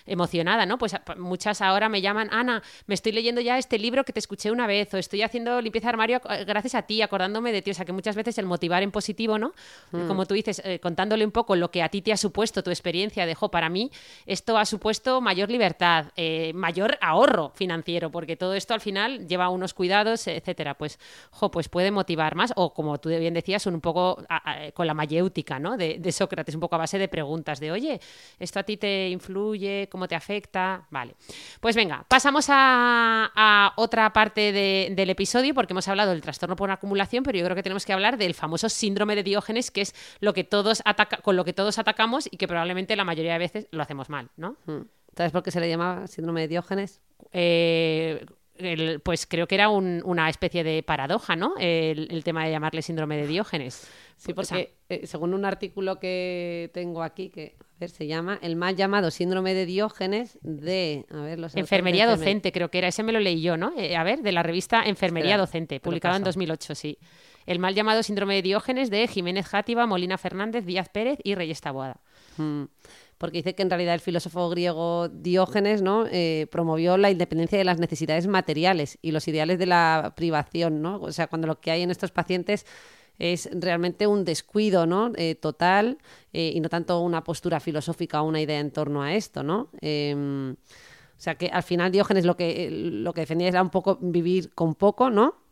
emocionada, 0.05 0.65
¿no? 0.67 0.77
Pues 0.77 0.95
muchas 1.17 1.61
ahora 1.61 1.89
me 1.89 2.01
llaman, 2.01 2.29
Ana, 2.31 2.61
me 2.85 2.93
estoy 2.93 3.11
leyendo 3.11 3.41
ya 3.41 3.57
este 3.57 3.79
libro 3.79 4.03
que 4.03 4.13
te 4.13 4.19
escuché 4.19 4.51
una 4.51 4.67
vez, 4.67 4.93
o 4.93 4.97
estoy 4.97 5.23
haciendo 5.23 5.59
limpieza 5.61 5.87
de 5.87 5.89
armario 5.89 6.21
eh, 6.29 6.45
gracias 6.45 6.75
a 6.75 6.83
ti, 6.83 7.01
acordándome 7.01 7.51
de 7.51 7.61
ti, 7.61 7.71
o 7.71 7.73
sea, 7.73 7.85
que 7.85 7.93
muchas 7.93 8.15
veces 8.15 8.37
el 8.37 8.45
motivar 8.45 8.83
en 8.83 8.91
positivo, 8.91 9.39
¿no? 9.39 9.53
Mm. 9.91 10.07
Como 10.07 10.25
tú 10.25 10.35
dices, 10.35 10.61
eh, 10.63 10.79
contándole 10.79 11.25
un 11.25 11.31
poco 11.31 11.55
lo 11.55 11.71
que 11.71 11.81
a 11.81 11.89
ti 11.89 12.01
te 12.01 12.13
ha 12.13 12.17
supuesto 12.17 12.42
tu 12.51 12.69
experiencia 12.71 13.25
de, 13.25 13.35
jo, 13.35 13.49
para 13.49 13.69
mí 13.69 13.89
esto 14.25 14.57
ha 14.57 14.65
supuesto 14.65 15.21
mayor 15.21 15.49
libertad, 15.49 16.07
eh, 16.17 16.51
mayor 16.53 16.97
ahorro 16.99 17.51
financiero, 17.55 18.11
porque 18.11 18.35
todo 18.35 18.53
esto 18.55 18.73
al 18.73 18.81
final 18.81 19.27
lleva 19.27 19.47
unos 19.49 19.73
cuidados, 19.73 20.27
etcétera. 20.27 20.73
Pues, 20.73 20.99
jo, 21.31 21.49
pues 21.51 21.69
puede 21.69 21.91
motivar 21.91 22.35
más, 22.35 22.51
o 22.55 22.73
como 22.73 22.97
tú 22.99 23.09
bien 23.09 23.33
decías, 23.33 23.65
un 23.67 23.79
poco 23.79 24.23
con 24.73 24.87
la 24.87 24.93
mayéutica, 24.93 25.59
¿no? 25.59 25.77
De, 25.77 25.99
de 25.99 26.11
Sócrates, 26.11 26.55
un 26.55 26.61
poco 26.61 26.75
a 26.75 26.79
base 26.79 26.97
de 26.97 27.07
preguntas 27.07 27.59
de, 27.59 27.71
oye, 27.71 27.99
¿esto 28.39 28.59
a 28.59 28.63
ti 28.63 28.77
te 28.77 29.09
influye? 29.09 29.87
¿Cómo 29.91 30.07
te 30.07 30.15
afecta? 30.15 30.85
Vale. 30.89 31.15
Pues 31.59 31.75
venga, 31.75 32.03
pasamos 32.07 32.47
a, 32.49 33.31
a 33.35 33.73
otra 33.77 34.11
parte 34.11 34.51
de- 34.51 34.89
del 34.95 35.09
episodio, 35.11 35.53
porque 35.53 35.73
hemos 35.73 35.87
hablado 35.87 36.11
del 36.11 36.21
trastorno 36.21 36.55
por 36.55 36.71
acumulación, 36.71 37.23
pero 37.23 37.37
yo 37.37 37.43
creo 37.45 37.55
que 37.55 37.63
tenemos 37.63 37.85
que 37.85 37.93
hablar 37.93 38.17
del 38.17 38.33
famoso 38.33 38.69
síndrome 38.69 39.15
de 39.15 39.23
Diógenes, 39.23 39.69
que 39.71 39.81
es 39.81 39.93
lo 40.19 40.33
que 40.33 40.43
todos 40.43 40.81
ataca 40.85 41.17
con 41.17 41.35
lo 41.35 41.45
que 41.45 41.53
todos 41.53 41.77
atacamos 41.77 42.27
y 42.33 42.37
que 42.37 42.47
probablemente 42.47 42.95
la 42.95 43.03
mayoría 43.03 43.33
de 43.33 43.39
veces 43.39 43.67
lo 43.71 43.83
hacemos 43.83 44.09
mal, 44.09 44.29
¿no? 44.37 44.57
Mm. 44.65 44.81
¿Sabes 45.15 45.31
por 45.31 45.43
qué 45.43 45.51
se 45.51 45.59
le 45.59 45.69
llamaba 45.69 46.07
síndrome 46.07 46.41
de 46.41 46.47
Diógenes? 46.47 46.99
Eh, 47.31 48.25
el- 48.55 48.99
pues 49.01 49.25
creo 49.25 49.47
que 49.47 49.55
era 49.55 49.69
un- 49.69 50.01
una 50.05 50.29
especie 50.29 50.63
de 50.63 50.81
paradoja, 50.83 51.35
¿no? 51.35 51.53
El, 51.59 52.07
el 52.11 52.23
tema 52.23 52.45
de 52.45 52.51
llamarle 52.51 52.81
síndrome 52.81 53.17
de 53.17 53.27
Diógenes. 53.27 53.87
Sí, 54.17 54.31
O 54.35 54.43
sea, 54.43 54.57
porque 54.57 54.75
eh, 54.89 55.05
según 55.07 55.33
un 55.33 55.43
artículo 55.45 55.99
que 55.99 56.69
tengo 56.73 57.03
aquí, 57.03 57.29
que 57.29 57.55
a 57.59 57.65
ver, 57.79 57.89
se 57.89 58.07
llama 58.07 58.39
el 58.41 58.55
mal 58.55 58.75
llamado 58.75 59.11
síndrome 59.11 59.53
de 59.53 59.65
Diógenes 59.65 60.37
de, 60.41 61.05
a 61.11 61.17
ver, 61.21 61.39
los 61.39 61.55
Enfermería 61.55 62.05
enferme- 62.05 62.17
docente, 62.17 62.51
creo 62.51 62.69
que 62.69 62.77
era. 62.79 62.87
Ese 62.87 63.03
me 63.03 63.11
lo 63.11 63.19
leí 63.19 63.41
yo, 63.41 63.57
¿no? 63.57 63.73
Eh, 63.77 63.95
a 63.97 64.03
ver, 64.03 64.21
de 64.21 64.31
la 64.31 64.41
revista 64.43 64.83
Enfermería 64.85 65.31
Espera, 65.31 65.37
Docente, 65.45 65.79
publicado 65.79 66.15
en 66.15 66.21
paso. 66.23 66.29
2008, 66.29 66.75
sí. 66.75 66.97
El 67.45 67.59
mal 67.59 67.73
llamado 67.75 68.01
síndrome 68.03 68.35
de 68.35 68.41
Diógenes 68.43 68.89
de 68.89 69.05
Jiménez 69.07 69.45
Játiva, 69.47 69.85
Molina 69.85 70.17
Fernández, 70.17 70.65
Díaz 70.65 70.87
Pérez 70.89 71.19
y 71.23 71.35
Reyes 71.35 71.59
Taboada. 71.59 71.99
Mm. 72.37 72.63
Porque 73.17 73.37
dice 73.37 73.55
que 73.55 73.63
en 73.63 73.69
realidad 73.69 73.93
el 73.93 74.01
filósofo 74.01 74.49
griego 74.49 75.07
Diógenes 75.07 75.81
¿no? 75.81 76.05
Eh, 76.11 76.47
promovió 76.51 76.97
la 76.97 77.09
independencia 77.09 77.57
de 77.57 77.63
las 77.63 77.79
necesidades 77.79 78.27
materiales 78.27 78.97
y 79.01 79.11
los 79.11 79.27
ideales 79.29 79.59
de 79.59 79.65
la 79.65 80.13
privación. 80.15 80.81
¿no? 80.81 80.99
O 80.99 81.11
sea, 81.11 81.27
cuando 81.27 81.47
lo 81.47 81.61
que 81.61 81.71
hay 81.71 81.83
en 81.83 81.91
estos 81.91 82.11
pacientes 82.11 82.65
es 83.19 83.47
realmente 83.53 84.07
un 84.07 84.25
descuido 84.25 84.85
¿no? 84.85 85.13
Eh, 85.15 85.35
total 85.35 85.99
eh, 86.33 86.51
y 86.53 86.59
no 86.59 86.67
tanto 86.67 86.99
una 86.99 87.23
postura 87.23 87.61
filosófica 87.61 88.21
o 88.21 88.27
una 88.27 88.41
idea 88.41 88.59
en 88.59 88.71
torno 88.71 89.01
a 89.01 89.13
esto. 89.13 89.41
¿no? 89.41 89.69
Em, 89.79 90.51
o 90.51 91.21
sea, 91.23 91.35
que 91.35 91.47
al 91.47 91.63
final 91.63 91.93
Diógenes 91.93 92.25
lo 92.25 92.35
que, 92.35 92.69
lo 92.69 93.13
que 93.13 93.21
defendía 93.21 93.47
era 93.47 93.61
un 93.61 93.69
poco 93.69 93.97
vivir 94.01 94.53
con 94.53 94.75
poco, 94.75 95.09
¿no? 95.09 95.42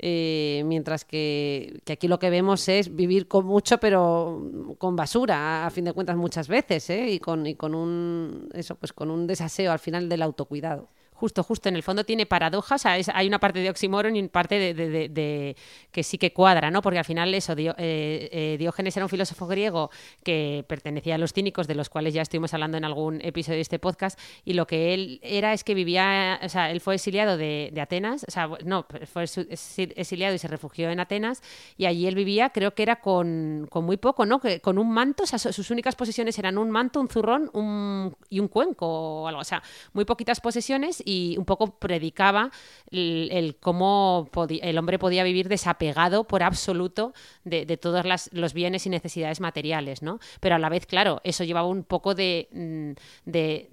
Eh, 0.00 0.62
mientras 0.64 1.04
que, 1.04 1.80
que 1.84 1.94
aquí 1.94 2.06
lo 2.06 2.20
que 2.20 2.30
vemos 2.30 2.68
es 2.68 2.94
vivir 2.94 3.26
con 3.26 3.44
mucho, 3.44 3.78
pero 3.78 4.76
con 4.78 4.94
basura, 4.94 5.66
a, 5.66 5.70
fin 5.70 5.84
de 5.84 5.92
cuentas, 5.92 6.16
muchas 6.16 6.46
veces, 6.46 6.88
¿eh? 6.90 7.10
y, 7.10 7.18
con, 7.18 7.46
y 7.46 7.56
con 7.56 7.74
un 7.74 8.48
eso, 8.54 8.76
pues 8.76 8.92
con 8.92 9.10
un 9.10 9.26
desaseo 9.26 9.72
al 9.72 9.80
final 9.80 10.08
del 10.08 10.22
autocuidado. 10.22 10.88
Justo, 11.18 11.42
justo. 11.42 11.68
En 11.68 11.74
el 11.74 11.82
fondo 11.82 12.04
tiene 12.04 12.26
paradojas. 12.26 12.86
hay 12.86 13.26
una 13.26 13.40
parte 13.40 13.58
de 13.58 13.68
oxímoron 13.70 14.14
y 14.14 14.20
una 14.20 14.28
parte 14.28 14.72
de, 14.72 15.56
que 15.90 16.02
sí 16.04 16.16
que 16.16 16.32
cuadra, 16.32 16.70
¿no? 16.70 16.80
Porque 16.80 17.00
al 17.00 17.04
final 17.04 17.34
eso, 17.34 17.56
Dio- 17.56 17.74
eh, 17.76 18.28
eh, 18.30 18.56
Diógenes 18.56 18.96
era 18.96 19.04
un 19.04 19.10
filósofo 19.10 19.48
griego 19.48 19.90
que 20.22 20.64
pertenecía 20.68 21.16
a 21.16 21.18
los 21.18 21.32
cínicos, 21.32 21.66
de 21.66 21.74
los 21.74 21.88
cuales 21.88 22.14
ya 22.14 22.22
estuvimos 22.22 22.54
hablando 22.54 22.76
en 22.78 22.84
algún 22.84 23.20
episodio 23.20 23.56
de 23.56 23.62
este 23.62 23.80
podcast, 23.80 24.16
y 24.44 24.52
lo 24.52 24.68
que 24.68 24.94
él 24.94 25.18
era 25.24 25.52
es 25.52 25.64
que 25.64 25.74
vivía, 25.74 26.38
o 26.40 26.48
sea, 26.48 26.70
él 26.70 26.80
fue 26.80 26.94
exiliado 26.94 27.36
de, 27.36 27.72
Atenas, 27.80 28.24
o 28.28 28.30
sea, 28.30 28.48
no, 28.64 28.86
fue 29.12 29.24
exiliado 29.24 30.34
y 30.36 30.38
se 30.38 30.46
refugió 30.46 30.88
en 30.90 31.00
Atenas, 31.00 31.42
y 31.76 31.86
allí 31.86 32.06
él 32.06 32.14
vivía, 32.14 32.50
creo 32.50 32.74
que 32.74 32.84
era 32.84 33.00
con, 33.00 33.66
con 33.70 33.84
muy 33.84 33.96
poco, 33.96 34.24
¿no? 34.24 34.38
Que, 34.40 34.60
con 34.60 34.78
un 34.78 34.90
manto, 34.92 35.24
o 35.24 35.26
sea, 35.26 35.40
su- 35.40 35.52
sus 35.52 35.70
únicas 35.72 35.96
posesiones 35.96 36.38
eran 36.38 36.58
un 36.58 36.70
manto, 36.70 37.00
un 37.00 37.08
zurrón 37.08 37.50
un, 37.54 38.14
y 38.30 38.38
un 38.38 38.46
cuenco 38.46 38.86
o 38.86 39.26
algo, 39.28 39.40
o 39.40 39.44
sea, 39.44 39.62
muy 39.92 40.04
poquitas 40.04 40.40
posesiones 40.40 41.02
y 41.08 41.36
un 41.38 41.46
poco 41.46 41.78
predicaba 41.78 42.50
el, 42.90 43.30
el 43.32 43.56
cómo 43.56 44.28
el 44.62 44.76
hombre 44.78 44.98
podía 44.98 45.24
vivir 45.24 45.48
desapegado 45.48 46.24
por 46.24 46.42
absoluto 46.42 47.14
de, 47.44 47.64
de 47.64 47.76
todos 47.78 48.04
las- 48.04 48.28
los 48.32 48.52
bienes 48.52 48.84
y 48.86 48.90
necesidades 48.90 49.40
materiales, 49.40 50.02
¿no? 50.02 50.18
Pero 50.40 50.56
a 50.56 50.58
la 50.58 50.68
vez, 50.68 50.84
claro, 50.84 51.20
eso 51.24 51.44
llevaba 51.44 51.66
un 51.68 51.84
poco 51.84 52.14
de, 52.14 52.48
mm, 52.52 52.92
de 53.30 53.70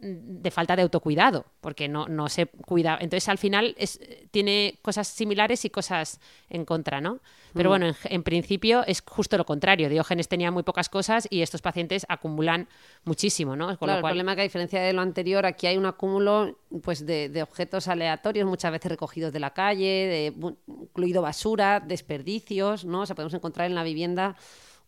de 0.00 0.50
falta 0.50 0.76
de 0.76 0.82
autocuidado, 0.82 1.46
porque 1.60 1.88
no, 1.88 2.06
no 2.06 2.28
se 2.28 2.46
cuida. 2.46 2.98
Entonces, 3.00 3.28
al 3.28 3.38
final, 3.38 3.74
es, 3.78 4.00
tiene 4.30 4.78
cosas 4.82 5.08
similares 5.08 5.64
y 5.64 5.70
cosas 5.70 6.20
en 6.48 6.64
contra, 6.64 7.00
¿no? 7.00 7.20
Pero 7.54 7.70
bueno, 7.70 7.86
en, 7.86 7.94
en 8.04 8.22
principio 8.22 8.84
es 8.86 9.02
justo 9.06 9.38
lo 9.38 9.46
contrario. 9.46 9.88
Diógenes 9.88 10.28
tenía 10.28 10.50
muy 10.50 10.62
pocas 10.62 10.90
cosas 10.90 11.26
y 11.30 11.40
estos 11.40 11.62
pacientes 11.62 12.04
acumulan 12.08 12.68
muchísimo, 13.04 13.56
¿no? 13.56 13.66
Con 13.66 13.76
Claro, 13.78 13.92
lo 13.92 13.96
el 13.96 14.00
cual, 14.02 14.10
problema 14.12 14.32
es 14.32 14.36
que 14.36 14.40
a 14.42 14.44
diferencia 14.44 14.82
de 14.82 14.92
lo 14.92 15.00
anterior, 15.00 15.46
aquí 15.46 15.66
hay 15.66 15.78
un 15.78 15.86
acúmulo 15.86 16.58
pues, 16.82 17.06
de, 17.06 17.30
de 17.30 17.42
objetos 17.42 17.88
aleatorios, 17.88 18.46
muchas 18.46 18.72
veces 18.72 18.90
recogidos 18.90 19.32
de 19.32 19.40
la 19.40 19.54
calle, 19.54 19.86
de, 19.86 20.52
incluido 20.66 21.22
basura, 21.22 21.80
desperdicios, 21.80 22.84
¿no? 22.84 23.00
O 23.02 23.06
sea, 23.06 23.16
podemos 23.16 23.34
encontrar 23.34 23.66
en 23.66 23.74
la 23.74 23.84
vivienda 23.84 24.36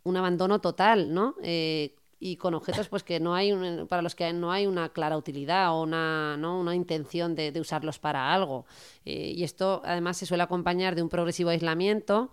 un 0.04 0.16
abandono 0.16 0.60
total, 0.60 1.12
¿no? 1.12 1.34
Eh, 1.42 1.94
y 2.20 2.36
con 2.36 2.54
objetos 2.54 2.88
pues 2.88 3.04
que 3.04 3.20
no 3.20 3.34
hay 3.34 3.52
un- 3.52 3.86
para 3.86 4.02
los 4.02 4.14
que 4.14 4.32
no 4.32 4.50
hay 4.50 4.66
una 4.66 4.88
clara 4.88 5.16
utilidad 5.16 5.72
o 5.72 5.82
una, 5.82 6.36
¿no? 6.36 6.58
una 6.58 6.74
intención 6.74 7.34
de, 7.34 7.52
de 7.52 7.60
usarlos 7.60 7.98
para 7.98 8.32
algo. 8.34 8.66
Eh, 9.04 9.32
y 9.36 9.44
esto 9.44 9.82
además 9.84 10.16
se 10.16 10.26
suele 10.26 10.42
acompañar 10.42 10.94
de 10.96 11.02
un 11.02 11.08
progresivo 11.08 11.50
aislamiento 11.50 12.30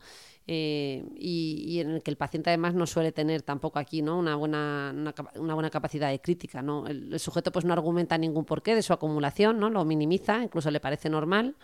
eh, 0.47 1.03
y, 1.15 1.65
y 1.67 1.79
en 1.81 1.89
el 1.91 2.03
que 2.03 2.11
el 2.11 2.17
paciente 2.17 2.49
además 2.51 2.73
no 2.75 2.85
suele 2.87 3.11
tener 3.11 3.41
tampoco 3.43 3.79
aquí 3.79 4.01
¿no? 4.01 4.17
una, 4.17 4.35
buena, 4.35 4.91
una, 4.95 5.13
una 5.35 5.53
buena 5.53 5.69
capacidad 5.69 6.09
de 6.09 6.19
crítica. 6.19 6.61
¿no? 6.63 6.87
El, 6.87 7.13
el 7.13 7.19
sujeto 7.19 7.51
pues 7.51 7.65
no 7.65 7.73
argumenta 7.73 8.17
ningún 8.17 8.45
porqué 8.45 8.73
de 8.75 8.81
su 8.81 8.91
acumulación, 8.93 9.59
¿no? 9.59 9.69
lo 9.69 9.85
minimiza, 9.85 10.41
incluso 10.43 10.71
le 10.71 10.79
parece 10.79 11.09
normal. 11.09 11.55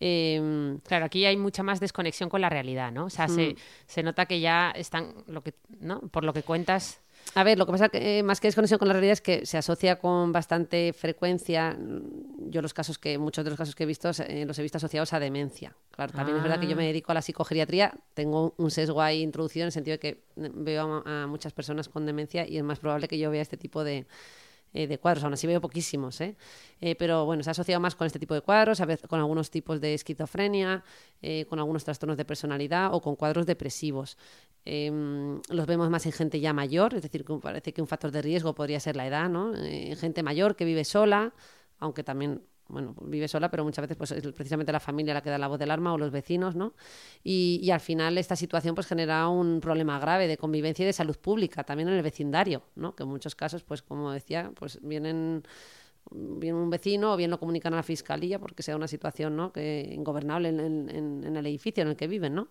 Eh, 0.00 0.76
Claro, 0.86 1.06
aquí 1.06 1.24
hay 1.24 1.36
mucha 1.36 1.62
más 1.62 1.80
desconexión 1.80 2.28
con 2.28 2.40
la 2.40 2.48
realidad, 2.48 2.92
¿no? 2.92 3.06
O 3.06 3.10
sea, 3.10 3.26
se, 3.28 3.56
se 3.86 4.02
nota 4.02 4.26
que 4.26 4.38
ya 4.40 4.70
están, 4.70 5.12
lo 5.26 5.42
que, 5.42 5.54
¿no? 5.80 6.00
Por 6.00 6.22
lo 6.24 6.32
que 6.32 6.42
cuentas, 6.44 7.00
A 7.34 7.44
ver, 7.44 7.58
lo 7.58 7.66
que 7.66 7.72
pasa 7.72 7.88
que 7.88 8.18
eh, 8.18 8.22
más 8.22 8.40
que 8.40 8.48
desconexión 8.48 8.78
con 8.78 8.88
la 8.88 8.94
realidad 8.94 9.12
es 9.12 9.20
que 9.20 9.46
se 9.46 9.58
asocia 9.58 9.98
con 9.98 10.32
bastante 10.32 10.92
frecuencia. 10.92 11.76
mm, 11.78 12.50
Yo 12.50 12.62
los 12.62 12.74
casos 12.74 12.98
que, 12.98 13.18
muchos 13.18 13.44
de 13.44 13.50
los 13.50 13.58
casos 13.58 13.74
que 13.74 13.84
he 13.84 13.86
visto, 13.86 14.10
eh, 14.26 14.44
los 14.46 14.58
he 14.58 14.62
visto 14.62 14.78
asociados 14.78 15.12
a 15.12 15.20
demencia. 15.20 15.76
Claro, 15.90 16.12
también 16.12 16.36
es 16.36 16.42
verdad 16.42 16.58
que 16.58 16.66
yo 16.66 16.76
me 16.76 16.86
dedico 16.86 17.12
a 17.12 17.14
la 17.14 17.22
psicogeriatría, 17.22 17.92
tengo 18.14 18.54
un 18.56 18.70
sesgo 18.70 19.02
ahí 19.02 19.22
introducido 19.22 19.64
en 19.64 19.66
el 19.66 19.72
sentido 19.72 19.94
de 19.94 19.98
que 19.98 20.08
eh, 20.08 20.50
veo 20.54 21.02
a, 21.04 21.24
a 21.24 21.26
muchas 21.26 21.52
personas 21.52 21.88
con 21.88 22.06
demencia 22.06 22.48
y 22.48 22.56
es 22.56 22.64
más 22.64 22.78
probable 22.78 23.08
que 23.08 23.18
yo 23.18 23.30
vea 23.30 23.42
este 23.42 23.56
tipo 23.56 23.84
de, 23.84 24.06
eh, 24.72 24.86
de 24.86 24.98
cuadros. 24.98 25.24
Aún 25.24 25.34
así 25.34 25.46
veo 25.46 25.60
poquísimos, 25.60 26.20
¿eh? 26.20 26.36
Eh, 26.80 26.94
pero 26.94 27.24
bueno, 27.24 27.42
se 27.42 27.50
ha 27.50 27.52
asociado 27.52 27.80
más 27.80 27.94
con 27.94 28.06
este 28.06 28.18
tipo 28.18 28.34
de 28.34 28.40
cuadros, 28.40 28.80
a 28.80 28.86
veces 28.86 29.08
con 29.08 29.18
algunos 29.20 29.50
tipos 29.50 29.80
de 29.80 29.94
esquizofrenia, 29.94 30.84
eh, 31.22 31.46
con 31.48 31.58
algunos 31.58 31.84
trastornos 31.84 32.16
de 32.16 32.24
personalidad 32.24 32.94
o 32.94 33.00
con 33.00 33.16
cuadros 33.16 33.46
depresivos. 33.46 34.16
Em, 34.64 35.40
los 35.48 35.66
vemos 35.66 35.88
más 35.90 36.04
en 36.06 36.12
gente 36.12 36.40
ya 36.40 36.52
mayor, 36.52 36.94
es 36.94 37.02
decir, 37.02 37.24
que 37.24 37.34
parece 37.34 37.72
que 37.72 37.80
un 37.80 37.88
factor 37.88 38.10
de 38.10 38.22
riesgo 38.22 38.54
podría 38.54 38.80
ser 38.80 38.96
la 38.96 39.06
edad, 39.06 39.28
¿no? 39.28 39.54
Eh, 39.54 39.96
gente 39.96 40.22
mayor 40.22 40.56
que 40.56 40.64
vive 40.64 40.84
sola, 40.84 41.32
aunque 41.78 42.04
también 42.04 42.42
bueno, 42.68 42.94
vive 43.02 43.28
sola, 43.28 43.50
pero 43.50 43.64
muchas 43.64 43.82
veces 43.82 43.96
pues, 43.96 44.12
es 44.12 44.22
precisamente 44.32 44.72
la 44.72 44.80
familia 44.80 45.14
la 45.14 45.22
que 45.22 45.30
da 45.30 45.38
la 45.38 45.48
voz 45.48 45.58
del 45.58 45.70
arma 45.70 45.92
o 45.92 45.98
los 45.98 46.10
vecinos, 46.10 46.54
¿no? 46.54 46.74
Y, 47.24 47.60
y 47.62 47.70
al 47.70 47.80
final 47.80 48.18
esta 48.18 48.36
situación 48.36 48.74
pues 48.74 48.86
genera 48.86 49.28
un 49.28 49.60
problema 49.60 49.98
grave 49.98 50.26
de 50.28 50.36
convivencia 50.36 50.82
y 50.82 50.86
de 50.86 50.92
salud 50.92 51.16
pública, 51.16 51.64
también 51.64 51.88
en 51.88 51.94
el 51.96 52.02
vecindario, 52.02 52.62
¿no? 52.76 52.94
Que 52.94 53.02
en 53.04 53.08
muchos 53.08 53.34
casos, 53.34 53.62
pues 53.64 53.82
como 53.82 54.12
decía, 54.12 54.52
pues 54.54 54.78
vienen 54.82 55.42
viene 56.10 56.54
un 56.58 56.70
vecino 56.70 57.12
o 57.12 57.16
bien 57.16 57.30
lo 57.30 57.38
comunican 57.38 57.74
a 57.74 57.76
la 57.76 57.82
fiscalía 57.82 58.38
porque 58.38 58.62
sea 58.62 58.76
una 58.76 58.88
situación 58.88 59.36
¿no? 59.36 59.52
que 59.52 59.90
ingobernable 59.92 60.48
en, 60.48 60.60
en- 60.60 60.88
en- 60.88 61.24
en 61.24 61.36
el 61.36 61.46
edificio 61.46 61.82
en 61.82 61.88
el 61.88 61.96
que 61.96 62.06
viven, 62.06 62.34
¿no? 62.34 62.48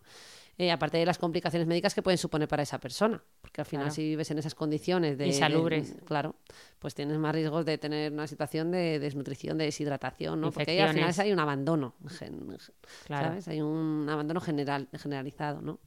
Eh, 0.60 0.72
aparte 0.72 0.98
de 0.98 1.06
las 1.06 1.20
complicaciones 1.20 1.68
médicas 1.68 1.94
que 1.94 2.02
pueden 2.02 2.18
suponer 2.18 2.48
para 2.48 2.64
esa 2.64 2.80
persona, 2.80 3.22
porque 3.42 3.62
al 3.62 3.68
final 3.68 3.86
Claro. 3.86 3.96
si 3.96 4.02
vives 4.02 4.32
en 4.32 4.40
esas 4.40 4.56
condiciones 4.56 5.12
de, 5.16 5.26
de- 5.26 5.28
Insalubres. 5.30 5.94
claro, 6.04 6.36
pues 6.80 6.96
tienes 6.96 7.20
más 7.20 7.36
riesgos 7.36 7.64
de 7.64 7.78
tener 7.78 8.12
una 8.12 8.26
situación 8.26 8.72
de 8.72 8.98
desnutrición, 8.98 9.60
de 9.60 9.66
deshidratación, 9.66 10.42
¿no? 10.42 10.52
Porque 10.52 10.72
ahí 10.72 10.80
al 10.80 10.96
final 10.96 11.14
hay 11.16 11.32
un 11.32 11.40
abandono, 11.40 11.94
gen- 12.10 12.58
Claro. 13.06 13.28
¿sabes? 13.28 13.48
Hay 13.50 13.62
un 13.62 14.08
abandono 14.10 14.42
general, 14.42 14.88
generalizado, 14.98 15.62
¿no? 15.62 15.78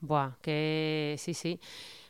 Buah, 0.00 0.32
que 0.40 1.16
sí, 1.18 1.34
sí. 1.34 1.60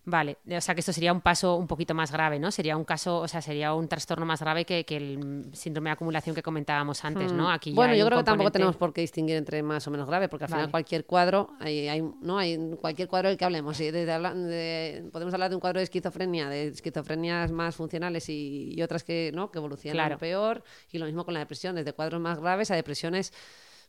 Vale, 0.05 0.39
o 0.51 0.61
sea 0.61 0.75
que 0.75 0.81
esto 0.81 0.93
sería 0.93 1.13
un 1.13 1.21
paso 1.21 1.55
un 1.55 1.69
poquito 1.69 1.95
más 1.95 2.11
grave, 2.11 2.41
¿no? 2.41 2.51
Sería 2.51 2.77
un 2.77 2.83
caso, 2.85 3.19
o 3.21 3.29
sea, 3.29 3.41
sería 3.41 3.73
un 3.73 3.87
trastorno 3.87 4.27
más 4.27 4.41
grave 4.41 4.65
que, 4.65 4.85
que 4.85 4.97
el 4.97 5.45
síndrome 5.53 5.91
de 5.91 5.93
acumulación 5.93 6.35
que 6.35 6.43
comentábamos 6.43 7.05
antes, 7.05 7.33
¿no? 7.33 7.49
Aquí 7.53 7.71
ya 7.71 7.75
Hmm. 7.75 7.77
bueno, 7.77 7.93
hay 7.93 7.99
yo 8.01 8.07
creo 8.07 8.19
que 8.19 8.25
tampoco 8.25 8.51
tenemos 8.51 8.77
por 8.77 8.93
qué 8.93 9.03
distinguir 9.03 9.37
entre 9.37 9.63
más 9.63 9.87
o 9.87 9.93
menos 9.93 10.09
grave, 10.09 10.29
porque 10.29 10.45
al 10.47 10.51
Vale. 10.51 10.63
final 10.63 10.71
cualquier 10.73 11.05
cuadro, 11.07 11.51
hay, 11.61 11.87
hay- 11.87 12.03
¿no? 12.21 12.37
hay 12.37 12.59
cualquier 12.81 13.07
cuadro 13.07 13.29
del 13.29 13.39
que 13.39 13.45
hablemos, 13.45 13.77
sí, 13.77 13.93
desde 13.93 14.11
habla- 14.13 14.35
de- 14.35 15.09
podemos 15.13 15.33
hablar 15.35 15.51
de 15.51 15.55
un 15.55 15.61
cuadro 15.61 15.79
de 15.79 15.85
esquizofrenia, 15.85 16.49
de 16.49 16.67
esquizofrenias 16.69 17.53
más 17.53 17.77
funcionales 17.77 18.29
y, 18.29 18.75
y 18.77 18.83
otras 18.83 19.05
que, 19.05 19.31
¿no? 19.33 19.53
que 19.53 19.59
evolucionan 19.59 19.95
Claro. 19.95 20.19
peor, 20.19 20.65
y 20.91 20.99
lo 20.99 21.07
mismo 21.07 21.25
con 21.25 21.33
la 21.35 21.41
depresión, 21.41 21.77
desde 21.77 21.93
cuadros 21.93 22.21
más 22.21 22.41
graves 22.41 22.73
a 22.73 22.75
depresiones 22.75 23.33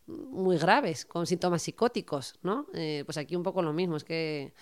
muy 0.05 0.57
graves, 0.57 1.05
con 1.05 1.25
síntomas 1.25 1.63
psicóticos, 1.63 2.35
¿no? 2.43 2.67
Eh, 2.75 3.01
pues 3.05 3.17
aquí 3.17 3.35
un 3.35 3.41
poco 3.41 3.63
lo 3.63 3.73
mismo, 3.73 3.95
es 3.95 4.03
que 4.03 4.53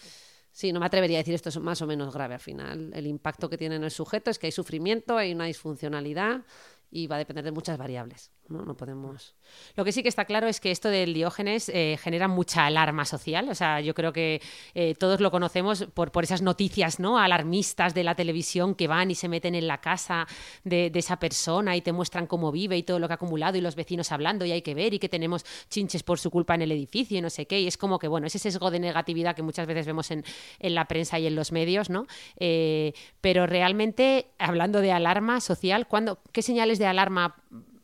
Sí, 0.52 0.74
no 0.74 0.80
me 0.80 0.86
atrevería 0.86 1.18
a 1.18 1.22
decir 1.22 1.34
esto 1.34 1.50
es 1.50 1.60
más 1.60 1.82
o 1.82 1.88
menos 1.88 2.14
grave 2.14 2.34
al 2.36 2.40
final. 2.40 2.92
El 2.94 3.08
impacto 3.08 3.50
que 3.50 3.58
tiene 3.58 3.76
en 3.76 3.84
el 3.84 3.92
sujeto 3.92 4.30
es 4.30 4.38
que 4.38 4.48
hay 4.48 4.52
sufrimiento, 4.52 5.18
hay 5.18 5.34
una 5.34 5.46
disfuncionalidad 5.46 6.44
y 6.90 7.08
va 7.08 7.16
a 7.16 7.20
depender 7.20 7.46
de 7.46 7.52
muchas 7.52 7.78
variables. 7.78 8.32
No, 8.52 8.66
no 8.66 8.76
podemos. 8.76 9.34
Lo 9.76 9.86
que 9.86 9.94
sí 9.94 10.04
que 10.04 10.10
está 10.10 10.26
claro 10.26 10.48
es 10.48 10.60
que 10.60 10.72
esto 10.72 10.90
del 10.90 11.14
diógenes 11.14 11.70
eh, 11.70 11.98
genera 12.02 12.28
mucha 12.28 12.66
alarma 12.66 13.06
social. 13.06 13.48
O 13.50 13.56
sea, 13.56 13.80
yo 13.80 13.94
creo 13.94 14.12
que 14.12 14.42
eh, 14.74 14.94
todos 14.96 15.22
lo 15.22 15.32
conocemos 15.32 15.86
por, 15.94 16.12
por 16.12 16.26
esas 16.26 16.42
noticias 16.42 17.00
¿no? 17.00 17.18
alarmistas 17.18 17.94
de 17.94 18.04
la 18.04 18.16
televisión 18.16 18.76
que 18.76 18.88
van 18.88 19.10
y 19.10 19.16
se 19.16 19.30
meten 19.30 19.56
en 19.56 19.68
la 19.68 19.80
casa 19.80 20.28
de, 20.66 20.90
de, 20.90 21.00
esa 21.00 21.18
persona 21.18 21.78
y 21.78 21.82
te 21.82 21.94
muestran 21.94 22.28
cómo 22.28 22.52
vive 22.52 22.78
y 22.78 22.84
todo 22.84 23.00
lo 23.00 23.08
que 23.08 23.14
ha 23.14 23.16
acumulado 23.16 23.58
y 23.58 23.62
los 23.62 23.76
vecinos 23.76 24.12
hablando 24.12 24.44
y 24.46 24.52
hay 24.52 24.62
que 24.62 24.76
ver 24.76 24.94
y 24.94 25.00
que 25.00 25.08
tenemos 25.08 25.46
chinches 25.70 26.04
por 26.04 26.20
su 26.20 26.30
culpa 26.30 26.56
en 26.56 26.64
el 26.64 26.74
edificio 26.74 27.18
y 27.18 27.22
no 27.22 27.30
sé 27.30 27.48
qué. 27.48 27.62
Y 27.62 27.68
es 27.68 27.78
como 27.78 28.00
que, 28.00 28.10
bueno, 28.10 28.28
ese 28.28 28.40
sesgo 28.40 28.70
de 28.70 28.80
negatividad 28.80 29.34
que 29.34 29.44
muchas 29.44 29.66
veces 29.66 29.86
vemos 29.86 30.12
en, 30.12 30.26
en 30.60 30.76
la 30.76 30.86
prensa 30.86 31.20
y 31.20 31.28
en 31.28 31.36
los 31.36 31.54
medios, 31.54 31.90
¿no? 31.90 32.06
Eh, 32.38 32.94
pero 33.22 33.48
realmente, 33.48 34.28
hablando 34.40 34.82
de 34.82 34.92
alarma 34.92 35.40
social, 35.40 35.88
¿cuándo, 35.88 36.20
¿qué 36.34 36.42
señales 36.42 36.80
de 36.80 36.88
alarma 36.88 37.36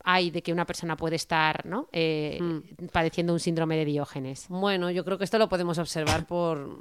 hay 0.09 0.31
de 0.31 0.41
que 0.41 0.53
una 0.53 0.65
persona 0.65 0.95
puede 0.95 1.17
estar 1.17 1.65
¿no? 1.65 1.89
eh, 1.91 2.39
mm. 2.41 2.85
padeciendo 2.93 3.33
un 3.33 3.41
síndrome 3.41 3.75
de 3.75 3.83
Diógenes? 3.83 4.45
Bueno, 4.47 4.89
yo 4.89 5.03
creo 5.03 5.17
que 5.17 5.25
esto 5.25 5.37
lo 5.37 5.49
podemos 5.49 5.77
observar 5.79 6.25
por, 6.25 6.79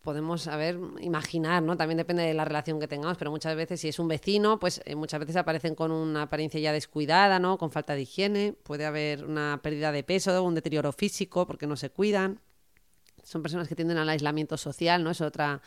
podemos, 0.00 0.46
a 0.46 0.54
ver, 0.54 0.78
imaginar, 1.00 1.60
¿no? 1.64 1.76
También 1.76 1.98
depende 1.98 2.22
de 2.22 2.34
la 2.34 2.44
relación 2.44 2.78
que 2.78 2.86
tengamos, 2.86 3.18
pero 3.18 3.32
muchas 3.32 3.56
veces 3.56 3.80
si 3.80 3.88
es 3.88 3.98
un 3.98 4.06
vecino, 4.06 4.60
pues 4.60 4.80
eh, 4.84 4.94
muchas 4.94 5.18
veces 5.18 5.34
aparecen 5.34 5.74
con 5.74 5.90
una 5.90 6.22
apariencia 6.22 6.60
ya 6.60 6.72
descuidada, 6.72 7.40
¿no? 7.40 7.58
Con 7.58 7.72
falta 7.72 7.96
de 7.96 8.02
higiene, 8.02 8.54
puede 8.62 8.86
haber 8.86 9.24
una 9.24 9.58
pérdida 9.60 9.90
de 9.90 10.04
peso, 10.04 10.40
un 10.44 10.54
deterioro 10.54 10.92
físico 10.92 11.48
porque 11.48 11.66
no 11.66 11.74
se 11.74 11.90
cuidan. 11.90 12.38
Son 13.24 13.42
personas 13.42 13.66
que 13.66 13.74
tienden 13.74 13.98
al 13.98 14.08
aislamiento 14.08 14.56
social, 14.56 15.02
¿no? 15.02 15.10
Es 15.10 15.20
otra 15.20 15.62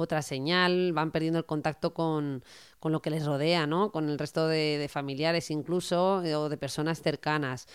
otra 0.00 0.22
señal, 0.22 0.92
van 0.92 1.10
perdiendo 1.10 1.38
el 1.38 1.44
contacto 1.44 1.92
con, 1.94 2.42
con 2.80 2.92
lo 2.92 3.02
que 3.02 3.10
les 3.10 3.24
rodea, 3.24 3.66
¿no? 3.66 3.92
Con 3.92 4.08
el 4.08 4.18
resto 4.18 4.48
de, 4.48 4.78
de 4.78 4.88
familiares 4.88 5.50
incluso 5.50 6.22
eh, 6.24 6.34
o 6.34 6.48
de 6.48 6.56
personas 6.56 7.00
cercanas. 7.00 7.68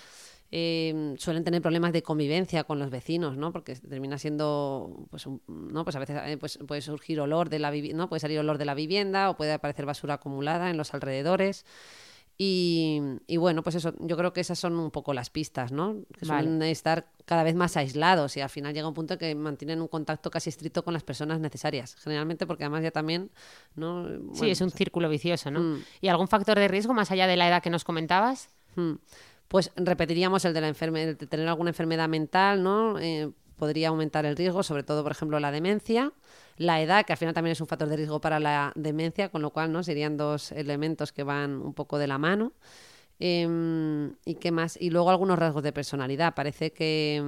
Eh, 0.52 1.16
suelen 1.18 1.44
tener 1.44 1.62
problemas 1.62 1.92
de 1.92 2.04
convivencia 2.04 2.64
con 2.64 2.80
los 2.80 2.90
vecinos, 2.90 3.36
¿no? 3.36 3.52
Porque 3.52 3.76
termina 3.76 4.18
siendo, 4.18 5.08
pues, 5.10 5.26
un, 5.26 5.42
¿no? 5.48 5.84
Pues 5.84 5.96
a 5.96 6.00
veces 6.00 6.18
eh, 6.26 6.38
pues, 6.38 6.60
puede 6.68 6.82
surgir 6.82 7.20
olor 7.20 7.50
de 7.50 7.60
la 7.60 7.72
¿no? 7.72 8.10
Puede 8.10 8.20
salir 8.20 8.40
olor 8.40 8.58
de 8.58 8.66
la 8.66 8.74
vivienda 8.74 9.30
o 9.30 9.38
puede 9.38 9.54
aparecer 9.54 9.86
basura 9.86 10.16
acumulada 10.16 10.70
en 10.70 10.78
los 10.78 10.94
alrededores. 10.94 11.66
Y, 12.38 13.02
y, 13.28 13.38
bueno, 13.38 13.64
pues 13.64 13.76
eso, 13.76 13.94
yo 14.00 14.18
creo 14.18 14.34
que 14.34 14.42
esas 14.42 14.60
son 14.60 14.78
un 14.78 14.92
poco 14.92 15.14
las 15.14 15.30
pistas, 15.30 15.72
¿no? 15.72 15.96
Que 16.20 16.26
suelen 16.26 16.62
estar 16.64 17.08
cada 17.24 17.44
vez 17.44 17.56
más 17.56 17.78
aislados 17.78 18.36
y 18.36 18.42
al 18.42 18.50
final 18.50 18.74
llega 18.74 18.88
un 18.88 18.94
punto 18.94 19.18
que 19.18 19.34
mantienen 19.36 19.82
un 19.82 19.88
contacto 19.88 20.30
casi 20.30 20.50
estricto 20.50 20.84
con 20.84 20.94
las 20.94 21.04
personas 21.04 21.40
necesarias, 21.40 21.96
generalmente 21.96 22.46
porque 22.46 22.66
además 22.66 22.84
ya 22.84 22.92
también, 22.92 23.32
¿no? 23.76 24.04
Bueno, 24.04 24.32
sí, 24.34 24.50
es 24.50 24.60
un 24.60 24.70
círculo 24.70 25.08
vicioso, 25.08 25.50
¿no? 25.50 25.62
Mm. 25.62 25.84
¿Y 26.02 26.10
algún 26.10 26.28
factor 26.28 26.60
de 26.60 26.68
riesgo 26.68 26.94
más 26.94 27.10
allá 27.10 27.26
de 27.26 27.38
la 27.38 27.48
edad 27.48 27.64
que 27.64 27.70
nos 27.70 27.86
comentabas? 27.86 28.50
Mm. 28.76 28.96
Pues 29.48 29.72
repetiríamos 29.78 30.44
el 30.44 30.54
de 30.54 30.62
la 30.62 30.68
enfermedad, 30.68 31.16
de 31.16 31.28
tener 31.28 31.48
alguna 31.48 31.70
enfermedad 31.70 32.10
mental, 32.10 32.62
¿no? 32.62 33.00
Eh, 33.00 33.32
podría 33.56 33.88
aumentar 33.90 34.26
el 34.26 34.36
riesgo, 34.36 34.62
sobre 34.62 34.84
todo, 34.84 35.04
por 35.04 35.14
ejemplo, 35.14 35.40
la 35.40 35.52
demencia 35.52 36.12
la 36.58 36.82
edad, 36.82 37.06
que 37.06 37.14
al 37.14 37.18
final 37.18 37.34
también 37.34 37.54
es 37.54 37.62
un 37.62 37.68
factor 37.68 37.90
de 37.90 37.98
riesgo 37.98 38.22
para 38.22 38.40
la 38.40 38.72
demencia, 38.76 39.30
con 39.30 39.42
lo 39.42 39.52
cual 39.52 39.72
no 39.72 39.84
serían 39.84 40.18
dos 40.18 40.52
elementos 40.52 41.12
que 41.12 41.24
van 41.24 41.62
un 41.62 41.74
poco 41.74 41.98
de 41.98 42.08
la 42.08 42.18
mano. 42.18 42.54
Eh, 43.18 43.48
y 44.26 44.36
qué 44.36 44.52
más 44.52 44.76
y 44.78 44.90
luego 44.90 45.10
algunos 45.10 45.40
rasgos 45.40 45.64
de 45.64 45.72
personalidad. 45.72 46.36
Parece 46.36 46.74
que 46.74 47.24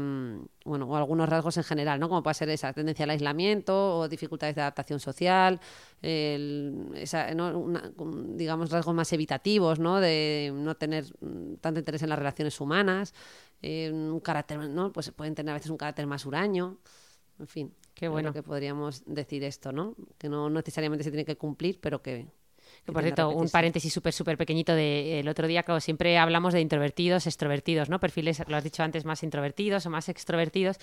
bueno 0.65 0.85
o 0.85 0.97
algunos 0.97 1.29
rasgos 1.29 1.55
en 1.55 1.63
general 1.63 1.97
no 1.99 2.09
como 2.09 2.21
puede 2.23 2.33
ser 2.33 2.49
esa 2.49 2.73
tendencia 2.73 3.05
al 3.05 3.11
aislamiento 3.11 3.99
o 3.99 4.09
dificultades 4.09 4.55
de 4.55 4.61
adaptación 4.61 4.99
social 4.99 5.61
el, 6.01 6.89
esa, 6.95 7.33
¿no? 7.33 7.57
Una, 7.57 7.89
digamos 8.35 8.69
rasgos 8.69 8.93
más 8.93 9.13
evitativos 9.13 9.79
no 9.79 10.01
de 10.01 10.51
no 10.53 10.75
tener 10.75 11.05
tanto 11.61 11.79
interés 11.79 12.03
en 12.03 12.09
las 12.09 12.19
relaciones 12.19 12.59
humanas 12.59 13.13
eh, 13.61 13.89
un 13.89 14.19
carácter 14.19 14.59
no 14.59 14.91
pues 14.91 15.11
pueden 15.11 15.35
tener 15.35 15.51
a 15.51 15.53
veces 15.53 15.71
un 15.71 15.77
carácter 15.77 16.05
más 16.05 16.25
huraño 16.25 16.77
en 17.39 17.47
fin 17.47 17.73
Qué 17.97 18.07
bueno. 18.09 18.31
que 18.31 18.43
podríamos 18.43 19.03
decir 19.07 19.43
esto, 19.43 19.71
¿no? 19.71 19.95
Que 20.19 20.29
no 20.29 20.51
necesariamente 20.51 21.03
se 21.03 21.09
tiene 21.09 21.25
que 21.25 21.35
cumplir, 21.35 21.79
pero 21.81 22.03
que, 22.03 22.27
que 22.87 22.93
por 22.93 23.03
cierto, 23.03 23.29
un 23.29 23.49
paréntesis 23.49 23.91
súper, 23.91 24.13
súper 24.13 24.37
pequeñito 24.37 24.73
de 24.73 25.19
el 25.19 25.27
otro 25.27 25.45
día, 25.45 25.63
claro, 25.63 25.81
siempre 25.81 26.17
hablamos 26.17 26.53
de 26.53 26.61
introvertidos, 26.61 27.27
extrovertidos, 27.27 27.89
¿no? 27.89 27.99
Perfiles, 27.99 28.41
lo 28.47 28.55
has 28.55 28.63
dicho 28.63 28.81
antes, 28.81 29.03
más 29.03 29.23
introvertidos 29.23 29.85
o 29.85 29.89
más 29.89 30.07
extrovertidos. 30.07 30.77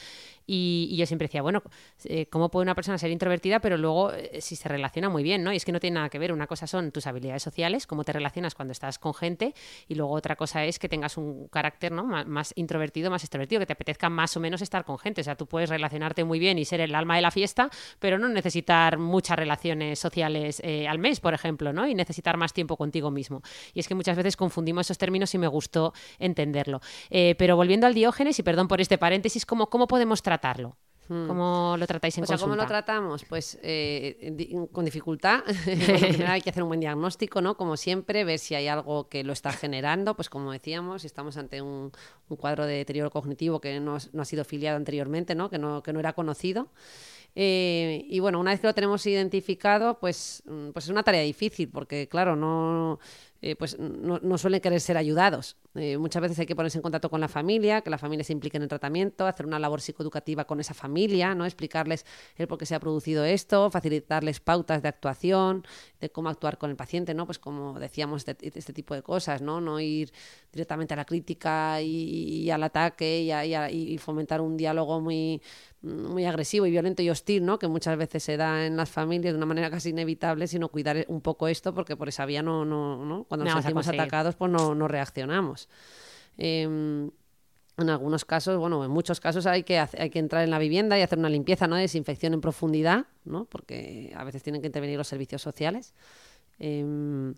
Y, 0.47 0.89
y 0.91 0.97
yo 0.97 1.07
siempre 1.07 1.29
decía, 1.29 1.41
bueno, 1.41 1.63
eh, 2.05 2.27
¿cómo 2.27 2.51
puede 2.51 2.65
una 2.65 2.75
persona 2.75 2.99
ser 2.99 3.11
introvertida, 3.11 3.61
pero 3.61 3.79
luego 3.79 4.13
eh, 4.13 4.41
si 4.43 4.55
se 4.55 4.69
relaciona 4.69 5.09
muy 5.09 5.23
bien, 5.23 5.43
¿no? 5.43 5.51
Y 5.51 5.57
es 5.57 5.65
que 5.65 5.73
no 5.73 5.81
tiene 5.81 5.95
nada 5.95 6.11
que 6.11 6.19
ver. 6.19 6.31
Una 6.33 6.47
cosa 6.47 6.67
son 6.67 6.93
tus 6.93 7.07
habilidades 7.07 7.43
sociales, 7.43 7.87
cómo 7.87 8.05
te 8.05 8.13
relacionas 8.13 8.55
cuando 8.55 8.73
estás 8.73 8.99
con 8.99 9.15
gente, 9.15 9.55
y 9.89 9.95
luego 9.95 10.13
otra 10.13 10.37
cosa 10.37 10.65
es 10.67 10.79
que 10.79 10.91
tengas 10.91 11.17
un 11.17 11.49
carácter, 11.49 11.91
¿no? 11.91 12.05
Más, 12.05 12.27
más 12.27 12.53
introvertido, 12.57 13.11
más 13.11 13.23
extrovertido, 13.23 13.61
que 13.61 13.67
te 13.67 13.73
apetezca 13.73 14.11
más 14.11 14.37
o 14.37 14.41
menos 14.41 14.61
estar 14.61 14.85
con 14.85 14.99
gente. 14.99 15.23
O 15.23 15.25
sea, 15.25 15.37
tú 15.37 15.47
puedes 15.47 15.71
relacionarte 15.71 16.23
muy 16.23 16.39
bien 16.39 16.59
y 16.59 16.67
ser 16.67 16.83
el 16.83 16.95
alma 16.95 17.17
de 17.17 17.23
la 17.23 17.31
fiesta, 17.31 17.71
pero 17.99 18.19
no 18.19 18.29
necesitar 18.29 18.99
muchas 18.99 19.39
relaciones 19.39 19.99
sociales 19.99 20.61
eh, 20.65 20.87
al 20.87 20.99
mes, 20.99 21.21
por 21.21 21.33
ejemplo, 21.33 21.73
¿no? 21.73 21.87
Y 21.87 21.94
necesitar 21.95 22.37
más 22.37 22.53
tiempo 22.53 22.77
contigo 22.77 23.11
mismo. 23.11 23.43
Y 23.73 23.81
es 23.81 23.89
que 23.89 23.95
muchas 23.95 24.17
veces 24.17 24.37
confundimos 24.37 24.87
esos 24.87 24.99
términos 24.99 25.35
y 25.35 25.39
me 25.39 25.49
gustó 25.49 25.93
entenderlo. 26.19 26.81
Eh, 27.11 27.35
pero 27.39 27.57
volviendo 27.57 27.87
al 27.87 27.95
diógenes, 27.95 28.39
y 28.39 28.43
perdón 28.43 28.69
por 28.69 28.81
este 28.81 28.99
paréntesis, 28.99 29.47
¿cómo, 29.47 29.69
cómo 29.69 29.87
podemos 29.87 30.23
tratarlo? 30.23 30.77
¿Cómo 31.07 31.77
lo 31.79 31.87
tratáis 31.87 32.17
en 32.17 32.25
o 32.25 32.27
sea, 32.27 32.35
consulta? 32.35 32.51
¿Cómo 32.51 32.63
lo 32.63 32.67
tratamos? 32.67 33.25
Pues 33.27 33.59
eh, 33.63 34.31
di 34.33 34.57
con 34.73 34.87
dificultad. 34.87 35.43
primero 35.65 36.33
hay 36.33 36.41
que 36.41 36.49
hacer 36.49 36.63
un 36.63 36.71
buen 36.71 36.81
diagnóstico, 36.81 37.43
¿no? 37.43 37.57
Como 37.57 37.77
siempre, 37.77 38.25
ver 38.25 38.39
si 38.39 38.55
hay 38.55 38.69
algo 38.69 39.09
que 39.09 39.23
lo 39.23 39.35
está 39.35 39.53
generando. 39.53 40.15
Pues 40.15 40.31
como 40.31 40.53
decíamos, 40.53 41.03
si 41.03 41.07
estamos 41.07 41.37
ante 41.37 41.61
un, 41.61 41.93
un 42.29 42.37
cuadro 42.37 42.65
de 42.65 42.77
deterioro 42.77 43.11
cognitivo 43.11 43.61
que 43.61 43.79
no, 43.81 43.99
no, 44.13 44.23
ha 44.23 44.25
sido 44.25 44.45
filiado 44.45 44.79
anteriormente, 44.79 45.35
¿no? 45.35 45.51
Que, 45.51 45.59
no, 45.59 45.83
que 45.83 45.93
no 45.93 46.01
era 46.01 46.15
conocido. 46.15 46.69
Eh, 47.35 48.07
y 48.09 48.21
bueno, 48.21 48.39
una 48.41 48.53
vez 48.53 48.61
que 48.61 48.67
lo 48.67 48.75
tenemos 48.75 49.05
identificado, 49.07 49.99
pues, 49.99 50.43
pues 50.73 50.85
es 50.85 50.91
una 50.91 51.03
tarea 51.03 51.23
difícil, 51.23 51.69
porque 51.69 52.09
claro, 52.09 52.37
no, 52.37 53.01
eh, 53.47 53.57
pues 53.57 53.79
no, 53.79 54.19
no, 54.23 54.39
suelen 54.39 54.59
querer 54.63 54.81
ser 54.81 54.97
ayudados. 54.97 55.59
Eh, 55.75 55.99
muchas 55.99 56.23
veces 56.23 56.39
hay 56.39 56.47
que 56.47 56.57
ponerse 56.57 56.79
en 56.79 56.83
contacto 56.83 57.11
con 57.11 57.21
la 57.21 57.29
familia, 57.29 57.83
que 57.83 57.91
la 57.91 57.99
familia 57.99 58.25
se 58.25 58.33
implique 58.33 58.57
en 58.57 58.63
el 58.63 58.71
tratamiento, 58.71 59.27
hacer 59.27 59.45
una 59.45 59.59
labor 59.59 59.83
psicoeducativa 59.83 60.47
con 60.47 60.61
esa 60.61 60.73
familia, 60.73 61.35
¿no? 61.35 61.45
explicarles 61.45 62.07
el 62.37 62.49
por 62.49 62.57
qué 62.57 62.65
se 62.65 62.75
ha 62.75 62.81
producido 62.81 63.23
esto, 63.23 63.71
facilitarles 63.71 64.41
pautas 64.41 64.81
de 64.81 64.89
actuación, 64.89 65.63
de 66.01 66.09
cómo 66.11 66.31
actuar 66.31 66.57
con 66.57 66.71
el 66.71 66.77
paciente, 66.77 67.13
¿no? 67.13 67.27
Pues 67.27 67.39
como 67.39 67.79
decíamos, 67.79 68.27
este, 68.27 68.59
este 68.59 68.73
tipo 68.73 68.95
de 68.95 69.03
cosas, 69.03 69.43
¿no? 69.43 69.61
No 69.61 69.79
ir 69.79 70.11
directamente 70.51 70.95
a 70.95 70.97
la 70.97 71.05
crítica 71.05 71.83
y, 71.83 72.49
al 72.49 72.63
ataque 72.63 73.21
y, 73.23 73.31
a, 73.31 73.71
y 73.71 73.99
fomentar 73.99 74.41
un 74.41 74.57
diálogo 74.57 75.03
muy 75.03 75.43
muy 75.85 76.25
agresivo 76.25 76.67
y 76.67 76.71
violento 76.71 77.03
y 77.03 77.11
hostil, 77.11 77.45
¿no? 77.45 77.59
que 77.59 77.69
muchas 77.69 77.97
veces 77.97 78.23
se 78.23 78.37
da 78.37 78.67
en 78.67 78.77
las 78.77 78.91
familias 78.91 79.35
de 79.35 79.37
una 79.37 79.47
manera 79.47 79.71
casi 79.71 79.91
inevitable, 79.91 80.47
sino 80.47 80.69
cuidar 80.69 81.05
un 81.09 81.21
poco 81.21 81.49
esto, 81.49 81.75
porque 81.75 81.97
por 81.97 82.09
esa 82.09 82.27
vía 82.27 82.43
no, 82.43 82.65
no, 82.65 83.05
¿no? 83.05 83.25
cuando 83.25 83.45
nos 83.45 83.55
sentimos 83.55 83.89
atacados, 83.89 84.35
pues 84.37 84.51
no, 84.51 84.75
no 84.75 84.89
reaccionamos. 84.89 85.69
Eh, 86.39 86.63
en 87.77 87.91
algunos 87.91 88.25
casos, 88.25 88.57
bueno, 88.59 88.85
en 88.85 88.91
muchos 88.91 89.19
casos 89.19 89.47
hay 89.47 89.65
que, 89.65 89.79
hacer, 89.79 90.01
hay 90.01 90.11
que 90.11 90.21
entrar 90.21 90.45
en 90.45 90.51
la 90.51 90.59
vivienda 90.59 90.97
y 90.99 91.03
hacer 91.03 91.19
una 91.19 91.29
limpieza, 91.29 91.67
¿no? 91.67 91.75
Desinfección 91.75 92.33
en 92.33 92.41
profundidad, 92.41 93.07
¿no? 93.25 93.47
Porque 93.47 94.13
a 94.17 94.23
veces 94.23 94.45
tienen 94.45 94.61
que 94.61 94.69
intervenir 94.69 94.97
los 94.97 95.09
servicios 95.09 95.43
sociales. 95.43 95.93
Eh, 96.61 97.35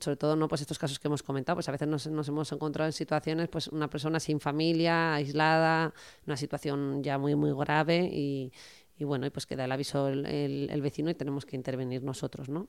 sobre 0.00 0.16
todo 0.16 0.36
no 0.36 0.48
pues 0.48 0.60
estos 0.60 0.78
casos 0.78 0.98
que 0.98 1.08
hemos 1.08 1.22
comentado 1.22 1.56
pues 1.56 1.68
a 1.68 1.72
veces 1.72 1.86
nos, 1.86 2.06
hemos 2.06 2.52
encontrado 2.52 2.88
en 2.88 2.92
situaciones 2.92 3.48
pues 3.48 3.68
una 3.68 3.88
persona 3.88 4.18
sin 4.18 4.40
familia 4.40 5.14
aislada 5.14 5.94
una 6.26 6.36
situación 6.36 7.02
ya 7.02 7.18
muy 7.18 7.36
muy 7.36 7.52
grave 7.52 8.10
y, 8.12 8.52
bueno 8.98 9.26
y 9.26 9.30
pues 9.30 9.46
queda 9.46 9.64
el 9.64 9.72
aviso 9.72 10.08
el, 10.08 10.26
el, 10.26 10.68
el, 10.70 10.82
vecino 10.82 11.08
y 11.08 11.14
tenemos 11.14 11.46
que 11.46 11.56
intervenir 11.56 12.02
nosotros 12.02 12.48
no 12.48 12.68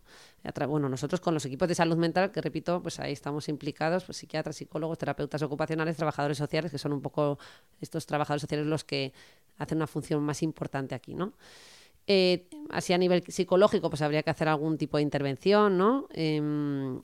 bueno 0.67 0.87
nosotros 0.87 1.19
con 1.19 1.33
los 1.33 1.43
equipos 1.45 1.67
de 1.67 1.75
salud 1.75 1.97
mental 1.97 2.31
que 2.31 2.39
repito 2.39 2.81
pues 2.81 2.99
ahí 2.99 3.13
estamos 3.13 3.49
implicados 3.49 4.05
pues 4.05 4.17
psiquiatras 4.17 4.55
psicólogos 4.55 4.97
terapeutas 4.97 5.41
ocupacionales 5.41 5.97
trabajadores 5.97 6.37
sociales 6.37 6.71
que 6.71 6.77
son 6.77 6.93
un 6.93 7.01
poco 7.01 7.37
estos 7.81 8.05
trabajadores 8.05 8.41
sociales 8.41 8.67
los 8.67 8.83
que 8.83 9.11
hacen 9.57 9.79
una 9.79 9.87
función 9.87 10.23
más 10.23 10.41
importante 10.43 10.95
aquí 10.95 11.15
no 11.15 11.33
eh, 12.07 12.47
así 12.71 12.93
a 12.93 12.97
nivel 12.97 13.23
psicológico, 13.27 13.89
pues 13.89 14.01
habría 14.01 14.23
que 14.23 14.29
hacer 14.29 14.47
algún 14.47 14.77
tipo 14.77 14.97
de 14.97 15.03
intervención, 15.03 15.77
¿no? 15.77 16.07
Eh, 16.13 16.41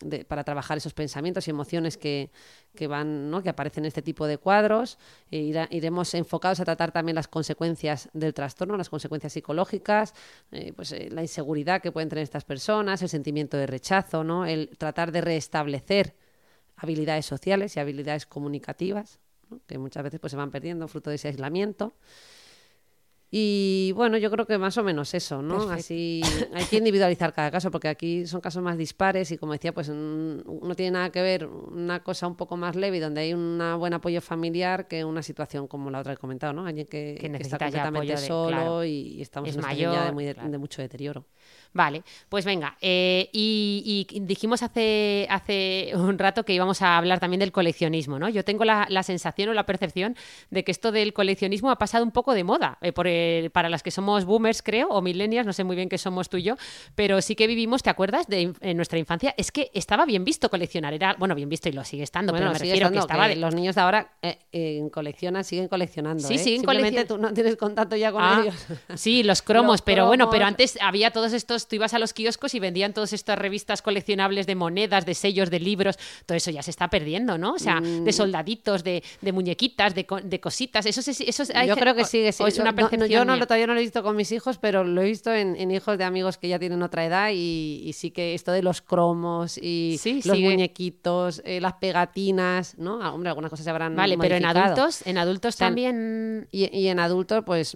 de, 0.02 0.26
para 0.26 0.43
trabajar 0.43 0.78
esos 0.78 0.93
pensamientos 0.93 1.48
y 1.48 1.52
emociones 1.52 1.98
que, 1.98 2.32
que 2.76 2.88
van, 2.88 3.30
¿no? 3.30 3.43
que 3.43 3.50
aparecen 3.50 3.84
en 3.84 3.89
este 3.89 4.02
tipo 4.02 4.28
de 4.28 4.38
cuadros. 4.38 4.98
E 5.30 5.39
irá, 5.39 5.68
iremos 5.72 6.14
enfocados 6.14 6.60
a 6.60 6.66
tratar 6.66 6.91
también 6.91 7.16
las 7.16 7.28
consecuencias 7.28 8.10
del 8.14 8.34
trastorno, 8.34 8.78
las 8.78 8.89
consecuencias 8.89 9.34
psicológicas, 9.34 10.14
eh, 10.52 10.74
pues 10.74 10.91
eh, 10.93 11.10
la 11.12 11.22
inseguridad 11.22 11.82
que 11.82 11.91
pueden 11.91 12.10
tener 12.10 12.24
estas 12.24 12.45
personas, 12.45 13.02
el 13.02 13.10
sentimiento 13.10 13.58
de 13.58 13.68
rechazo, 13.68 14.24
¿no? 14.24 14.45
El 14.45 14.78
tratar 14.78 15.12
de 15.12 15.22
restablecer 15.22 16.16
habilidades 16.78 17.26
sociales 17.26 17.76
y 17.76 17.80
habilidades 17.80 18.26
comunicativas, 18.26 19.20
que 19.66 19.78
muchas 19.78 20.04
veces 20.04 20.20
pues 20.20 20.32
se 20.32 20.38
van 20.38 20.52
perdiendo 20.52 20.88
fruto 20.88 21.10
de 21.10 21.16
ese 21.18 21.30
aislamiento. 21.30 21.93
Y 23.30 23.91
bueno, 23.93 24.17
yo 24.17 24.32
creo 24.32 24.45
que 24.45 24.57
más 24.57 24.78
o 24.78 24.84
menos 24.84 25.13
eso, 25.13 25.41
¿no? 25.41 25.69
Así 25.69 26.21
hay 26.53 26.65
que 26.65 26.78
individualizar 26.78 27.34
cada 27.34 27.51
caso, 27.51 27.69
porque 27.71 27.89
aquí 27.89 28.25
son 28.25 28.39
casos 28.39 28.63
más 28.63 28.78
dispares 28.78 29.32
y 29.32 29.38
como 29.38 29.51
decía, 29.51 29.73
pues 29.73 29.89
mm, 29.89 30.39
no 30.65 30.75
tiene 30.75 30.91
nada 30.91 31.09
que 31.11 31.21
ver 31.21 31.45
una 31.45 32.01
cosa 32.03 32.25
un 32.28 32.36
poco 32.36 32.55
más 32.55 32.78
leve 32.78 33.01
donde 33.01 33.21
hay 33.21 33.34
un 33.34 33.61
buen 33.80 33.93
apoyo 33.93 34.21
familiar 34.21 34.88
que 34.88 35.03
una 35.03 35.21
situación 35.21 35.67
como 35.67 35.89
la 35.91 35.99
otra 35.99 36.13
que 36.13 36.17
he 36.17 36.21
comentado, 36.21 36.53
¿no? 36.53 36.65
Alguien 36.65 36.88
que, 36.88 37.17
Que 37.19 37.25
está 37.25 37.30
necesita 37.30 37.57
ya 37.69 37.84
completamente 37.84 38.21
de- 38.21 38.28
solo 38.28 38.47
claro. 38.57 38.84
y 38.86 39.21
estamos 39.21 39.49
Es 39.49 39.55
en 39.55 39.59
una 39.63 39.73
ya 39.73 39.89
de, 39.89 39.97
mayor, 39.97 40.13
muy 40.13 40.25
de- 40.25 40.34
claro. 40.34 40.49
de 40.49 40.57
mucho 40.57 40.82
deterioro. 40.82 41.25
Vale, 41.73 42.03
pues 42.30 42.45
venga. 42.45 42.78
eh, 42.82 43.30
y, 43.34 44.07
y 44.09 44.19
dijimos 44.21 44.63
hace, 44.63 45.28
hace 45.30 45.91
un 45.95 46.17
rato 46.17 46.43
que 46.45 46.53
íbamos 46.53 46.82
a 46.82 46.97
hablar 46.97 47.19
también 47.19 47.41
del 47.41 47.51
coleccionismo, 47.51 48.17
¿no? 48.19 48.30
Yo 48.30 48.43
tengo 48.45 48.63
la, 48.63 48.88
la 48.89 49.03
sensación 49.03 49.49
o 49.49 49.53
la 49.53 49.65
percepción 49.65 50.15
de 50.49 50.63
que 50.63 50.71
esto 50.71 50.91
del 50.93 51.11
coleccionismo 51.13 51.69
ha 51.69 51.78
pasado 51.78 52.05
un 52.05 52.11
poco 52.11 52.34
de 52.34 52.43
moda. 52.45 52.78
eh, 52.82 52.93
por 52.93 53.05
el- 53.18 53.49
para 53.51 53.70
las 53.70 53.84
que 53.84 53.91
somos 53.91 54.26
boomers, 54.26 54.61
creo, 54.61 54.88
o 54.89 55.01
millennials, 55.01 55.45
no 55.45 55.53
sé 55.53 55.63
muy 55.63 55.76
bien 55.76 55.89
qué 55.89 55.97
somos 55.97 56.30
tú 56.30 56.38
y 56.38 56.43
yo, 56.43 56.55
pero 56.95 57.22
sí 57.22 57.36
que 57.36 57.47
vivimos, 57.47 57.84
¿te 57.84 57.89
acuerdas? 57.89 58.28
De 58.28 58.53
en 58.61 58.78
nuestra 58.78 58.97
infancia, 58.99 59.34
es 59.38 59.51
que 59.51 59.70
estaba 59.74 60.05
bien 60.05 60.24
visto 60.24 60.49
coleccionar. 60.49 60.93
Era, 60.93 61.15
bueno, 61.20 61.36
bien 61.36 61.49
visto 61.49 61.70
y 61.70 61.72
lo 61.72 61.84
sigue 61.84 62.03
estando, 62.03 62.32
Bueno, 62.34 62.45
pero 62.47 62.53
me 62.53 62.59
refiero 62.59 62.91
que 62.91 62.97
estaba 62.99 63.24
que 63.28 63.36
de- 63.36 63.41
los 63.41 63.53
niños 63.55 63.76
de 63.76 63.82
ahora 63.82 64.11
eh, 64.22 64.38
eh, 64.51 64.82
coleccionan, 64.91 65.43
siguen 65.43 65.68
coleccionando. 65.68 66.28
Sí, 66.28 66.36
¿eh? 66.36 66.38
siguen 66.38 66.61
Simplemente 66.61 67.01
coleccion- 67.03 67.07
tú 67.07 67.18
no 67.18 67.34
tienes 67.34 67.55
contacto 67.57 67.95
ya 67.95 68.11
con 68.11 68.22
Ah, 68.24 68.41
ellos. 68.43 68.55
Sí, 68.95 69.24
los 69.24 69.41
cromos, 69.41 69.74
Los 69.74 69.82
pero 69.82 70.05
bueno, 70.07 70.30
pero 70.30 70.45
antes 70.45 70.78
había 70.82 71.11
todos 71.11 71.34
estos, 71.34 71.68
tú 71.68 71.76
ibas 71.76 71.93
a 71.93 71.99
los 71.99 72.13
kioscos 72.13 72.53
y 72.55 72.59
vendían 72.59 72.93
todas 72.93 73.13
estas 73.13 73.38
revistas 73.38 73.82
coleccionables 73.82 74.47
de 74.47 74.55
monedas, 74.55 75.05
de 75.05 75.13
sellos, 75.13 75.49
de 75.49 75.59
libros, 75.59 75.97
todo 76.26 76.36
eso 76.38 76.51
ya 76.51 76.61
se 76.63 76.72
está 76.72 76.89
perdiendo, 76.89 77.38
¿no? 77.38 77.53
O 77.53 77.59
sea, 77.59 77.80
Mm. 77.82 78.03
de 78.03 78.13
soldaditos, 78.13 78.84
de, 78.84 79.03
de 79.22 79.32
muñequitas, 79.32 79.93
de, 79.95 80.05
de 80.24 80.39
cositas, 80.39 80.86
eso, 80.86 81.01
se- 81.01 81.11
eso 81.30 81.43
es- 81.43 81.51
hay 81.55 81.68
yo 81.68 81.76
creo 81.76 81.95
que 81.95 82.05
sigue 82.05 82.30
es 82.30 82.59
una 82.59 82.72
no- 82.72 82.78
no, 82.97 83.05
yo 83.10 83.26
no 83.26 83.34
mía. 83.36 83.45
todavía 83.45 83.68
no 83.68 83.74
lo 83.74 83.80
he 83.80 83.84
visto 83.84 84.03
con 84.03 84.16
mis 84.16 84.32
hijos, 84.32 84.58
pero 84.58 84.84
lo 84.84 85.01
he 85.01 85.05
visto 85.05 85.34
en, 85.34 85.55
en 85.55 85.72
hijos 85.72 85.97
de 85.97 86.03
amigos 86.03 86.38
que 86.38 86.47
ya 86.47 86.60
tienen 86.60 86.82
otra 86.84 87.05
edad 87.05 87.30
y, 87.34 87.82
y 87.86 87.93
sí 87.93 88.12
que 88.12 88.34
esto 88.34 88.51
de 88.51 88.62
los 88.64 88.82
cromos 88.82 89.58
y 89.58 89.97
Sí, 89.99 90.22
los 90.26 90.36
sigue. 90.38 90.49
muñequitos, 90.49 91.41
eh, 91.45 91.60
las 91.62 91.74
pegatinas, 91.74 92.78
¿no? 92.78 93.01
Ah, 93.01 93.14
hombre, 93.14 93.30
algunas 93.30 93.49
cosas 93.49 93.64
se 93.64 93.70
habrán 93.70 93.95
Vale, 93.95 94.18
pero 94.18 94.36
en 94.36 94.45
adultos, 94.45 95.05
en 95.05 95.18
adultos 95.18 95.55
también... 95.58 96.47
Y, 96.51 96.76
y 96.78 96.88
en 96.88 96.99
adultos, 96.99 97.43
pues... 97.45 97.76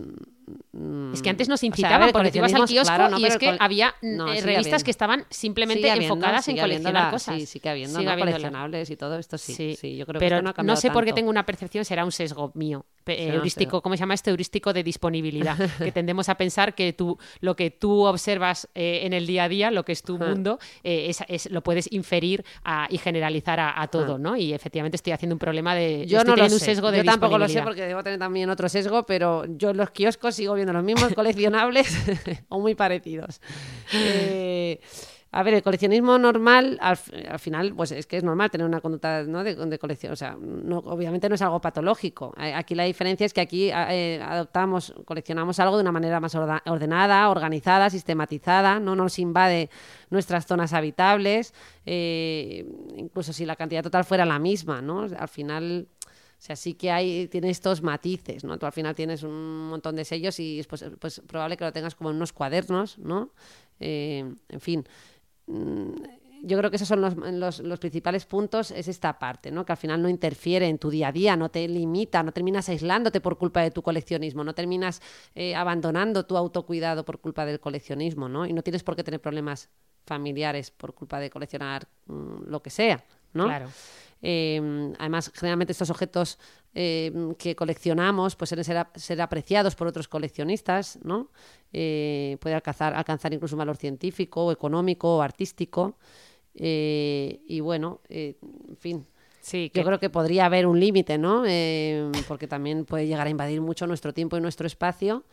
Es 1.13 1.21
que 1.21 1.29
antes 1.29 1.47
nos 1.49 1.59
o 1.59 1.61
sea, 1.61 1.67
incitaban 1.67 2.11
porque 2.11 2.31
ibas 2.37 2.53
al 2.53 2.65
kiosco 2.65 2.93
claro, 2.95 3.09
no, 3.09 3.19
y 3.19 3.25
es 3.25 3.37
que 3.37 3.55
había 3.59 3.93
No, 4.01 4.27
eh, 4.27 4.35
sigue 4.37 4.41
revistas 4.45 4.65
habiendo. 4.65 4.85
que 4.85 4.91
estaban 4.91 5.25
simplemente 5.29 5.81
Sigue 5.81 5.91
habiendo, 5.91 6.13
enfocadas 6.15 6.47
en 6.47 6.51
sigue 6.53 6.61
habiendo 6.61 6.83
coleccionar 6.89 7.05
la- 7.05 7.11
cosas. 7.11 7.35
Sí, 7.39 7.45
sí 7.45 7.59
que 7.59 7.69
habiendo, 7.69 7.93
Sigue 7.99 8.05
¿no? 8.05 8.11
habiéndola. 8.11 8.37
coleccionables 8.37 8.89
y 8.89 8.95
todo 8.97 9.17
esto 9.19 9.37
sí. 9.37 9.75
Sí, 9.75 9.95
yo 9.97 10.05
creo 10.05 10.19
que 10.19 10.25
pero 10.25 10.35
esto 10.37 10.43
no 10.43 10.49
ha 10.49 10.53
cambiado 10.53 10.79
sé 10.81 10.91
por 10.91 11.05
qué 11.05 11.13
tengo 11.13 11.29
una 11.29 11.45
percepción, 11.45 11.85
será 11.85 12.05
un 12.05 12.11
sesgo 12.11 12.51
mío, 12.55 12.85
un 13.07 13.13
heurístico. 13.13 13.81
¿cómo 13.81 13.95
se 13.95 13.99
llama 14.01 14.13
este 14.13 14.29
heurístico 14.31 14.73
de 14.73 14.83
disponibilidad? 14.83 15.57
que 15.79 15.91
tendemos 15.91 16.29
a 16.29 16.35
pensar 16.35 16.73
que 16.75 16.93
tú, 16.93 17.17
lo 17.39 17.55
que 17.55 17.71
tú 17.71 18.05
observas 18.05 18.67
eh, 18.75 19.01
en 19.03 19.13
el 19.13 19.27
día 19.27 19.45
a 19.45 19.49
día, 19.49 19.71
lo 19.71 19.83
que 19.85 19.91
es 19.91 20.03
tu 20.03 20.15
Ajá. 20.15 20.25
mundo, 20.27 20.59
eh, 20.83 21.07
es, 21.09 21.23
es- 21.27 21.51
lo 21.51 21.61
puedes 21.63 21.91
inferir 21.91 22.43
a- 22.63 22.87
y 22.89 22.97
generalizar 22.97 23.59
a, 23.59 23.81
a 23.81 23.87
todo, 23.87 24.13
Ajá. 24.13 24.17
¿no? 24.17 24.37
Y 24.37 24.53
efectivamente 24.53 24.95
estoy 24.95 25.13
haciendo 25.13 25.35
un 25.35 25.39
problema 25.39 25.75
de... 25.75 26.05
Yo 26.07 26.19
no 26.19 26.31
lo 26.31 26.35
teniendo 26.35 26.55
un 26.55 26.59
sé. 26.59 26.65
sesgo 26.65 26.91
de 26.91 26.99
yo 26.99 27.03
tampoco 27.05 27.37
lo 27.37 27.47
sé 27.49 27.61
porque 27.61 27.81
debo 27.85 28.03
tener 28.03 28.19
también 28.19 28.49
otro 28.49 28.69
sesgo, 28.69 29.05
pero 29.05 29.45
yo 29.47 29.71
en 29.71 29.77
los 29.77 29.91
kioscos 29.91 30.39
sigo 30.41 30.55
viendo 30.55 30.73
los 30.73 30.83
mismos 30.83 31.13
coleccionables 31.13 31.95
o 32.49 32.59
muy 32.59 32.73
parecidos. 32.73 33.39
Eh, 33.93 34.79
a 35.31 35.43
ver, 35.43 35.53
el 35.53 35.61
coleccionismo 35.61 36.17
normal, 36.17 36.79
al, 36.81 36.97
final, 36.97 37.75
pues 37.75 37.91
es 37.91 38.07
que 38.07 38.17
es 38.17 38.23
normal 38.23 38.49
tener 38.49 38.65
una 38.65 38.81
conducta 38.81 39.21
¿no? 39.21 39.43
de, 39.43 39.53
de 39.55 39.77
colección. 39.77 40.13
O 40.13 40.15
sea, 40.15 40.35
no, 40.39 40.79
obviamente 40.79 41.29
no 41.29 41.35
es 41.35 41.43
algo 41.43 41.61
patológico. 41.61 42.33
Aquí 42.37 42.73
la 42.73 42.85
diferencia 42.85 43.23
es 43.23 43.33
que 43.33 43.41
aquí 43.41 43.69
eh, 43.71 44.19
adoptamos, 44.19 44.95
coleccionamos 45.05 45.59
algo 45.59 45.77
de 45.77 45.83
una 45.83 45.91
manera 45.91 46.19
más 46.19 46.33
ordenada, 46.33 47.29
organizada, 47.29 47.91
sistematizada, 47.91 48.79
no 48.79 48.95
nos 48.95 49.19
invade 49.19 49.69
nuestras 50.09 50.47
zonas 50.47 50.73
habitables, 50.73 51.53
eh, 51.85 52.65
incluso 52.97 53.31
si 53.31 53.45
la 53.45 53.55
cantidad 53.55 53.83
total 53.83 54.05
fuera 54.05 54.25
la 54.25 54.39
misma, 54.39 54.81
¿no? 54.81 55.01
Al 55.01 55.29
final... 55.29 55.87
O 56.41 56.43
sea, 56.43 56.55
sí 56.55 56.73
que 56.73 56.89
hay, 56.89 57.27
tiene 57.27 57.51
estos 57.51 57.83
matices, 57.83 58.43
¿no? 58.43 58.57
Tú 58.57 58.65
al 58.65 58.71
final 58.71 58.95
tienes 58.95 59.21
un 59.21 59.67
montón 59.67 59.95
de 59.95 60.03
sellos 60.03 60.39
y 60.39 60.59
es 60.59 60.65
pues, 60.65 61.21
probable 61.27 61.55
que 61.55 61.63
lo 61.63 61.71
tengas 61.71 61.93
como 61.93 62.09
en 62.09 62.15
unos 62.15 62.33
cuadernos, 62.33 62.97
¿no? 62.97 63.29
Eh, 63.79 64.25
en 64.49 64.59
fin, 64.59 64.83
mm, 65.45 65.91
yo 66.41 66.57
creo 66.57 66.71
que 66.71 66.77
esos 66.77 66.87
son 66.87 66.99
los 66.99 67.79
principales 67.79 68.25
puntos, 68.25 68.71
es 68.71 68.87
esta 68.87 69.19
parte, 69.19 69.51
¿no? 69.51 69.63
Que 69.63 69.73
al 69.73 69.77
final 69.77 70.01
no 70.01 70.09
interfiere 70.09 70.67
en 70.67 70.79
tu 70.79 70.89
día 70.89 71.09
a 71.09 71.11
día, 71.11 71.35
no 71.35 71.49
te 71.49 71.67
limita, 71.67 72.23
no 72.23 72.31
terminas 72.31 72.67
aislándote 72.69 73.21
por 73.21 73.37
culpa 73.37 73.61
de 73.61 73.69
tu 73.69 73.83
coleccionismo, 73.83 74.43
no 74.43 74.55
terminas 74.55 74.99
eh, 75.35 75.53
abandonando 75.53 76.25
tu 76.25 76.37
autocuidado 76.37 77.05
por 77.05 77.19
culpa 77.19 77.45
del 77.45 77.59
coleccionismo, 77.59 78.27
¿no? 78.27 78.47
Y 78.47 78.53
no 78.53 78.63
tienes 78.63 78.81
por 78.81 78.95
qué 78.95 79.03
tener 79.03 79.21
problemas 79.21 79.69
familiares 80.07 80.71
por 80.71 80.95
culpa 80.95 81.19
de 81.19 81.29
coleccionar 81.29 81.87
mm, 82.07 82.45
lo 82.47 82.63
que 82.63 82.71
sea, 82.71 83.03
¿no? 83.33 83.45
Claro. 83.45 83.69
Eh, 84.21 84.93
además, 84.99 85.31
generalmente 85.33 85.71
estos 85.71 85.89
objetos 85.89 86.37
eh, 86.73 87.11
que 87.37 87.55
coleccionamos 87.55 88.35
pues 88.35 88.49
suelen 88.49 88.63
ser, 88.65 88.77
ap- 88.77 88.95
ser 88.97 89.21
apreciados 89.21 89.75
por 89.75 89.87
otros 89.87 90.07
coleccionistas, 90.07 90.99
¿no? 91.03 91.29
Eh, 91.73 92.37
puede 92.39 92.55
alcanzar, 92.55 92.93
alcanzar 92.93 93.33
incluso 93.33 93.55
un 93.55 93.59
valor 93.59 93.77
científico, 93.77 94.51
económico 94.51 95.17
o 95.17 95.21
artístico. 95.21 95.97
Eh, 96.55 97.41
y 97.47 97.59
bueno, 97.61 98.01
eh, 98.09 98.35
en 98.69 98.77
fin, 98.77 99.05
Sí, 99.39 99.71
yo 99.73 99.83
creo 99.83 99.99
que 99.99 100.09
podría 100.09 100.45
haber 100.45 100.67
un 100.67 100.79
límite, 100.79 101.17
¿no? 101.17 101.43
Eh, 101.47 102.23
porque 102.27 102.47
también 102.47 102.85
puede 102.85 103.07
llegar 103.07 103.25
a 103.25 103.29
invadir 103.29 103.61
mucho 103.61 103.87
nuestro 103.87 104.13
tiempo 104.13 104.37
y 104.37 104.41
nuestro 104.41 104.67
espacio, 104.67 105.23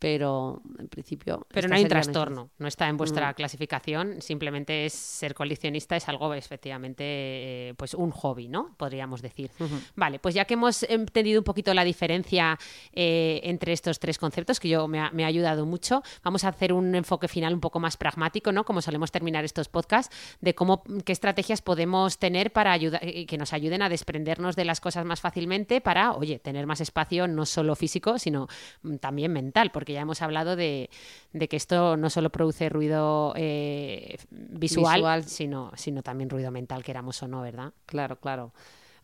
pero 0.00 0.62
en 0.78 0.88
principio... 0.88 1.46
Pero 1.52 1.68
no 1.68 1.76
hay 1.76 1.82
un 1.82 1.88
trastorno, 1.88 2.50
no 2.58 2.66
está 2.66 2.88
en 2.88 2.96
vuestra 2.96 3.30
Mm. 3.30 3.34
clasificación, 3.34 4.22
simplemente 4.22 4.86
es 4.86 4.94
ser 4.94 5.34
coleccionista, 5.34 5.94
es 5.94 6.08
algo 6.08 6.32
efectivamente 6.34 7.04
eh, 7.04 7.74
pues 7.76 7.92
un 7.94 8.10
hobby, 8.10 8.48
¿no? 8.48 8.74
Podríamos 8.78 9.20
decir. 9.20 9.50
Vale, 9.94 10.18
pues 10.18 10.34
ya 10.34 10.46
que 10.46 10.54
hemos 10.54 10.82
entendido 10.84 11.40
un 11.40 11.44
poquito 11.44 11.74
la 11.74 11.84
diferencia 11.84 12.58
eh, 12.92 13.40
entre 13.44 13.74
estos 13.74 13.98
tres 14.00 14.18
conceptos, 14.18 14.58
que 14.58 14.70
yo 14.70 14.88
me 14.88 15.00
ha, 15.00 15.10
me 15.10 15.24
ha 15.24 15.26
ayudado 15.26 15.66
mucho, 15.66 16.02
vamos 16.24 16.44
a 16.44 16.48
hacer 16.48 16.72
un 16.72 16.94
enfoque 16.94 17.28
final 17.28 17.52
un 17.52 17.60
poco 17.60 17.78
más 17.78 17.98
pragmático, 17.98 18.52
¿no? 18.52 18.64
Como 18.64 18.80
solemos 18.80 19.12
terminar 19.12 19.44
estos 19.44 19.68
podcasts, 19.68 20.16
de 20.40 20.54
cómo, 20.54 20.82
qué 21.04 21.12
estrategias 21.12 21.60
podemos 21.60 22.18
tener 22.18 22.52
para 22.52 22.72
ayudar, 22.72 23.04
eh, 23.04 23.26
que 23.26 23.36
nos 23.36 23.52
ayuden 23.52 23.82
a 23.82 23.90
desprendernos 23.90 24.56
de 24.56 24.64
las 24.64 24.80
cosas 24.80 25.04
más 25.04 25.20
fácilmente 25.20 25.82
para, 25.82 26.12
oye, 26.12 26.38
tener 26.38 26.66
más 26.66 26.80
espacio 26.80 27.28
no 27.28 27.44
solo 27.44 27.76
físico, 27.76 28.18
sino 28.18 28.48
mm, 28.82 28.96
también 28.96 29.32
mental, 29.32 29.70
porque 29.70 29.89
ya 29.92 30.00
hemos 30.00 30.22
hablado 30.22 30.56
de, 30.56 30.90
de 31.32 31.48
que 31.48 31.56
esto 31.56 31.96
no 31.96 32.10
solo 32.10 32.30
produce 32.30 32.68
ruido 32.68 33.32
eh, 33.36 34.18
visual, 34.30 34.96
Visual. 34.96 35.24
Sino, 35.24 35.72
sino 35.76 36.02
también 36.02 36.30
ruido 36.30 36.50
mental, 36.50 36.82
queramos 36.82 37.22
o 37.22 37.28
no, 37.28 37.42
¿verdad? 37.42 37.72
Claro, 37.86 38.16
claro. 38.16 38.52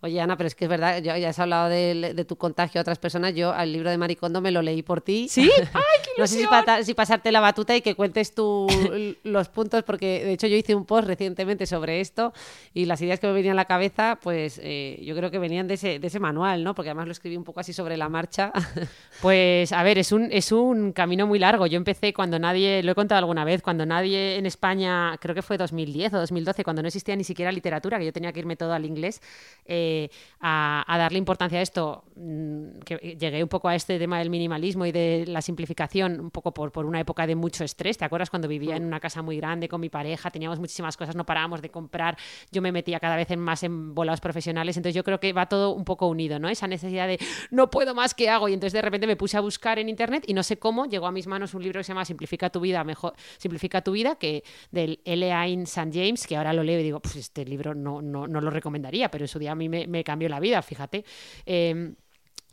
Oye, 0.07 0.21
Ana, 0.21 0.37
pero 0.37 0.47
es 0.47 0.55
que 0.55 0.67
es 0.67 0.69
verdad, 0.69 1.03
yo, 1.03 1.17
ya 1.17 1.29
has 1.31 1.39
hablado 1.41 1.69
de, 1.69 2.13
de 2.15 2.25
tu 2.25 2.37
contagio 2.37 2.81
a 2.81 2.83
otras 2.83 2.99
personas. 2.99 3.35
Yo 3.35 3.53
al 3.53 3.73
libro 3.73 3.91
de 3.91 3.99
Maricondo 3.99 4.41
me 4.41 4.53
lo 4.53 4.63
leí 4.63 4.83
por 4.83 5.01
ti. 5.01 5.27
¿Sí? 5.29 5.51
¡Ay, 5.75 5.83
qué 6.05 6.11
No 6.21 6.27
sé 6.29 6.39
si, 6.41 6.47
pata- 6.47 6.85
si 6.85 6.95
pasarte 6.95 7.33
la 7.33 7.41
batuta 7.41 7.75
y 7.77 7.81
que 7.81 7.95
cuentes 7.97 8.35
tú 8.35 8.67
los 9.25 9.49
puntos, 9.49 9.83
porque 9.83 10.25
de 10.25 10.33
hecho 10.33 10.47
yo 10.47 10.57
hice 10.57 10.75
un 10.77 10.85
post 10.85 11.09
recientemente 11.09 11.67
sobre 11.67 12.01
esto 12.01 12.33
y 12.73 12.85
las 12.85 13.03
ideas 13.03 13.19
que 13.19 13.27
me 13.27 13.33
venían 13.33 13.53
a 13.53 13.57
la 13.57 13.65
cabeza, 13.65 14.19
pues 14.23 14.61
eh, 14.63 15.01
yo 15.03 15.17
creo 15.17 15.31
que 15.31 15.39
venían 15.41 15.67
de 15.67 15.75
ese, 15.75 15.99
de 15.99 16.07
ese 16.07 16.21
manual, 16.21 16.63
¿no? 16.63 16.75
Porque 16.75 16.91
además 16.91 17.07
lo 17.07 17.13
escribí 17.13 17.37
un 17.37 17.45
poco 17.45 17.59
así 17.61 17.73
sobre 17.73 17.97
la 17.97 18.09
marcha. 18.09 18.53
Pues 19.23 19.73
a 19.73 19.83
ver, 19.83 19.97
es 19.99 20.13
un, 20.13 20.29
es 20.31 20.53
un 20.53 20.93
camino 20.93 21.27
muy 21.27 21.39
largo. 21.39 21.67
Yo 21.67 21.79
empecé 21.79 22.13
cuando 22.13 22.39
nadie, 22.39 22.83
lo 22.83 22.93
he 22.93 22.95
contado 22.95 23.19
alguna 23.21 23.45
vez, 23.45 23.63
cuando 23.63 23.87
nadie 23.87 24.37
en 24.37 24.45
España, 24.45 25.17
creo 25.21 25.35
que 25.35 25.41
fue 25.43 25.57
2010 25.57 26.13
o 26.15 26.19
2012, 26.19 26.63
cuando 26.65 26.83
no 26.83 26.89
existía 26.89 27.17
ni 27.17 27.25
siquiera 27.25 27.51
literatura, 27.51 27.99
que 27.99 28.05
yo 28.05 28.13
tenía 28.13 28.33
que 28.33 28.41
irme 28.41 28.57
todo 28.57 28.75
al 28.75 28.85
inglés, 28.85 29.23
eh, 29.65 29.96
a, 30.41 30.85
a 30.87 30.99
darle 30.99 31.19
importancia 31.19 31.59
a 31.59 31.63
esto, 31.63 32.05
mm, 32.17 32.79
que 32.85 32.97
llegué 33.19 33.43
un 33.43 33.49
poco 33.49 33.69
a 33.69 33.75
este 33.75 33.99
tema 33.99 34.19
del 34.19 34.31
minimalismo 34.31 34.87
y 34.87 34.93
de 34.93 35.25
la 35.27 35.43
simplificación, 35.43 36.21
un 36.21 36.31
poco 36.31 36.53
por, 36.53 36.73
por 36.73 36.85
una 36.87 37.01
época 37.01 37.27
de 37.27 37.35
mucho 37.35 37.65
estrés. 37.65 37.99
¿Te 37.99 38.05
acuerdas 38.05 38.31
cuando 38.31 38.49
vivía 38.49 38.77
en 38.77 38.85
una 38.85 39.01
casa 39.01 39.23
muy 39.23 39.37
grande 39.37 39.69
con 39.69 39.81
mi 39.81 39.89
pareja? 39.89 40.31
Teníamos 40.31 40.59
muchísimas 40.59 40.97
cosas, 40.97 41.17
no 41.17 41.25
parábamos 41.25 41.63
de 41.63 41.71
comprar, 41.71 42.17
yo 42.53 42.63
me 42.63 42.73
metía 42.73 43.01
cada 43.01 43.17
vez 43.17 43.31
en 43.31 43.41
más 43.41 43.63
en 43.63 43.95
volados 43.95 44.21
profesionales, 44.21 44.77
entonces 44.77 44.95
yo 44.95 45.05
creo 45.05 45.21
que 45.21 45.33
va 45.33 45.47
todo 45.47 45.73
un 45.73 45.85
poco 45.85 46.07
unido, 46.07 46.39
¿no? 46.39 46.49
Esa 46.49 46.67
necesidad 46.67 47.07
de 47.07 47.19
no 47.51 47.71
puedo 47.71 47.95
más, 47.95 48.15
¿qué 48.15 48.29
hago? 48.29 48.49
Y 48.49 48.55
entonces 48.55 48.73
de 48.73 48.83
repente 48.83 49.07
me 49.07 49.17
puse 49.17 49.37
a 49.37 49.41
buscar 49.41 49.79
en 49.79 49.89
internet 49.89 50.25
y 50.27 50.35
no 50.35 50.43
sé 50.43 50.59
cómo 50.59 50.87
llegó 50.87 51.07
a 51.07 51.13
mis 51.13 51.27
manos 51.27 51.55
un 51.55 51.63
libro 51.63 51.81
que 51.81 51.85
se 51.85 51.89
llama 51.89 52.05
Simplifica 52.05 52.51
tu 52.51 52.61
vida, 52.61 52.85
mejor 52.85 53.15
Simplifica 53.39 53.83
tu 53.83 53.93
vida, 53.93 54.17
que 54.17 54.45
del 54.71 55.01
L. 55.05 55.33
Ain 55.33 55.63
St. 55.63 55.91
James, 55.93 56.27
que 56.27 56.37
ahora 56.37 56.53
lo 56.53 56.63
leo 56.63 56.81
y 56.81 56.83
digo, 56.83 57.01
pues 57.01 57.17
este 57.17 57.45
libro 57.45 57.75
no, 57.75 58.03
no, 58.03 58.27
no 58.27 58.41
lo 58.41 58.51
recomendaría, 58.51 59.11
pero 59.11 59.25
en 59.25 59.29
su 59.29 59.39
día 59.39 59.53
a 59.53 59.55
mí 59.55 59.69
me, 59.69 59.76
me 59.87 60.03
cambió 60.05 60.29
la 60.29 60.41
vida, 60.41 60.63
fíjate. 60.63 61.05
Eh, 61.45 61.93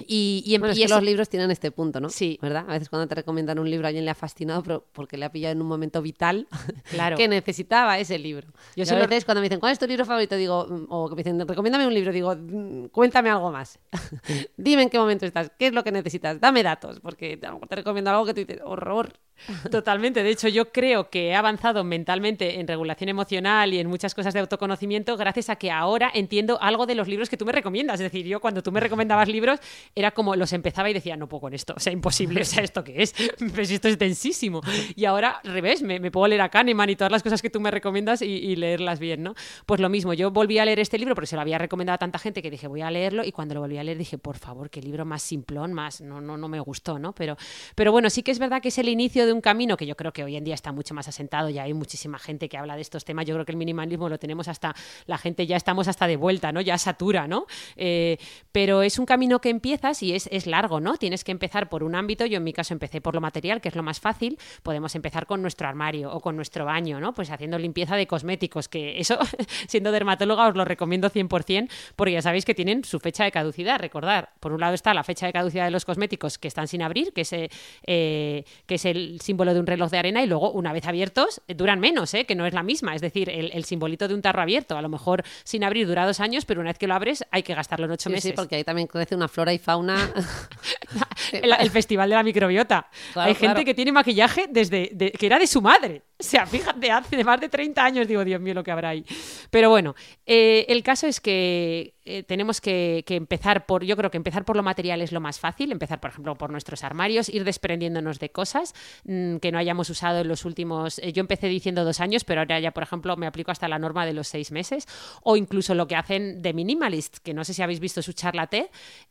Y, 0.07 0.41
y, 0.47 0.57
Bueno, 0.57 0.71
es 0.71 0.77
y 0.79 0.81
que 0.81 0.85
eso- 0.85 0.95
los 0.95 1.03
libros 1.03 1.29
tienen 1.29 1.51
este 1.51 1.69
punto, 1.69 1.99
¿no? 2.01 2.09
Sí. 2.09 2.39
¿Verdad? 2.41 2.65
A 2.67 2.71
veces 2.73 2.89
cuando 2.89 3.07
te 3.07 3.13
recomiendan 3.13 3.59
un 3.59 3.69
libro 3.69 3.85
a 3.85 3.89
alguien 3.89 4.05
le 4.05 4.09
ha 4.09 4.15
fascinado, 4.15 4.63
pero 4.63 4.87
porque 4.91 5.17
le 5.17 5.25
ha 5.25 5.31
pillado 5.31 5.51
en 5.51 5.61
un 5.61 5.67
momento 5.67 6.01
vital 6.01 6.47
Claro. 6.89 7.15
que 7.15 7.27
necesitaba 7.27 7.99
ese 7.99 8.17
libro. 8.17 8.47
Yo 8.75 8.85
se 8.87 8.95
a 8.95 8.97
lo- 8.99 9.07
veces 9.07 9.23
cuando 9.23 9.41
me 9.41 9.45
dicen, 9.49 9.59
¿cuál 9.59 9.71
es 9.71 9.77
tu 9.77 9.85
libro 9.85 10.03
favorito? 10.03 10.35
Digo, 10.35 10.65
mm, 10.67 10.85
o 10.89 11.09
que 11.09 11.15
me 11.15 11.19
dicen, 11.23 11.47
recomiéndame 11.47 11.85
un 11.85 11.93
libro, 11.93 12.11
digo, 12.11 12.35
"Mm, 12.35 12.85
cuéntame 12.87 13.29
algo 13.29 13.51
más. 13.51 13.77
Dime 14.57 14.81
en 14.81 14.89
qué 14.89 14.97
momento 14.97 15.27
estás, 15.27 15.51
qué 15.59 15.67
es 15.67 15.73
lo 15.73 15.83
que 15.83 15.91
necesitas, 15.91 16.39
dame 16.39 16.63
datos, 16.63 16.99
porque 16.99 17.37
te 17.37 17.75
recomiendo 17.75 18.09
algo 18.09 18.25
que 18.25 18.33
tú 18.33 18.39
dices, 18.39 18.61
horror. 18.65 19.13
Totalmente. 19.71 20.23
De 20.23 20.29
hecho, 20.29 20.47
yo 20.47 20.71
creo 20.71 21.09
que 21.09 21.29
he 21.29 21.35
avanzado 21.35 21.83
mentalmente 21.83 22.59
en 22.59 22.67
regulación 22.67 23.09
emocional 23.09 23.73
y 23.73 23.79
en 23.79 23.87
muchas 23.87 24.15
cosas 24.15 24.33
de 24.33 24.39
autoconocimiento 24.39 25.17
gracias 25.17 25.49
a 25.49 25.55
que 25.55 25.71
ahora 25.71 26.11
entiendo 26.13 26.57
algo 26.61 26.85
de 26.85 26.95
los 26.95 27.07
libros 27.07 27.29
que 27.29 27.37
tú 27.37 27.45
me 27.45 27.51
recomiendas. 27.51 27.99
Es 27.99 28.11
decir, 28.11 28.25
yo 28.25 28.39
cuando 28.39 28.63
tú 28.63 28.71
me 28.71 28.79
recomendabas 28.79 29.27
libros 29.27 29.59
era 29.95 30.11
como 30.11 30.35
los 30.35 30.53
empezaba 30.53 30.89
y 30.89 30.93
decía, 30.93 31.17
no 31.17 31.27
puedo 31.27 31.41
con 31.41 31.53
esto, 31.53 31.73
o 31.75 31.79
sea, 31.79 31.91
imposible, 31.91 32.41
o 32.41 32.45
sea, 32.45 32.63
¿esto 32.63 32.83
qué 32.83 33.03
es? 33.03 33.13
Pues 33.53 33.69
esto 33.69 33.87
es 33.87 33.99
densísimo. 33.99 34.61
Y 34.95 35.05
ahora, 35.05 35.41
al 35.43 35.53
revés, 35.53 35.81
me, 35.81 35.99
puedo 36.11 36.27
leer 36.27 36.41
a 36.41 36.49
Kahneman 36.49 36.89
y 36.89 36.95
todas 36.95 37.11
las 37.11 37.21
cosas 37.21 37.41
que 37.41 37.49
tú 37.49 37.59
me 37.59 37.71
recomiendas 37.71 38.21
y, 38.21 38.25
y 38.25 38.55
leerlas 38.55 38.99
bien, 38.99 39.21
¿no? 39.21 39.35
Pues 39.65 39.79
lo 39.79 39.89
mismo, 39.89 40.13
yo 40.13 40.31
volví 40.31 40.57
a 40.59 40.65
leer 40.65 40.79
este 40.79 40.97
libro 40.97 41.13
porque 41.13 41.27
se 41.27 41.35
lo 41.35 41.41
había 41.41 41.57
recomendado 41.57 41.95
a 41.95 41.97
tanta 41.97 42.19
gente 42.19 42.41
que 42.41 42.49
dije, 42.49 42.67
voy 42.67 42.81
a 42.81 42.89
leerlo 42.89 43.23
y 43.23 43.31
cuando 43.31 43.53
lo 43.53 43.61
volví 43.61 43.77
a 43.77 43.83
leer 43.83 43.97
dije, 43.97 44.17
por 44.17 44.37
favor, 44.37 44.69
qué 44.69 44.81
libro 44.81 45.05
más 45.05 45.21
simplón, 45.21 45.73
más, 45.73 46.01
no, 46.01 46.21
no, 46.21 46.37
no 46.37 46.47
me 46.47 46.59
gustó, 46.59 46.99
¿no? 46.99 47.13
Pero, 47.13 47.37
pero 47.75 47.91
bueno, 47.91 48.09
sí 48.09 48.23
que 48.23 48.31
es 48.31 48.39
verdad 48.39 48.61
que 48.61 48.69
es 48.69 48.77
el 48.77 48.89
inicio 48.89 49.22
de 49.25 49.33
un 49.33 49.41
camino 49.41 49.77
que 49.77 49.85
yo 49.85 49.95
creo 49.95 50.13
que 50.13 50.23
hoy 50.23 50.35
en 50.35 50.43
día 50.43 50.55
está 50.55 50.71
mucho 50.71 50.93
más 50.93 51.07
asentado, 51.07 51.49
ya 51.49 51.63
hay 51.63 51.73
muchísima 51.73 52.19
gente 52.19 52.49
que 52.49 52.57
habla 52.57 52.75
de 52.75 52.81
estos 52.81 53.05
temas, 53.05 53.25
yo 53.25 53.33
creo 53.35 53.45
que 53.45 53.51
el 53.51 53.57
minimalismo 53.57 54.09
lo 54.09 54.17
tenemos 54.17 54.47
hasta, 54.47 54.75
la 55.05 55.17
gente 55.17 55.45
ya 55.47 55.57
estamos 55.57 55.87
hasta 55.87 56.07
de 56.07 56.15
vuelta, 56.15 56.51
¿no? 56.51 56.61
Ya 56.61 56.77
satura, 56.77 57.27
¿no? 57.27 57.45
Eh, 57.75 58.17
pero 58.51 58.81
es 58.83 58.99
un 58.99 59.05
camino 59.05 59.39
que 59.39 59.49
empiezas 59.49 60.03
y 60.03 60.13
es, 60.13 60.27
es 60.31 60.47
largo, 60.47 60.79
¿no? 60.79 60.97
Tienes 60.97 61.23
que 61.23 61.31
empezar 61.31 61.69
por 61.69 61.83
un 61.83 61.95
ámbito, 61.95 62.25
yo 62.25 62.37
en 62.37 62.43
mi 62.43 62.53
caso 62.53 62.73
empecé 62.73 63.01
por 63.01 63.15
lo 63.15 63.21
material, 63.21 63.61
que 63.61 63.69
es 63.69 63.75
lo 63.75 63.83
más 63.83 63.99
fácil, 63.99 64.37
podemos 64.63 64.95
empezar 64.95 65.25
con 65.25 65.41
nuestro 65.41 65.67
armario 65.67 66.11
o 66.11 66.19
con 66.19 66.35
nuestro 66.35 66.65
baño, 66.65 66.99
¿no? 66.99 67.13
Pues 67.13 67.29
haciendo 67.29 67.57
limpieza 67.57 67.95
de 67.95 68.07
cosméticos, 68.07 68.67
que 68.67 68.99
eso, 68.99 69.17
siendo 69.67 69.91
dermatóloga, 69.91 70.47
os 70.47 70.55
lo 70.55 70.65
recomiendo 70.65 71.09
100%, 71.09 71.69
porque 71.95 72.13
ya 72.13 72.21
sabéis 72.21 72.45
que 72.45 72.55
tienen 72.55 72.83
su 72.83 72.99
fecha 72.99 73.23
de 73.23 73.31
caducidad. 73.31 73.79
Recordad, 73.79 74.29
por 74.39 74.53
un 74.53 74.59
lado 74.59 74.73
está 74.73 74.93
la 74.93 75.03
fecha 75.03 75.25
de 75.25 75.33
caducidad 75.33 75.65
de 75.65 75.71
los 75.71 75.85
cosméticos 75.85 76.37
que 76.37 76.47
están 76.47 76.67
sin 76.67 76.81
abrir, 76.81 77.13
que 77.13 77.21
es, 77.21 77.33
eh, 77.33 77.49
eh, 77.85 78.45
que 78.65 78.75
es 78.75 78.85
el 78.85 79.12
símbolo 79.19 79.53
de 79.53 79.59
un 79.59 79.67
reloj 79.67 79.89
de 79.91 79.97
arena, 79.97 80.23
y 80.23 80.27
luego, 80.27 80.51
una 80.51 80.73
vez 80.73 80.85
abiertos, 80.85 81.41
eh, 81.47 81.53
duran 81.55 81.79
menos, 81.79 82.13
¿eh? 82.13 82.25
que 82.25 82.35
no 82.35 82.45
es 82.45 82.53
la 82.53 82.63
misma. 82.63 82.95
Es 82.95 83.01
decir, 83.01 83.29
el, 83.29 83.51
el 83.53 83.65
simbolito 83.65 84.07
de 84.07 84.13
un 84.13 84.21
tarro 84.21 84.41
abierto, 84.41 84.77
a 84.77 84.81
lo 84.81 84.89
mejor 84.89 85.23
sin 85.43 85.63
abrir 85.63 85.87
dura 85.87 86.05
dos 86.05 86.19
años, 86.19 86.45
pero 86.45 86.61
una 86.61 86.69
vez 86.69 86.77
que 86.77 86.87
lo 86.87 86.93
abres 86.95 87.25
hay 87.31 87.43
que 87.43 87.53
gastarlo 87.55 87.85
en 87.85 87.91
ocho 87.91 88.09
Sí, 88.09 88.13
meses. 88.13 88.31
sí, 88.31 88.35
porque 88.35 88.55
ahí 88.55 88.63
también 88.63 88.87
crece 88.87 89.15
una 89.15 89.27
flora 89.27 89.53
y 89.53 89.57
fauna. 89.59 89.97
el, 91.31 91.51
el 91.59 91.69
festival 91.69 92.09
de 92.09 92.15
la 92.15 92.23
microbiota. 92.23 92.87
Claro, 93.13 93.27
Hay 93.29 93.35
gente 93.35 93.53
claro. 93.53 93.65
que 93.65 93.73
tiene 93.73 93.91
maquillaje 93.91 94.47
desde 94.49 94.89
de- 94.93 95.11
que 95.11 95.25
era 95.25 95.39
de 95.39 95.47
su 95.47 95.61
madre. 95.61 96.03
O 96.33 96.35
sea, 96.35 96.45
fíjate, 96.45 96.89
hace 96.89 97.23
más 97.23 97.39
de 97.39 97.49
30 97.49 97.83
años, 97.83 98.07
digo, 98.07 98.23
Dios 98.23 98.39
mío, 98.41 98.53
lo 98.53 98.63
que 98.63 98.71
habrá 98.71 98.89
ahí. 98.89 99.05
Pero 99.51 99.69
bueno, 99.69 99.93
eh, 100.25 100.65
el 100.69 100.81
caso 100.81 101.05
es 101.05 101.19
que 101.19 101.93
eh, 102.05 102.23
tenemos 102.23 102.59
que, 102.59 103.03
empezar 103.07 103.65
por, 103.65 103.83
yo 103.83 103.95
creo 103.95 104.11
que 104.11 104.17
empezar 104.17 104.43
por 104.43 104.57
lo 104.57 104.63
material 104.63 105.01
es 105.01 105.11
lo 105.11 105.21
más 105.21 105.39
fácil, 105.39 105.71
empezar, 105.71 106.01
por 106.01 106.11
ejemplo, 106.11 106.35
por 106.35 106.49
nuestros 106.49 106.83
armarios, 106.83 107.29
ir 107.29 107.45
desprendiéndonos 107.45 108.19
de 108.19 108.29
cosas 108.29 108.73
mm, 109.05 109.37
que 109.37 109.51
no 109.51 109.57
hayamos 109.57 109.89
usado 109.89 110.19
en 110.19 110.27
los 110.27 110.43
últimos, 110.43 110.99
eh, 110.99 111.13
yo 111.13 111.21
empecé 111.21 111.47
diciendo 111.47 111.85
dos 111.85 112.01
años, 112.01 112.25
pero 112.25 112.41
ahora 112.41 112.59
ya, 112.59 112.71
por 112.71 112.83
ejemplo, 112.83 113.15
me 113.15 113.25
aplico 113.25 113.51
hasta 113.51 113.67
la 113.67 113.79
norma 113.79 114.05
de 114.05 114.13
los 114.13 114.27
seis 114.27 114.51
meses, 114.51 114.87
o 115.23 115.37
incluso 115.37 115.75
lo 115.75 115.87
que 115.87 115.95
hacen 115.95 116.41
de 116.41 116.53
Minimalist, 116.53 117.17
que 117.19 117.33
no 117.33 117.45
sé 117.45 117.53
si 117.53 117.61
habéis 117.61 117.79
visto 117.79 118.01
su 118.01 118.13
charla 118.13 118.49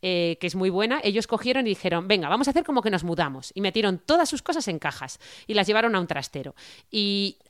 eh, 0.02 0.36
que 0.38 0.46
es 0.46 0.54
muy 0.54 0.68
buena, 0.68 1.00
ellos 1.02 1.26
cogieron 1.26 1.66
y 1.66 1.70
dijeron, 1.70 2.06
venga, 2.06 2.28
vamos 2.28 2.48
a 2.48 2.50
hacer 2.50 2.64
como 2.64 2.82
que 2.82 2.90
nos 2.90 3.04
mudamos, 3.04 3.52
y 3.54 3.62
metieron 3.62 3.98
todas 3.98 4.28
sus 4.28 4.42
cosas 4.42 4.68
en 4.68 4.78
cajas, 4.78 5.18
y 5.46 5.54
las 5.54 5.66
llevaron 5.66 5.94
a 5.94 6.00
un 6.00 6.06
trastero. 6.06 6.54
Y 6.90 7.01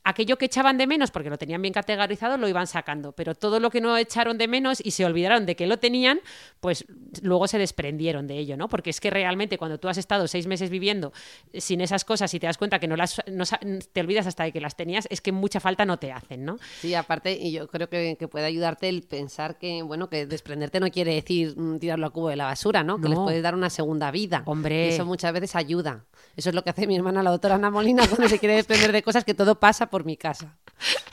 aquello 0.03 0.37
que 0.37 0.45
echaban 0.45 0.77
de 0.77 0.85
menos, 0.87 1.11
porque 1.11 1.29
lo 1.29 1.37
tenían 1.37 1.61
bien 1.61 1.73
categorizado, 1.73 2.37
lo 2.37 2.47
iban 2.47 2.67
sacando, 2.67 3.13
pero 3.13 3.35
todo 3.35 3.59
lo 3.59 3.69
que 3.69 3.81
no 3.81 3.95
echaron 3.97 4.37
de 4.37 4.47
menos 4.47 4.81
y 4.83 4.91
se 4.91 5.05
olvidaron 5.05 5.45
de 5.45 5.55
que 5.55 5.65
lo 5.65 5.77
tenían, 5.79 6.19
pues 6.59 6.85
luego 7.21 7.47
se 7.47 7.57
desprendieron 7.57 8.27
de 8.27 8.37
ello, 8.37 8.57
¿no? 8.57 8.67
Porque 8.67 8.89
es 8.89 8.99
que 8.99 9.09
realmente 9.09 9.57
cuando 9.57 9.79
tú 9.79 9.87
has 9.87 9.97
estado 9.97 10.27
seis 10.27 10.47
meses 10.47 10.69
viviendo 10.69 11.13
sin 11.53 11.81
esas 11.81 12.03
cosas 12.05 12.33
y 12.33 12.39
te 12.39 12.47
das 12.47 12.57
cuenta 12.57 12.79
que 12.79 12.87
no 12.87 12.95
las 12.95 13.21
no 13.27 13.45
te 13.91 14.01
olvidas 14.01 14.27
hasta 14.27 14.43
de 14.43 14.51
que 14.51 14.59
las 14.59 14.75
tenías, 14.75 15.07
es 15.09 15.21
que 15.21 15.31
mucha 15.31 15.59
falta 15.59 15.85
no 15.85 15.97
te 15.97 16.11
hacen, 16.11 16.43
¿no? 16.43 16.57
Sí, 16.81 16.93
aparte, 16.95 17.33
y 17.33 17.51
yo 17.51 17.67
creo 17.67 17.89
que, 17.89 18.17
que 18.19 18.27
puede 18.27 18.45
ayudarte 18.45 18.89
el 18.89 19.03
pensar 19.03 19.57
que, 19.57 19.83
bueno, 19.83 20.09
que 20.09 20.25
desprenderte 20.25 20.79
no 20.79 20.89
quiere 20.91 21.13
decir 21.13 21.57
mm, 21.57 21.79
tirarlo 21.79 22.07
al 22.07 22.11
cubo 22.11 22.29
de 22.29 22.35
la 22.35 22.45
basura, 22.45 22.83
¿no? 22.83 22.99
Que 22.99 23.09
les 23.09 23.19
puedes 23.19 23.41
dar 23.41 23.55
una 23.55 23.69
segunda 23.69 24.11
vida. 24.11 24.43
Hombre. 24.45 24.87
Y 24.87 24.89
eso 24.89 25.05
muchas 25.05 25.33
veces 25.33 25.55
ayuda. 25.55 26.05
Eso 26.35 26.49
es 26.49 26.55
lo 26.55 26.63
que 26.63 26.71
hace 26.71 26.87
mi 26.87 26.95
hermana, 26.95 27.21
la 27.21 27.31
doctora 27.31 27.55
Ana 27.55 27.69
Molina, 27.69 28.07
cuando 28.07 28.27
se 28.27 28.39
quiere 28.39 28.55
desprender 28.55 28.91
de 28.91 29.03
cosas, 29.03 29.23
que 29.23 29.33
todo 29.33 29.42
pasa 29.59 29.87
por 29.89 30.05
mi 30.05 30.17
casa. 30.17 30.55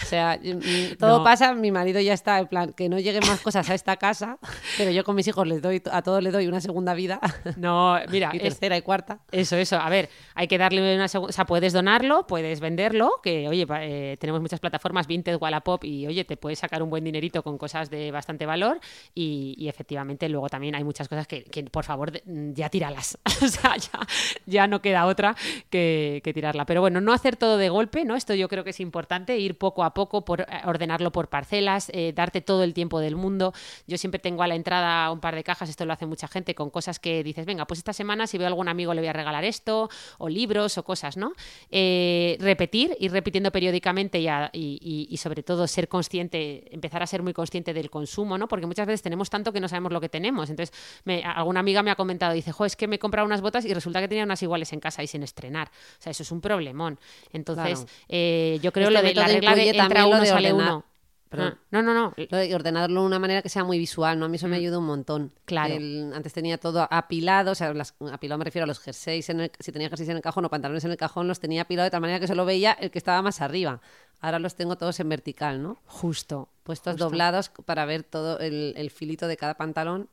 O 0.02 0.06
sea, 0.06 0.40
todo 0.98 1.18
No. 1.18 1.24
pasa, 1.24 1.54
mi 1.54 1.70
marido 1.70 2.00
ya 2.00 2.12
está, 2.14 2.38
en 2.40 2.48
plan, 2.48 2.72
que 2.72 2.88
no 2.88 2.98
lleguen 2.98 3.22
más 3.28 3.40
cosas 3.40 3.68
a 3.70 3.74
esta 3.74 3.96
casa, 3.96 4.38
pero 4.78 4.90
yo 4.90 5.04
con 5.04 5.14
mis 5.14 5.28
hijos 5.28 5.46
les 5.46 5.62
doy, 5.62 5.80
a 5.92 6.02
todos 6.02 6.22
les 6.22 6.32
doy 6.32 6.46
una 6.48 6.60
segunda 6.60 6.94
vida, 6.94 7.20
No, 7.56 7.96
mira, 8.10 8.30
y 8.32 8.38
es- 8.38 8.42
tercera 8.42 8.76
y 8.76 8.82
cuarta. 8.82 9.20
Eso, 9.30 9.56
eso. 9.56 9.76
A 9.76 9.88
ver, 9.88 10.08
hay 10.34 10.48
que 10.48 10.58
darle 10.58 10.94
una 10.96 11.06
segunda. 11.06 11.30
O 11.30 11.32
sea, 11.32 11.44
puedes 11.44 11.72
donarlo, 11.72 12.26
puedes 12.26 12.58
venderlo, 12.60 13.20
que 13.22 13.46
oye, 13.48 13.66
eh, 13.82 14.16
tenemos 14.18 14.40
muchas 14.40 14.58
plataformas, 14.58 15.06
Vinted, 15.06 15.36
Wallapop, 15.40 15.84
y 15.84 16.06
oye, 16.06 16.24
te 16.24 16.36
puedes 16.36 16.58
sacar 16.58 16.82
un 16.82 16.90
buen 16.90 17.04
dinerito 17.04 17.42
con 17.44 17.56
cosas 17.58 17.90
de 17.90 18.10
bastante 18.10 18.46
valor. 18.46 18.80
Y, 19.14 19.54
y 19.58 19.68
efectivamente, 19.68 20.28
luego 20.28 20.48
también 20.48 20.74
hay 20.74 20.82
muchas 20.82 21.06
cosas 21.08 21.28
que, 21.28 21.44
que, 21.44 21.62
por 21.64 21.84
favor, 21.84 22.12
ya 22.24 22.68
tíralas. 22.70 23.18
o 23.42 23.46
sea, 23.46 23.76
ya, 23.76 24.00
ya 24.46 24.66
no 24.66 24.80
queda 24.82 25.06
otra 25.06 25.36
que, 25.68 26.20
que 26.24 26.32
tirarla. 26.32 26.66
Pero 26.66 26.80
bueno, 26.80 27.00
no 27.00 27.12
hacer 27.12 27.36
todo 27.36 27.56
de 27.58 27.68
golpe, 27.68 28.04
¿no? 28.04 28.16
Esto 28.20 28.34
yo 28.34 28.48
creo 28.48 28.64
que 28.64 28.70
es 28.70 28.80
importante, 28.80 29.38
ir 29.38 29.56
poco 29.56 29.82
a 29.82 29.94
poco, 29.94 30.26
por, 30.26 30.42
eh, 30.42 30.46
ordenarlo 30.66 31.10
por 31.10 31.28
parcelas, 31.28 31.90
eh, 31.94 32.12
darte 32.14 32.42
todo 32.42 32.62
el 32.64 32.74
tiempo 32.74 33.00
del 33.00 33.16
mundo. 33.16 33.54
Yo 33.86 33.96
siempre 33.96 34.18
tengo 34.18 34.42
a 34.42 34.46
la 34.46 34.56
entrada 34.56 35.10
un 35.10 35.20
par 35.20 35.34
de 35.34 35.42
cajas, 35.42 35.70
esto 35.70 35.86
lo 35.86 35.94
hace 35.94 36.04
mucha 36.04 36.28
gente, 36.28 36.54
con 36.54 36.68
cosas 36.68 36.98
que 36.98 37.24
dices, 37.24 37.46
venga, 37.46 37.66
pues 37.66 37.78
esta 37.78 37.94
semana 37.94 38.26
si 38.26 38.36
veo 38.36 38.46
a 38.46 38.48
algún 38.48 38.68
amigo 38.68 38.92
le 38.92 39.00
voy 39.00 39.08
a 39.08 39.14
regalar 39.14 39.42
esto, 39.44 39.88
o 40.18 40.28
libros 40.28 40.76
o 40.76 40.82
cosas, 40.84 41.16
¿no? 41.16 41.32
Eh, 41.70 42.36
repetir, 42.40 42.94
ir 43.00 43.10
repitiendo 43.10 43.50
periódicamente 43.50 44.20
y, 44.52 45.16
sobre 45.16 45.42
todo 45.42 45.66
ser 45.66 45.88
consciente, 45.88 46.74
empezar 46.74 47.02
a 47.02 47.06
ser 47.06 47.22
muy 47.22 47.32
consciente 47.32 47.72
del 47.72 47.88
consumo, 47.88 48.36
¿no? 48.36 48.48
Porque 48.48 48.66
muchas 48.66 48.86
veces 48.86 49.00
tenemos 49.00 49.30
tanto 49.30 49.50
que 49.52 49.60
no 49.60 49.68
sabemos 49.68 49.92
lo 49.92 50.00
que 50.00 50.10
tenemos. 50.10 50.50
Entonces, 50.50 50.76
me- 51.04 51.22
alguna 51.24 51.60
amiga 51.60 51.82
me 51.82 51.90
ha 51.90 51.96
comentado, 51.96 52.34
dice, 52.34 52.52
jo, 52.52 52.66
es 52.66 52.76
que 52.76 52.86
me 52.86 52.96
he 52.96 52.98
comprado 52.98 53.24
unas 53.26 53.40
botas 53.40 53.64
y 53.64 53.72
resulta 53.72 54.00
que 54.00 54.08
tenía 54.08 54.24
unas 54.24 54.42
iguales 54.42 54.72
en 54.74 54.80
casa 54.80 55.02
y 55.02 55.06
sin 55.06 55.22
estrenar. 55.22 55.68
O 55.68 56.02
sea, 56.02 56.10
eso 56.10 56.22
es 56.22 56.30
un 56.30 56.40
problemón. 56.40 56.98
Entonces. 57.32 57.80
Eh, 58.08 58.58
yo 58.62 58.72
creo 58.72 58.88
Este 58.88 59.00
lo 59.00 59.06
de 59.08 59.14
la 59.14 59.26
regla 59.26 59.54
de 59.54 59.68
entra 59.70 60.06
uno, 60.06 60.20
de 60.20 60.26
sale 60.26 60.52
uno. 60.52 60.84
Ah, 61.32 61.54
No, 61.70 61.80
no, 61.80 61.94
no. 61.94 62.12
Lo 62.16 62.38
de 62.38 62.52
ordenarlo 62.56 63.02
de 63.02 63.06
una 63.06 63.20
manera 63.20 63.40
que 63.40 63.48
sea 63.48 63.62
muy 63.62 63.78
visual, 63.78 64.18
¿no? 64.18 64.24
A 64.26 64.28
mí 64.28 64.34
eso 64.34 64.48
me 64.48 64.56
ayuda 64.56 64.78
un 64.78 64.86
montón. 64.86 65.22
Mm. 65.26 65.30
Claro. 65.44 65.74
El- 65.74 66.12
antes 66.12 66.32
tenía 66.32 66.58
todo 66.58 66.88
apilado, 66.90 67.52
o 67.52 67.54
sea, 67.54 67.72
las, 67.72 67.94
apilado 68.12 68.38
me 68.40 68.44
refiero 68.44 68.64
a 68.64 68.66
los 68.66 68.80
jerseys, 68.80 69.30
en 69.30 69.40
el- 69.42 69.52
si 69.60 69.70
tenía 69.70 69.88
jerseys 69.88 70.08
en 70.08 70.16
el 70.16 70.22
cajón 70.22 70.44
o 70.44 70.50
pantalones 70.50 70.84
en 70.84 70.90
el 70.90 70.96
cajón, 70.96 71.28
los 71.28 71.38
tenía 71.38 71.62
apilados 71.62 71.86
de 71.86 71.90
tal 71.92 72.00
manera 72.00 72.18
que 72.18 72.26
solo 72.26 72.44
veía 72.44 72.72
el 72.72 72.90
que 72.90 72.98
estaba 72.98 73.22
más 73.22 73.40
arriba. 73.40 73.80
Ahora 74.20 74.40
los 74.40 74.56
tengo 74.56 74.76
todos 74.76 74.98
en 74.98 75.08
vertical, 75.08 75.62
¿no? 75.62 75.78
Justo. 75.86 76.48
Puestos 76.64 76.94
Justo. 76.94 77.04
doblados 77.04 77.50
para 77.64 77.84
ver 77.84 78.02
todo 78.02 78.40
el, 78.40 78.74
el 78.76 78.90
filito 78.90 79.28
de 79.28 79.36
cada 79.36 79.54
pantalón. 79.54 80.08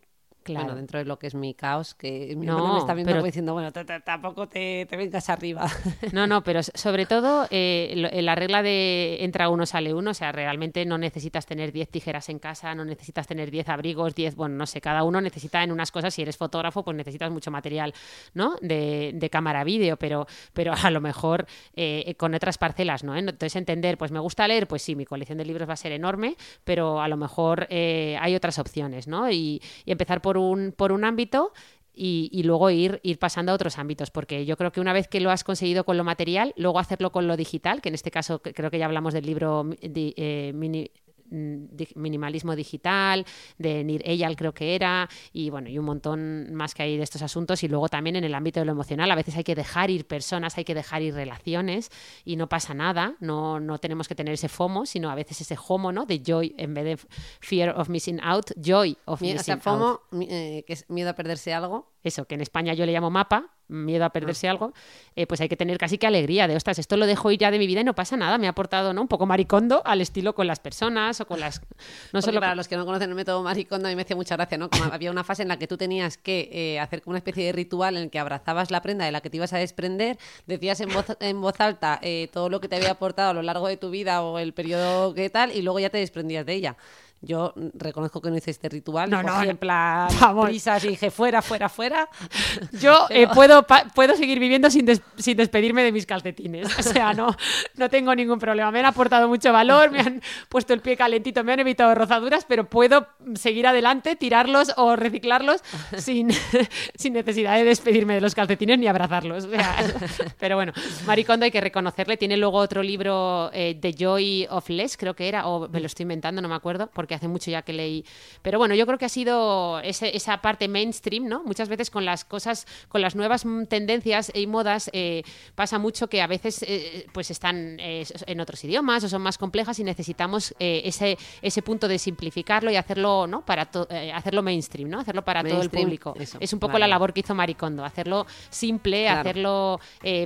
Claro. 0.48 0.66
Bueno, 0.66 0.76
dentro 0.78 1.00
de 1.00 1.06
lo 1.06 1.20
que 1.20 1.28
es 1.28 1.36
mi 1.36 1.54
caos, 1.54 1.94
que 1.94 2.34
mi 2.38 2.46
No, 2.46 2.74
me 2.74 2.80
está 2.80 2.94
viendo 2.94 3.12
pero- 3.14 3.24
diciendo, 3.24 3.54
bueno, 3.54 3.72
tampoco 3.72 4.48
te, 4.48 4.86
te 4.90 4.98
vengas 4.98 5.30
arriba. 5.30 5.68
No, 6.14 6.26
no, 6.28 6.42
pero 6.44 6.64
sobre 6.64 7.06
todo 7.06 7.48
eh, 7.52 7.94
lo- 7.96 8.10
la 8.22 8.36
regla 8.36 8.62
de 8.64 9.24
entra 9.24 9.50
uno, 9.50 9.66
sale 9.66 9.94
uno, 9.94 10.12
o 10.12 10.14
sea, 10.14 10.32
realmente 10.32 10.86
no 10.86 10.98
necesitas 10.98 11.46
tener 11.46 11.72
10 11.72 11.90
tijeras 11.90 12.30
en 12.30 12.40
casa, 12.40 12.74
no 12.76 12.86
necesitas 12.86 13.28
tener 13.28 13.52
10 13.52 13.68
abrigos, 13.70 14.16
10, 14.16 14.36
bueno, 14.36 14.56
no 14.56 14.66
sé, 14.66 14.80
cada 14.82 15.04
uno 15.04 15.20
necesita 15.22 15.64
en 15.64 15.72
unas 15.72 15.92
cosas, 15.92 16.14
si 16.14 16.22
eres 16.22 16.38
fotógrafo, 16.38 16.84
pues 16.84 16.96
necesitas 16.96 17.30
mucho 17.32 17.52
material, 17.52 17.94
¿no? 18.34 18.56
De, 18.62 19.12
de 19.14 19.30
cámara 19.30 19.64
vídeo, 19.64 19.98
pero, 19.98 20.28
pero 20.54 20.74
a 20.74 20.90
lo 20.92 21.02
mejor 21.02 21.46
eh, 21.76 22.16
con 22.18 22.34
otras 22.34 22.58
parcelas, 22.58 23.04
¿no? 23.04 23.16
Entonces 23.16 23.56
entender, 23.56 23.98
pues 23.98 24.12
me 24.12 24.20
gusta 24.20 24.48
leer, 24.48 24.68
pues 24.68 24.82
sí, 24.82 24.96
mi 24.96 25.06
colección 25.06 25.38
de 25.38 25.46
libros 25.46 25.68
va 25.68 25.74
a 25.74 25.78
ser 25.78 25.92
enorme, 25.92 26.36
pero 26.64 27.02
a 27.02 27.08
lo 27.08 27.18
mejor 27.18 27.68
eh, 27.70 28.18
hay 28.22 28.36
otras 28.36 28.60
opciones, 28.60 29.08
¿no? 29.08 29.30
Y, 29.30 29.62
y 29.86 29.92
empezar 29.92 30.22
por 30.22 30.37
un, 30.38 30.72
por 30.72 30.92
un 30.92 31.04
ámbito 31.06 31.52
y, 32.00 32.44
luego 32.44 32.70
ir, 32.70 33.00
ir 33.02 33.18
pasando 33.18 33.52
a 33.52 33.56
otros 33.56 33.80
ámbitos, 33.80 34.12
porque 34.12 34.46
yo 34.46 34.56
creo 34.56 34.72
que 34.72 34.80
una 34.80 34.94
vez 34.94 35.08
que 35.08 35.20
lo 35.20 35.32
has 35.32 35.44
conseguido 35.44 35.84
con 35.84 35.98
lo 35.98 36.04
material, 36.04 36.54
luego 36.56 36.78
hacerlo 36.78 37.12
con 37.12 37.28
lo 37.28 37.36
digital, 37.36 37.82
que 37.82 37.90
en 37.90 37.96
este 37.96 38.12
caso 38.12 38.40
creo 38.42 38.70
que 38.70 38.78
ya 38.78 38.86
hablamos 38.86 39.14
del 39.14 39.26
libro 39.26 39.66
eh, 39.82 40.52
mini- 40.54 40.92
minimalismo 41.30 42.56
digital, 42.56 43.26
de 43.58 43.84
Nir 43.84 44.02
Eyal 44.06 44.36
creo 44.36 44.54
que 44.54 44.76
era, 44.76 45.10
y 45.34 45.50
bueno, 45.50 45.70
y 45.70 45.78
un 45.78 45.86
montón 45.86 46.54
más 46.54 46.74
que 46.74 46.84
hay 46.84 46.98
de 46.98 47.04
estos 47.04 47.22
asuntos. 47.22 47.64
Y 47.64 47.68
luego 47.68 47.90
también 47.90 48.16
en 48.16 48.24
el 48.24 48.34
ámbito 48.34 48.60
de 48.60 48.66
lo 48.66 48.72
emocional, 48.72 49.10
a 49.12 49.16
veces 49.16 49.36
hay 49.36 49.44
que 49.44 49.56
dejar 49.56 49.90
ir 49.90 50.06
personas, 50.06 50.58
hay 50.58 50.64
que 50.64 50.76
dejar 50.76 51.02
ir 51.02 51.14
relaciones 51.14 51.90
y 52.26 52.36
no 52.36 52.48
pasa 52.48 52.74
nada, 52.74 53.16
no, 53.20 53.60
no 53.60 53.78
tenemos 53.80 54.08
que 54.08 54.16
tener 54.16 54.34
ese 54.34 54.50
FOMO, 54.50 54.86
sino 54.86 55.10
a 55.10 55.16
veces 55.16 55.42
ese 55.42 55.58
HOMO, 55.58 55.92
¿no? 55.92 56.06
De 56.06 56.22
joy 56.26 56.56
en 56.58 56.74
vez 56.74 56.86
de 56.86 56.98
fear 57.40 57.70
of 57.78 57.90
missing 57.90 58.20
out, 58.22 58.52
joy 58.60 58.98
of 59.06 59.22
missing 59.22 59.40
o 59.40 59.44
sea, 59.44 59.58
FOMO, 59.58 60.02
eh, 60.22 60.64
que 60.66 60.74
es 60.74 60.90
miedo 60.90 61.10
a 61.10 61.14
perderse 61.14 61.54
algo. 61.54 61.94
Eso, 62.04 62.26
que 62.26 62.36
en 62.36 62.42
España 62.42 62.74
yo 62.74 62.86
le 62.86 62.94
llamo 62.94 63.10
mapa, 63.10 63.57
miedo 63.68 64.06
a 64.06 64.10
perderse 64.10 64.48
algo, 64.48 64.74
eh, 65.16 65.28
pues 65.28 65.42
hay 65.42 65.50
que 65.50 65.58
tener 65.58 65.78
casi 65.78 65.98
que 65.98 66.08
alegría 66.08 66.48
de, 66.48 66.56
ostras, 66.56 66.80
esto 66.80 66.98
lo 66.98 67.06
dejo 67.06 67.32
ir 67.32 67.40
ya 67.40 67.52
de 67.52 67.60
mi 67.60 67.68
vida 67.68 67.82
y 67.82 67.84
no 67.84 67.96
pasa 67.96 68.18
nada, 68.18 68.38
me 68.38 68.48
ha 68.48 68.52
aportado 68.52 68.94
¿no? 68.94 69.02
un 69.02 69.08
poco 69.08 69.26
maricondo 69.26 69.82
al 69.86 70.02
estilo 70.02 70.36
con 70.36 70.48
las 70.48 70.60
personas 70.60 71.20
o 71.22 71.28
con 71.28 71.40
las... 71.40 71.62
No 72.14 72.22
solo 72.22 72.40
para 72.40 72.56
los 72.56 72.68
que 72.68 72.78
no 72.78 72.86
conocen 72.86 73.10
el 73.10 73.16
método 73.16 73.44
maricondo, 73.44 73.88
a 73.88 73.92
mí 73.92 73.96
me 73.96 74.04
hacía 74.04 74.16
mucha 74.16 74.36
gracia, 74.36 74.58
¿no? 74.58 74.70
Como 74.70 74.86
había 74.94 75.12
una 75.12 75.24
fase 75.24 75.42
en 75.42 75.50
la 75.50 75.60
que 75.60 75.68
tú 75.68 75.78
tenías 75.78 76.18
que 76.18 76.50
eh, 76.52 76.80
hacer 76.80 77.02
como 77.02 77.12
una 77.12 77.20
especie 77.20 77.46
de 77.46 77.52
ritual 77.52 77.98
en 77.98 78.04
el 78.04 78.10
que 78.10 78.20
abrazabas 78.20 78.72
la 78.72 78.82
prenda 78.82 79.06
de 79.06 79.12
la 79.12 79.22
que 79.22 79.30
te 79.30 79.38
ibas 79.38 79.54
a 79.54 79.58
desprender, 79.58 80.18
decías 80.46 80.80
en 80.82 80.90
voz, 80.90 81.06
en 81.20 81.42
voz 81.42 81.60
alta 81.60 82.00
eh, 82.02 82.30
todo 82.32 82.50
lo 82.50 82.62
que 82.62 82.68
te 82.68 82.76
había 82.76 82.92
aportado 82.92 83.32
a 83.32 83.34
lo 83.34 83.42
largo 83.42 83.68
de 83.68 83.78
tu 83.78 83.90
vida 83.90 84.22
o 84.22 84.40
el 84.40 84.54
periodo 84.54 85.14
que 85.14 85.30
tal, 85.30 85.52
y 85.52 85.62
luego 85.62 85.80
ya 85.80 85.90
te 85.90 85.98
desprendías 85.98 86.46
de 86.46 86.54
ella. 86.54 86.78
Yo 87.22 87.54
reconozco 87.74 88.22
que 88.22 88.30
no 88.30 88.38
hice 88.38 88.52
este 88.52 88.70
ritual. 88.70 89.10
No, 89.10 89.24
no, 89.24 89.42
en 89.42 89.58
plan 89.58 90.08
prisas 90.46 90.84
y 90.84 90.90
dije 90.90 91.10
fuera, 91.10 91.42
fuera, 91.42 91.68
fuera. 91.68 92.10
Yo 92.80 93.08
eh, 93.10 93.28
puedo, 93.34 93.66
puedo 93.96 94.16
seguir 94.16 94.40
viviendo 94.40 94.70
sin, 94.70 94.88
sin 95.18 95.36
despedirme 95.36 95.84
de 95.84 95.92
mis 95.92 96.06
calcetines. 96.06 96.78
O 96.78 96.84
sea, 96.84 97.14
no, 97.14 97.36
no 97.76 97.90
tengo 97.90 98.14
ningún 98.14 98.38
problema. 98.38 98.72
Me 98.72 98.80
han 98.80 98.86
aportado 98.86 99.28
mucho 99.28 99.52
valor, 99.52 99.90
me 99.92 100.00
han 100.00 100.22
puesto 100.48 100.74
el 100.74 100.82
pie 100.82 100.96
calentito, 100.96 101.44
me 101.44 101.54
han 101.54 101.60
evitado 101.60 101.96
rozaduras, 101.96 102.46
pero 102.46 102.70
puedo 102.70 103.08
seguir 103.36 103.66
adelante, 103.66 104.16
tirarlos 104.16 104.74
o 104.78 104.96
reciclarlos 104.96 105.64
sin, 105.98 106.30
sin 106.96 107.14
necesidad 107.14 107.56
de 107.56 107.64
despedirme 107.64 108.14
de 108.14 108.22
los 108.22 108.36
calcetines 108.36 108.78
ni 108.78 108.88
abrazarlos. 108.88 109.48
pero 110.40 110.56
bueno, 110.56 110.74
Maricondo 111.06 111.46
hay 111.46 111.52
que 111.52 111.62
reconocerle. 111.62 112.18
Tiene 112.18 112.38
luego 112.38 112.58
otro 112.58 112.84
libro, 112.84 113.50
eh, 113.54 113.78
The 113.80 113.94
Joy 113.94 114.48
of 114.50 114.70
Less, 114.70 114.98
creo 114.98 115.16
que 115.16 115.28
era, 115.28 115.48
o 115.48 115.68
me 115.68 115.80
lo 115.80 115.88
estoy 115.88 116.04
inventando, 116.04 116.42
no 116.42 116.48
me 116.48 116.56
acuerdo, 116.56 116.90
porque 116.94 117.07
hace 117.16 117.28
mucho 117.28 117.52
ya 117.52 117.62
que 117.62 117.74
leí. 117.74 118.06
Pero 118.42 118.60
bueno, 118.60 118.76
yo 118.76 118.86
creo 118.86 118.98
que 118.98 119.06
ha 119.06 119.10
sido 119.10 119.80
esa 119.82 120.38
parte 120.42 120.68
mainstream, 120.68 121.28
¿no? 121.28 121.44
Muchas 121.44 121.70
veces 121.70 121.90
con 121.90 122.06
las 122.06 122.26
cosas, 122.26 122.66
con 122.90 123.02
las 123.02 123.16
nuevas 123.16 123.46
tendencias 123.70 124.32
y 124.34 124.48
modas, 124.48 124.90
eh, 124.94 125.24
pasa 125.56 125.80
mucho 125.80 126.08
que 126.08 126.22
a 126.22 126.28
veces 126.28 126.64
eh, 126.68 127.08
pues 127.12 127.32
están 127.32 127.78
eh, 127.80 128.06
en 128.26 128.40
otros 128.40 128.64
idiomas 128.64 129.04
o 129.04 129.10
son 129.10 129.22
más 129.22 129.38
complejas 129.38 129.80
y 129.80 129.84
necesitamos 129.84 130.54
ese, 130.60 131.18
ese 131.42 131.62
punto 131.62 131.88
de 131.88 132.00
simplificarlo 132.00 132.72
y 132.72 132.76
hacerlo, 132.76 133.28
¿no? 133.28 133.46
Para 133.46 133.70
hacerlo 134.14 134.44
mainstream, 134.44 134.90
¿no? 134.90 135.00
Hacerlo 135.00 135.24
para 135.24 135.44
todo 135.44 135.62
el 135.62 135.70
público. 135.70 136.16
es 136.18 136.54
un 136.54 136.60
poco 136.60 136.78
la 136.78 136.88
labor 136.88 137.14
que 137.14 137.22
hizo 137.22 137.36
Maricondo, 137.36 137.84
hacerlo 137.84 138.26
simple, 138.50 139.10
hacerlo, 139.10 139.80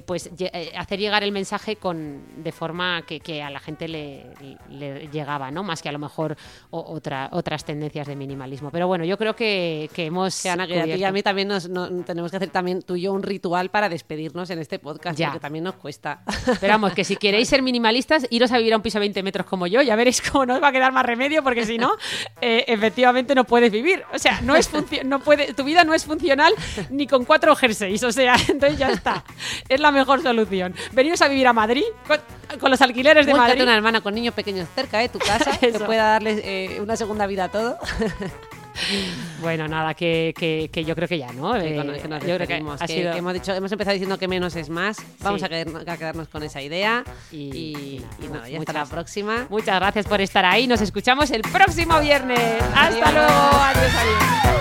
pues 0.05 0.29
hacer 0.77 0.99
llegar 0.99 1.23
el 1.23 1.31
mensaje 1.31 1.75
con 1.75 2.43
de 2.43 2.51
forma 2.51 3.03
que, 3.03 3.41
a 3.41 3.49
la 3.49 3.59
gente 3.59 3.87
le, 3.87 4.27
le, 4.69 5.07
llegaba, 5.07 5.51
¿no? 5.51 5.63
Más 5.63 5.81
que 5.81 5.89
a 5.89 5.91
lo 5.91 5.99
mejor 5.99 6.37
otra, 6.71 7.29
otras 7.31 7.65
tendencias 7.65 8.07
de 8.07 8.15
minimalismo. 8.15 8.71
Pero 8.71 8.87
bueno, 8.87 9.05
yo 9.05 9.17
creo 9.17 9.35
que, 9.35 9.89
que 9.93 10.05
hemos. 10.05 10.45
Ana, 10.45 10.65
que 10.67 10.97
y 10.97 11.03
a 11.03 11.11
mí 11.11 11.21
también 11.21 11.47
nos, 11.47 11.69
tenemos 12.05 12.31
que 12.31 12.37
hacer 12.37 12.49
también 12.49 12.81
tú 12.81 12.95
y 12.95 13.01
yo 13.01 13.13
un 13.13 13.23
ritual 13.23 13.69
para 13.69 13.89
despedirnos 13.89 14.49
en 14.49 14.59
este 14.59 14.79
podcast, 14.79 15.17
ya. 15.17 15.27
porque 15.27 15.41
también 15.41 15.63
nos 15.63 15.75
cuesta. 15.75 16.23
Pero 16.59 16.73
vamos, 16.73 16.93
que 16.93 17.03
si 17.03 17.15
queréis 17.15 17.49
ser 17.49 17.61
minimalistas, 17.61 18.25
iros 18.29 18.51
a 18.51 18.57
vivir 18.57 18.73
a 18.73 18.77
un 18.77 18.81
piso 18.81 18.99
de 18.99 19.01
20 19.01 19.23
metros 19.23 19.45
como 19.45 19.67
yo, 19.67 19.81
ya 19.81 19.95
veréis 19.95 20.21
cómo 20.21 20.45
no 20.45 20.55
os 20.55 20.63
va 20.63 20.69
a 20.69 20.71
quedar 20.71 20.91
más 20.91 21.05
remedio, 21.05 21.43
porque 21.43 21.65
si 21.65 21.77
no, 21.77 21.91
eh, 22.41 22.65
efectivamente 22.67 23.35
no 23.35 23.43
puedes 23.43 23.71
vivir. 23.71 24.03
O 24.13 24.19
sea, 24.19 24.41
no 24.41 24.55
es 24.55 24.69
no 25.05 25.19
puede, 25.19 25.53
tu 25.53 25.63
vida 25.63 25.83
no 25.83 25.93
es 25.93 26.05
funcional 26.05 26.53
ni 26.89 27.07
con 27.07 27.25
cuatro 27.25 27.55
jerseys. 27.55 28.03
O 28.03 28.11
sea, 28.11 28.35
entonces 28.47 28.77
ya 28.77 28.89
está. 28.89 29.23
Es 29.67 29.79
la 29.79 29.91
mejor 29.91 30.21
solución. 30.21 30.73
Veniros 30.91 31.21
a 31.21 31.27
vivir 31.27 31.47
a 31.47 31.53
Madrid 31.53 31.83
con, 32.07 32.19
los 32.61 32.81
alquileres 32.81 33.25
de 33.25 33.33
Madrid. 33.33 33.61
una 33.61 33.75
hermana 33.75 34.01
con 34.01 34.13
niños 34.13 34.33
pequeños 34.33 34.67
cerca 34.75 34.99
de 34.99 35.09
tu 35.09 35.19
casa 35.19 35.57
que 35.59 35.71
pueda 35.71 36.03
darles 36.03 36.41
eh, 36.43 36.79
una 36.81 36.95
segunda 36.95 37.27
vida 37.27 37.45
a 37.45 37.49
todo. 37.49 37.77
bueno, 39.41 39.67
nada, 39.67 39.93
que, 39.93 40.33
que, 40.71 40.85
yo 40.85 40.95
creo 40.95 41.07
que 41.07 41.17
ya, 41.17 41.31
¿no? 41.33 41.55
Eh, 41.55 41.75
yo 41.75 42.35
creo 42.35 42.47
que, 42.47 42.55
hemos, 42.55 43.33
dicho, 43.33 43.53
hemos 43.53 43.71
empezado 43.71 43.93
diciendo 43.93 44.17
que 44.17 44.27
menos 44.27 44.55
es 44.55 44.69
más. 44.69 44.97
Vamos 45.19 45.43
a, 45.43 45.49
quedarnos 45.49 46.27
con 46.27 46.43
esa 46.43 46.61
idea. 46.61 47.03
Y, 47.31 48.01
nada, 48.31 48.49
ya 48.49 48.59
hasta 48.59 48.73
la 48.73 48.85
próxima. 48.85 49.47
Muchas 49.49 49.79
gracias 49.79 50.07
por 50.07 50.21
estar 50.21 50.45
ahí. 50.45 50.67
Nos 50.67 50.81
escuchamos 50.81 51.31
el 51.31 51.41
próximo 51.41 51.99
viernes. 51.99 52.63
Hasta 52.75 53.11
luego. 53.11 53.27
adiós. 53.27 53.91
adiós. 53.95 54.60